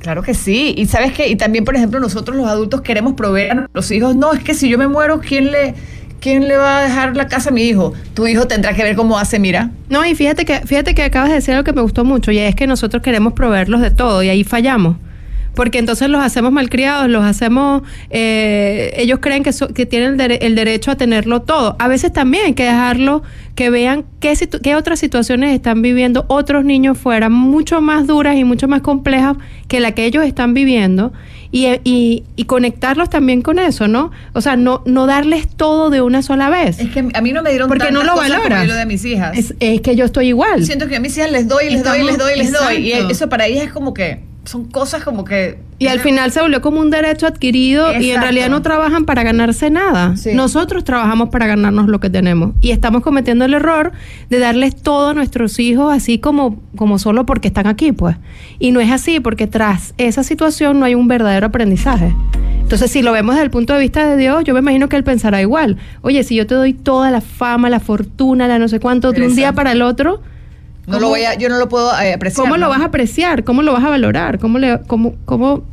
Claro 0.01 0.25
que 0.25 0.35
sí. 0.35 0.75
Y 0.77 0.87
sabes 0.87 1.13
que, 1.13 1.29
y 1.29 1.37
también, 1.37 1.65
por 1.65 1.77
ejemplo, 1.77 2.01
nosotros 2.01 2.37
los 2.37 2.49
adultos 2.49 2.81
queremos 2.81 3.15
proveer 3.15 3.53
a 3.53 3.55
nuestros 3.55 3.89
hijos. 3.93 4.17
No, 4.17 4.33
es 4.33 4.43
que 4.43 4.53
si 4.53 4.69
yo 4.69 4.79
me 4.79 4.89
muero, 4.89 5.21
¿quién 5.21 5.53
le, 5.53 5.77
quién 6.25 6.49
le 6.49 6.57
va 6.57 6.79
a 6.79 6.83
dejar 6.83 7.15
la 7.17 7.29
casa 7.29 7.51
a 7.51 7.53
mi 7.53 7.63
hijo? 7.65 7.93
Tu 8.15 8.27
hijo 8.27 8.47
tendrá 8.47 8.73
que 8.73 8.83
ver 8.83 8.97
cómo 8.97 9.19
hace, 9.19 9.39
mira. 9.39 9.71
No, 9.91 10.07
y 10.07 10.15
fíjate 10.15 10.47
que, 10.47 10.61
fíjate 10.61 10.95
que 10.95 11.03
acabas 11.03 11.29
de 11.29 11.35
decir 11.37 11.53
algo 11.53 11.65
que 11.65 11.75
me 11.75 11.83
gustó 11.83 12.03
mucho, 12.05 12.33
y 12.33 12.39
es 12.39 12.55
que 12.55 12.67
nosotros 12.67 13.03
queremos 13.03 13.35
proveerlos 13.35 13.83
de 13.83 13.91
todo, 13.91 14.23
y 14.23 14.31
ahí 14.31 14.43
fallamos. 14.43 14.97
Porque 15.55 15.79
entonces 15.79 16.09
los 16.09 16.21
hacemos 16.25 16.51
malcriados, 16.51 17.09
los 17.09 17.23
hacemos, 17.25 17.83
eh, 18.11 18.93
ellos 18.97 19.19
creen 19.21 19.43
que, 19.45 19.53
que 19.75 19.87
tienen 19.87 20.19
el 20.21 20.55
derecho 20.57 20.91
a 20.91 20.97
tenerlo 20.97 21.43
todo. 21.43 21.77
A 21.79 21.87
veces 21.87 22.13
también 22.13 22.47
hay 22.47 22.55
que 22.55 22.65
dejarlo 22.65 23.23
que 23.55 23.71
vean 23.71 24.05
qué, 24.19 24.33
situ- 24.33 24.61
qué 24.61 24.75
otras 24.75 24.99
situaciones 24.99 25.55
están 25.55 25.81
viviendo 25.81 26.25
otros 26.29 26.65
niños 26.65 26.99
fuera, 26.99 27.29
mucho 27.29 27.81
más 27.81 28.07
duras 28.09 28.35
y 28.37 28.43
mucho 28.43 28.67
más 28.67 28.81
complejas 28.81 29.37
que 29.69 29.79
la 29.79 29.93
que 29.93 30.07
ellos 30.07 30.25
están 30.25 30.55
viviendo, 30.55 31.13
y, 31.57 31.69
y, 31.85 32.25
y 32.35 32.45
conectarlos 32.47 33.09
también 33.11 33.41
con 33.41 33.61
eso, 33.61 33.87
¿no? 33.87 34.11
O 34.33 34.41
sea, 34.41 34.57
no, 34.57 34.83
no 34.87 35.07
darles 35.07 35.47
todo 35.47 35.89
de 35.89 36.01
una 36.03 36.21
sola 36.21 36.51
vez. 36.51 36.81
Es 36.81 36.91
que 36.91 37.09
a 37.15 37.21
mí 37.21 37.31
no 37.33 37.45
me 37.45 37.51
dieron 37.51 37.69
Porque 37.69 37.93
no 37.93 38.03
lo 38.03 38.13
cosas 38.15 38.29
como 38.29 38.41
valoras. 38.43 38.67
yo 38.67 38.73
lo 38.73 38.79
de 38.79 38.87
mis 38.87 39.05
hijas. 39.05 39.39
Es, 39.39 39.55
es 39.61 39.81
que 39.81 39.95
yo 39.95 40.05
estoy 40.05 40.27
igual. 40.29 40.65
Siento 40.65 40.89
que 40.89 40.97
a 40.97 41.01
mis 41.01 41.17
hijas 41.17 41.31
les 41.31 41.47
doy, 41.47 41.71
les 41.71 41.85
doy, 41.85 42.01
Estamos- 42.01 42.07
les 42.11 42.19
doy, 42.19 42.37
les 42.39 42.53
doy. 42.53 42.77
Y 42.89 42.93
eso 43.11 43.29
para 43.29 43.47
ellas 43.47 43.65
es 43.67 43.73
como 43.73 43.95
que 43.95 44.19
son 44.45 44.67
cosas 44.67 45.05
como 45.05 45.25
que... 45.25 45.59
Y 45.79 45.89
al 45.89 46.01
final 46.01 46.31
se 46.31 46.41
volvió 46.41 46.61
como 46.61 46.81
un 46.81 46.91
derecho 46.91 47.27
adquirido 47.27 47.99
y 48.01 48.11
en 48.11 48.21
realidad 48.21 48.49
no 48.49 48.63
trabajan 48.63 49.05
para 49.05 49.23
ganarse 49.23 49.71
nada. 49.71 50.17
Sí. 50.17 50.33
Nosotros 50.35 50.85
trabajamos 50.85 51.31
para 51.31 51.47
ganarnos 51.47 51.89
lo 51.89 51.99
que 52.01 52.11
tenemos. 52.11 52.53
Y 52.61 52.71
estamos 52.71 53.03
cometiendo 53.03 53.45
el 53.45 53.55
error 53.55 53.93
de 54.31 54.39
darles 54.39 54.77
todo 54.77 55.09
a 55.09 55.15
nuestros 55.15 55.59
hijos 55.59 55.93
así 55.93 56.19
como, 56.19 56.63
como 56.77 56.99
solo 56.99 57.27
porque 57.27 57.49
están 57.49 57.67
aquí, 57.67 57.93
pues. 57.93 58.17
Y 58.59 58.71
no 58.71 58.81
es 58.81 58.91
así, 58.91 59.21
porque 59.21 59.47
tras 59.47 59.95
esa 59.99 60.23
situación 60.23 60.79
no 60.79 60.87
hay 60.87 60.95
un 60.95 61.09
verdadero 61.09 61.47
aprendizaje. 61.47 62.15
Entonces, 62.61 62.91
si 62.91 63.03
lo 63.03 63.13
vemos 63.13 63.35
desde 63.35 63.45
el 63.45 63.51
punto 63.51 63.75
de 63.75 63.81
vista 63.81 64.07
de 64.07 64.17
Dios, 64.17 64.43
yo 64.45 64.55
me 64.55 64.61
imagino 64.61 64.89
que 64.89 64.97
Él 64.97 65.05
pensará 65.05 65.43
igual. 65.43 65.77
Oye, 66.01 66.23
si 66.25 66.35
yo 66.35 66.47
te 66.47 66.55
doy 66.55 66.73
toda 66.73 67.11
la 67.11 67.21
fama, 67.21 67.69
la 67.69 67.81
fortuna, 67.81 68.49
la 68.49 68.59
no 68.59 68.69
sé 68.69 68.81
cuánto, 68.81 69.13
de 69.13 69.27
un 69.27 69.37
día 69.37 69.53
para 69.53 69.73
el 69.73 69.83
otro, 69.83 70.23
No 70.87 70.95
¿Cómo- 70.95 71.01
lo 71.01 71.09
voy 71.09 71.23
a, 71.23 71.35
yo 71.35 71.49
no 71.49 71.59
lo 71.59 71.69
puedo 71.69 71.91
eh, 72.01 72.13
apreciar. 72.15 72.45
¿Cómo 72.45 72.57
lo 72.57 72.69
vas 72.69 72.81
a 72.81 72.87
apreciar? 72.87 73.45
¿Cómo 73.45 73.63
lo 73.63 73.73
vas 73.73 73.85
a 73.85 73.89
valorar? 73.89 74.39
¿Cómo, 74.39 74.59
le, 74.59 74.81
cómo, 74.87 75.15
cómo 75.25 75.65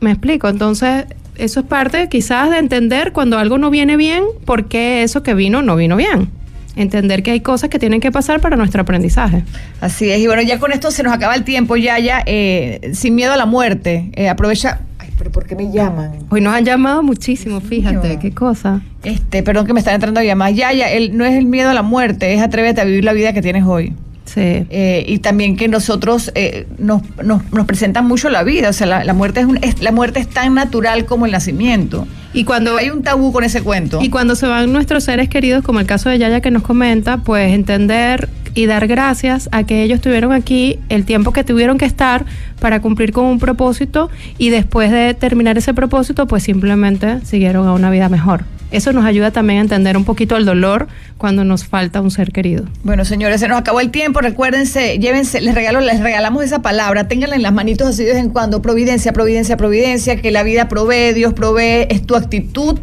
me 0.00 0.10
explico? 0.10 0.48
Entonces, 0.48 1.06
eso 1.36 1.60
es 1.60 1.66
parte 1.66 2.08
quizás 2.08 2.50
de 2.50 2.58
entender 2.58 3.12
cuando 3.12 3.38
algo 3.38 3.56
no 3.58 3.70
viene 3.70 3.96
bien, 3.96 4.24
por 4.44 4.66
qué 4.66 5.02
eso 5.02 5.22
que 5.22 5.34
vino 5.34 5.62
no 5.62 5.76
vino 5.76 5.96
bien. 5.96 6.28
Entender 6.76 7.22
que 7.22 7.30
hay 7.32 7.40
cosas 7.40 7.68
que 7.70 7.78
tienen 7.78 8.00
que 8.00 8.10
pasar 8.10 8.40
para 8.40 8.56
nuestro 8.56 8.82
aprendizaje. 8.82 9.44
Así 9.80 10.10
es, 10.10 10.20
y 10.20 10.26
bueno, 10.26 10.42
ya 10.42 10.58
con 10.58 10.72
esto 10.72 10.90
se 10.90 11.02
nos 11.02 11.12
acaba 11.12 11.34
el 11.34 11.44
tiempo, 11.44 11.76
ya, 11.76 11.98
ya, 11.98 12.22
eh, 12.26 12.92
sin 12.94 13.14
miedo 13.14 13.32
a 13.32 13.36
la 13.36 13.44
muerte. 13.46 14.10
Eh, 14.14 14.28
aprovecha. 14.28 14.80
Ay, 14.98 15.10
pero 15.18 15.30
¿por 15.30 15.46
qué 15.46 15.54
me 15.54 15.70
llaman? 15.70 16.12
Hoy 16.30 16.40
nos 16.40 16.54
han 16.54 16.64
llamado 16.64 17.02
muchísimo, 17.02 17.60
fíjate, 17.60 18.18
qué 18.18 18.32
cosa. 18.32 18.80
Este, 19.04 19.42
perdón 19.42 19.66
que 19.66 19.74
me 19.74 19.80
están 19.80 19.94
entrando 19.96 20.22
llamadas. 20.22 20.56
Ya, 20.56 20.72
ya, 20.72 20.90
el, 20.90 21.16
no 21.16 21.24
es 21.26 21.34
el 21.34 21.44
miedo 21.44 21.68
a 21.70 21.74
la 21.74 21.82
muerte, 21.82 22.32
es 22.34 22.40
atrévete 22.40 22.80
a 22.80 22.84
vivir 22.84 23.04
la 23.04 23.12
vida 23.12 23.32
que 23.34 23.42
tienes 23.42 23.64
hoy. 23.64 23.92
Sí. 24.34 24.40
Eh, 24.70 25.04
y 25.06 25.18
también 25.18 25.56
que 25.56 25.68
nosotros 25.68 26.32
eh, 26.34 26.66
nos, 26.78 27.02
nos, 27.22 27.42
nos 27.52 27.66
presentan 27.66 28.06
mucho 28.06 28.30
la 28.30 28.42
vida, 28.44 28.70
o 28.70 28.72
sea, 28.72 28.86
la, 28.86 29.04
la 29.04 29.12
muerte 29.12 29.40
es, 29.40 29.46
un- 29.46 29.58
es- 29.62 29.82
la 29.82 29.92
muerte 29.92 30.20
es 30.20 30.28
tan 30.28 30.54
natural 30.54 31.04
como 31.04 31.26
el 31.26 31.32
nacimiento. 31.32 32.06
Y 32.34 32.44
cuando 32.44 32.78
Hay 32.78 32.88
un 32.88 33.02
tabú 33.02 33.30
con 33.32 33.44
ese 33.44 33.60
cuento. 33.60 34.00
Y 34.00 34.08
cuando 34.08 34.34
se 34.36 34.46
van 34.46 34.72
nuestros 34.72 35.04
seres 35.04 35.28
queridos, 35.28 35.62
como 35.62 35.80
el 35.80 35.86
caso 35.86 36.08
de 36.08 36.18
Yaya 36.18 36.40
que 36.40 36.50
nos 36.50 36.62
comenta, 36.62 37.18
pues 37.18 37.52
entender 37.52 38.30
y 38.54 38.64
dar 38.66 38.86
gracias 38.86 39.48
a 39.52 39.64
que 39.64 39.82
ellos 39.82 39.96
estuvieron 39.96 40.32
aquí 40.32 40.78
el 40.88 41.04
tiempo 41.04 41.32
que 41.32 41.44
tuvieron 41.44 41.76
que 41.78 41.84
estar 41.84 42.24
para 42.60 42.80
cumplir 42.80 43.12
con 43.12 43.24
un 43.26 43.38
propósito 43.38 44.08
y 44.38 44.48
después 44.50 44.90
de 44.90 45.12
terminar 45.14 45.58
ese 45.58 45.74
propósito, 45.74 46.26
pues 46.26 46.42
simplemente 46.42 47.20
siguieron 47.24 47.66
a 47.68 47.72
una 47.74 47.90
vida 47.90 48.08
mejor. 48.08 48.44
Eso 48.72 48.92
nos 48.92 49.04
ayuda 49.04 49.30
también 49.30 49.58
a 49.58 49.62
entender 49.62 49.96
un 49.96 50.04
poquito 50.04 50.36
el 50.36 50.46
dolor 50.46 50.88
cuando 51.18 51.44
nos 51.44 51.64
falta 51.64 52.00
un 52.00 52.10
ser 52.10 52.32
querido. 52.32 52.64
Bueno, 52.82 53.04
señores, 53.04 53.40
se 53.40 53.48
nos 53.48 53.58
acabó 53.58 53.80
el 53.80 53.90
tiempo. 53.90 54.20
Recuérdense, 54.20 54.98
llévense, 54.98 55.40
les 55.42 55.54
regalo, 55.54 55.80
les 55.80 56.00
regalamos 56.00 56.42
esa 56.42 56.62
palabra, 56.62 57.06
ténganla 57.06 57.36
en 57.36 57.42
las 57.42 57.52
manitos 57.52 57.86
así 57.86 58.02
de 58.02 58.14
vez 58.14 58.18
en 58.18 58.30
cuando. 58.30 58.62
Providencia, 58.62 59.12
providencia, 59.12 59.58
providencia, 59.58 60.20
que 60.20 60.30
la 60.30 60.42
vida 60.42 60.68
provee, 60.68 61.12
Dios 61.12 61.34
provee, 61.34 61.86
es 61.90 62.06
tu 62.06 62.16
actitud 62.16 62.78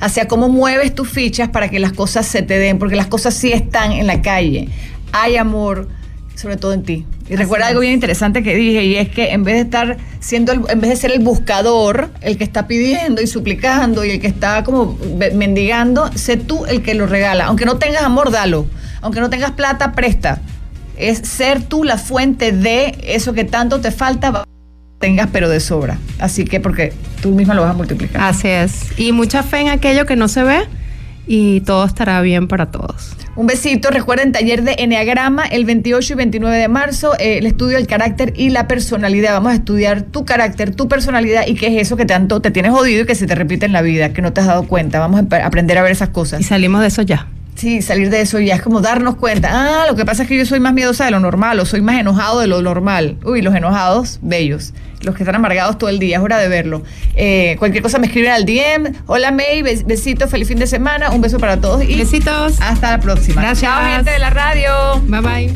hacia 0.00 0.26
cómo 0.28 0.48
mueves 0.48 0.94
tus 0.94 1.08
fichas 1.08 1.50
para 1.50 1.68
que 1.68 1.78
las 1.78 1.92
cosas 1.92 2.26
se 2.26 2.42
te 2.42 2.58
den, 2.58 2.78
porque 2.78 2.96
las 2.96 3.06
cosas 3.06 3.34
sí 3.34 3.52
están 3.52 3.92
en 3.92 4.06
la 4.06 4.22
calle. 4.22 4.68
Hay 5.12 5.36
amor, 5.36 5.88
sobre 6.34 6.56
todo 6.56 6.72
en 6.72 6.82
ti. 6.82 7.06
Y 7.28 7.36
recuerda 7.36 7.68
algo 7.68 7.80
bien 7.80 7.94
interesante 7.94 8.42
que 8.42 8.54
dije, 8.54 8.84
y 8.84 8.96
es 8.96 9.08
que 9.08 9.32
en 9.32 9.44
vez 9.44 9.54
de 9.54 9.60
estar 9.62 9.96
siendo, 10.20 10.52
el- 10.52 10.60
en 10.68 10.80
vez 10.80 10.90
de 10.90 10.96
ser 10.96 11.10
el 11.10 11.20
buscador, 11.20 12.10
el 12.20 12.36
que 12.36 12.44
está 12.44 12.66
pidiendo 12.66 13.22
y 13.22 13.26
suplicando 13.26 14.04
y 14.04 14.10
el 14.10 14.20
que 14.20 14.26
está 14.26 14.62
como 14.62 14.98
mendigando, 15.34 16.10
sé 16.14 16.36
tú 16.36 16.66
el 16.66 16.82
que 16.82 16.94
lo 16.94 17.06
regala. 17.06 17.46
Aunque 17.46 17.64
no 17.64 17.78
tengas 17.78 18.02
amor, 18.02 18.30
dalo. 18.30 18.66
Aunque 19.00 19.20
no 19.20 19.30
tengas 19.30 19.52
plata, 19.52 19.92
presta. 19.92 20.40
Es 20.98 21.18
ser 21.18 21.62
tú 21.62 21.82
la 21.82 21.96
fuente 21.98 22.52
de 22.52 22.94
eso 23.02 23.32
que 23.32 23.44
tanto 23.44 23.80
te 23.80 23.90
falta, 23.90 24.44
tengas 25.00 25.28
pero 25.32 25.48
de 25.48 25.60
sobra. 25.60 25.98
Así 26.18 26.44
que 26.44 26.60
porque 26.60 26.92
tú 27.22 27.30
misma 27.30 27.54
lo 27.54 27.62
vas 27.62 27.70
a 27.70 27.74
multiplicar. 27.74 28.22
Así 28.22 28.48
es. 28.48 28.98
Y 28.98 29.12
mucha 29.12 29.42
fe 29.42 29.60
en 29.60 29.68
aquello 29.70 30.04
que 30.04 30.14
no 30.16 30.28
se 30.28 30.42
ve 30.42 30.60
y 31.26 31.60
todo 31.62 31.84
estará 31.84 32.20
bien 32.20 32.48
para 32.48 32.70
todos. 32.70 33.14
Un 33.36 33.46
besito. 33.46 33.90
Recuerden, 33.90 34.32
taller 34.32 34.62
de 34.62 34.76
Enneagrama 34.78 35.44
el 35.44 35.64
28 35.64 36.12
y 36.12 36.16
29 36.16 36.56
de 36.56 36.68
marzo, 36.68 37.14
eh, 37.18 37.38
el 37.38 37.46
estudio 37.46 37.76
del 37.76 37.86
carácter 37.86 38.32
y 38.36 38.50
la 38.50 38.68
personalidad. 38.68 39.32
Vamos 39.32 39.52
a 39.52 39.54
estudiar 39.56 40.02
tu 40.02 40.24
carácter, 40.24 40.74
tu 40.74 40.88
personalidad 40.88 41.46
y 41.46 41.54
qué 41.54 41.66
es 41.66 41.82
eso 41.82 41.96
que 41.96 42.06
tanto 42.06 42.40
te 42.40 42.50
tienes 42.50 42.72
jodido 42.72 43.02
y 43.02 43.06
que 43.06 43.14
se 43.14 43.26
te 43.26 43.34
repite 43.34 43.66
en 43.66 43.72
la 43.72 43.82
vida, 43.82 44.12
que 44.12 44.22
no 44.22 44.32
te 44.32 44.40
has 44.40 44.46
dado 44.46 44.64
cuenta. 44.68 45.00
Vamos 45.00 45.20
a 45.20 45.44
aprender 45.44 45.78
a 45.78 45.82
ver 45.82 45.92
esas 45.92 46.10
cosas. 46.10 46.40
Y 46.40 46.44
salimos 46.44 46.80
de 46.80 46.88
eso 46.88 47.02
ya. 47.02 47.26
Sí, 47.54 47.82
salir 47.82 48.10
de 48.10 48.20
eso 48.20 48.40
ya 48.40 48.56
es 48.56 48.62
como 48.62 48.80
darnos 48.80 49.16
cuenta. 49.16 49.48
Ah, 49.52 49.86
lo 49.88 49.94
que 49.94 50.04
pasa 50.04 50.24
es 50.24 50.28
que 50.28 50.36
yo 50.36 50.44
soy 50.44 50.58
más 50.58 50.74
miedosa 50.74 51.04
de 51.04 51.12
lo 51.12 51.20
normal 51.20 51.60
o 51.60 51.66
soy 51.66 51.80
más 51.80 52.00
enojado 52.00 52.40
de 52.40 52.48
lo 52.48 52.60
normal. 52.62 53.16
Uy, 53.24 53.42
los 53.42 53.54
enojados, 53.54 54.18
bellos. 54.22 54.74
Los 55.04 55.14
que 55.14 55.22
están 55.22 55.34
amargados 55.34 55.78
todo 55.78 55.90
el 55.90 55.98
día, 55.98 56.16
es 56.18 56.22
hora 56.22 56.38
de 56.38 56.48
verlo. 56.48 56.82
Eh, 57.14 57.56
cualquier 57.58 57.82
cosa 57.82 57.98
me 57.98 58.06
escriben 58.06 58.32
al 58.32 58.44
DM. 58.44 58.92
Hola 59.06 59.30
May, 59.30 59.62
bes- 59.62 59.84
besito, 59.86 60.28
feliz 60.28 60.48
fin 60.48 60.58
de 60.58 60.66
semana. 60.66 61.10
Un 61.10 61.20
beso 61.20 61.38
para 61.38 61.60
todos 61.60 61.84
y 61.84 61.96
Besitos. 61.98 62.60
hasta 62.60 62.90
la 62.92 63.00
próxima. 63.00 63.42
Gracias. 63.42 63.70
Chao, 63.70 63.84
gente 63.84 64.10
de 64.10 64.18
la 64.18 64.30
radio. 64.30 65.00
Bye 65.02 65.20
bye. 65.20 65.54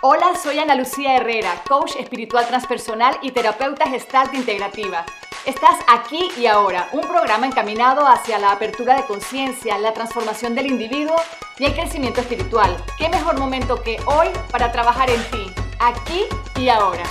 Hola, 0.00 0.26
soy 0.40 0.58
Ana 0.60 0.76
Lucía 0.76 1.16
Herrera, 1.16 1.50
coach 1.68 1.92
espiritual 1.98 2.46
transpersonal 2.46 3.16
y 3.20 3.32
terapeuta 3.32 3.88
gestalt 3.90 4.32
integrativa. 4.32 5.04
Estás 5.48 5.78
aquí 5.88 6.28
y 6.36 6.44
ahora, 6.44 6.90
un 6.92 7.00
programa 7.00 7.46
encaminado 7.46 8.06
hacia 8.06 8.38
la 8.38 8.52
apertura 8.52 8.96
de 8.96 9.04
conciencia, 9.04 9.78
la 9.78 9.94
transformación 9.94 10.54
del 10.54 10.66
individuo 10.66 11.16
y 11.58 11.64
el 11.64 11.72
crecimiento 11.72 12.20
espiritual. 12.20 12.76
¿Qué 12.98 13.08
mejor 13.08 13.38
momento 13.38 13.82
que 13.82 13.96
hoy 14.04 14.28
para 14.50 14.70
trabajar 14.72 15.08
en 15.08 15.22
ti, 15.30 15.50
aquí 15.80 16.26
y 16.54 16.68
ahora? 16.68 17.04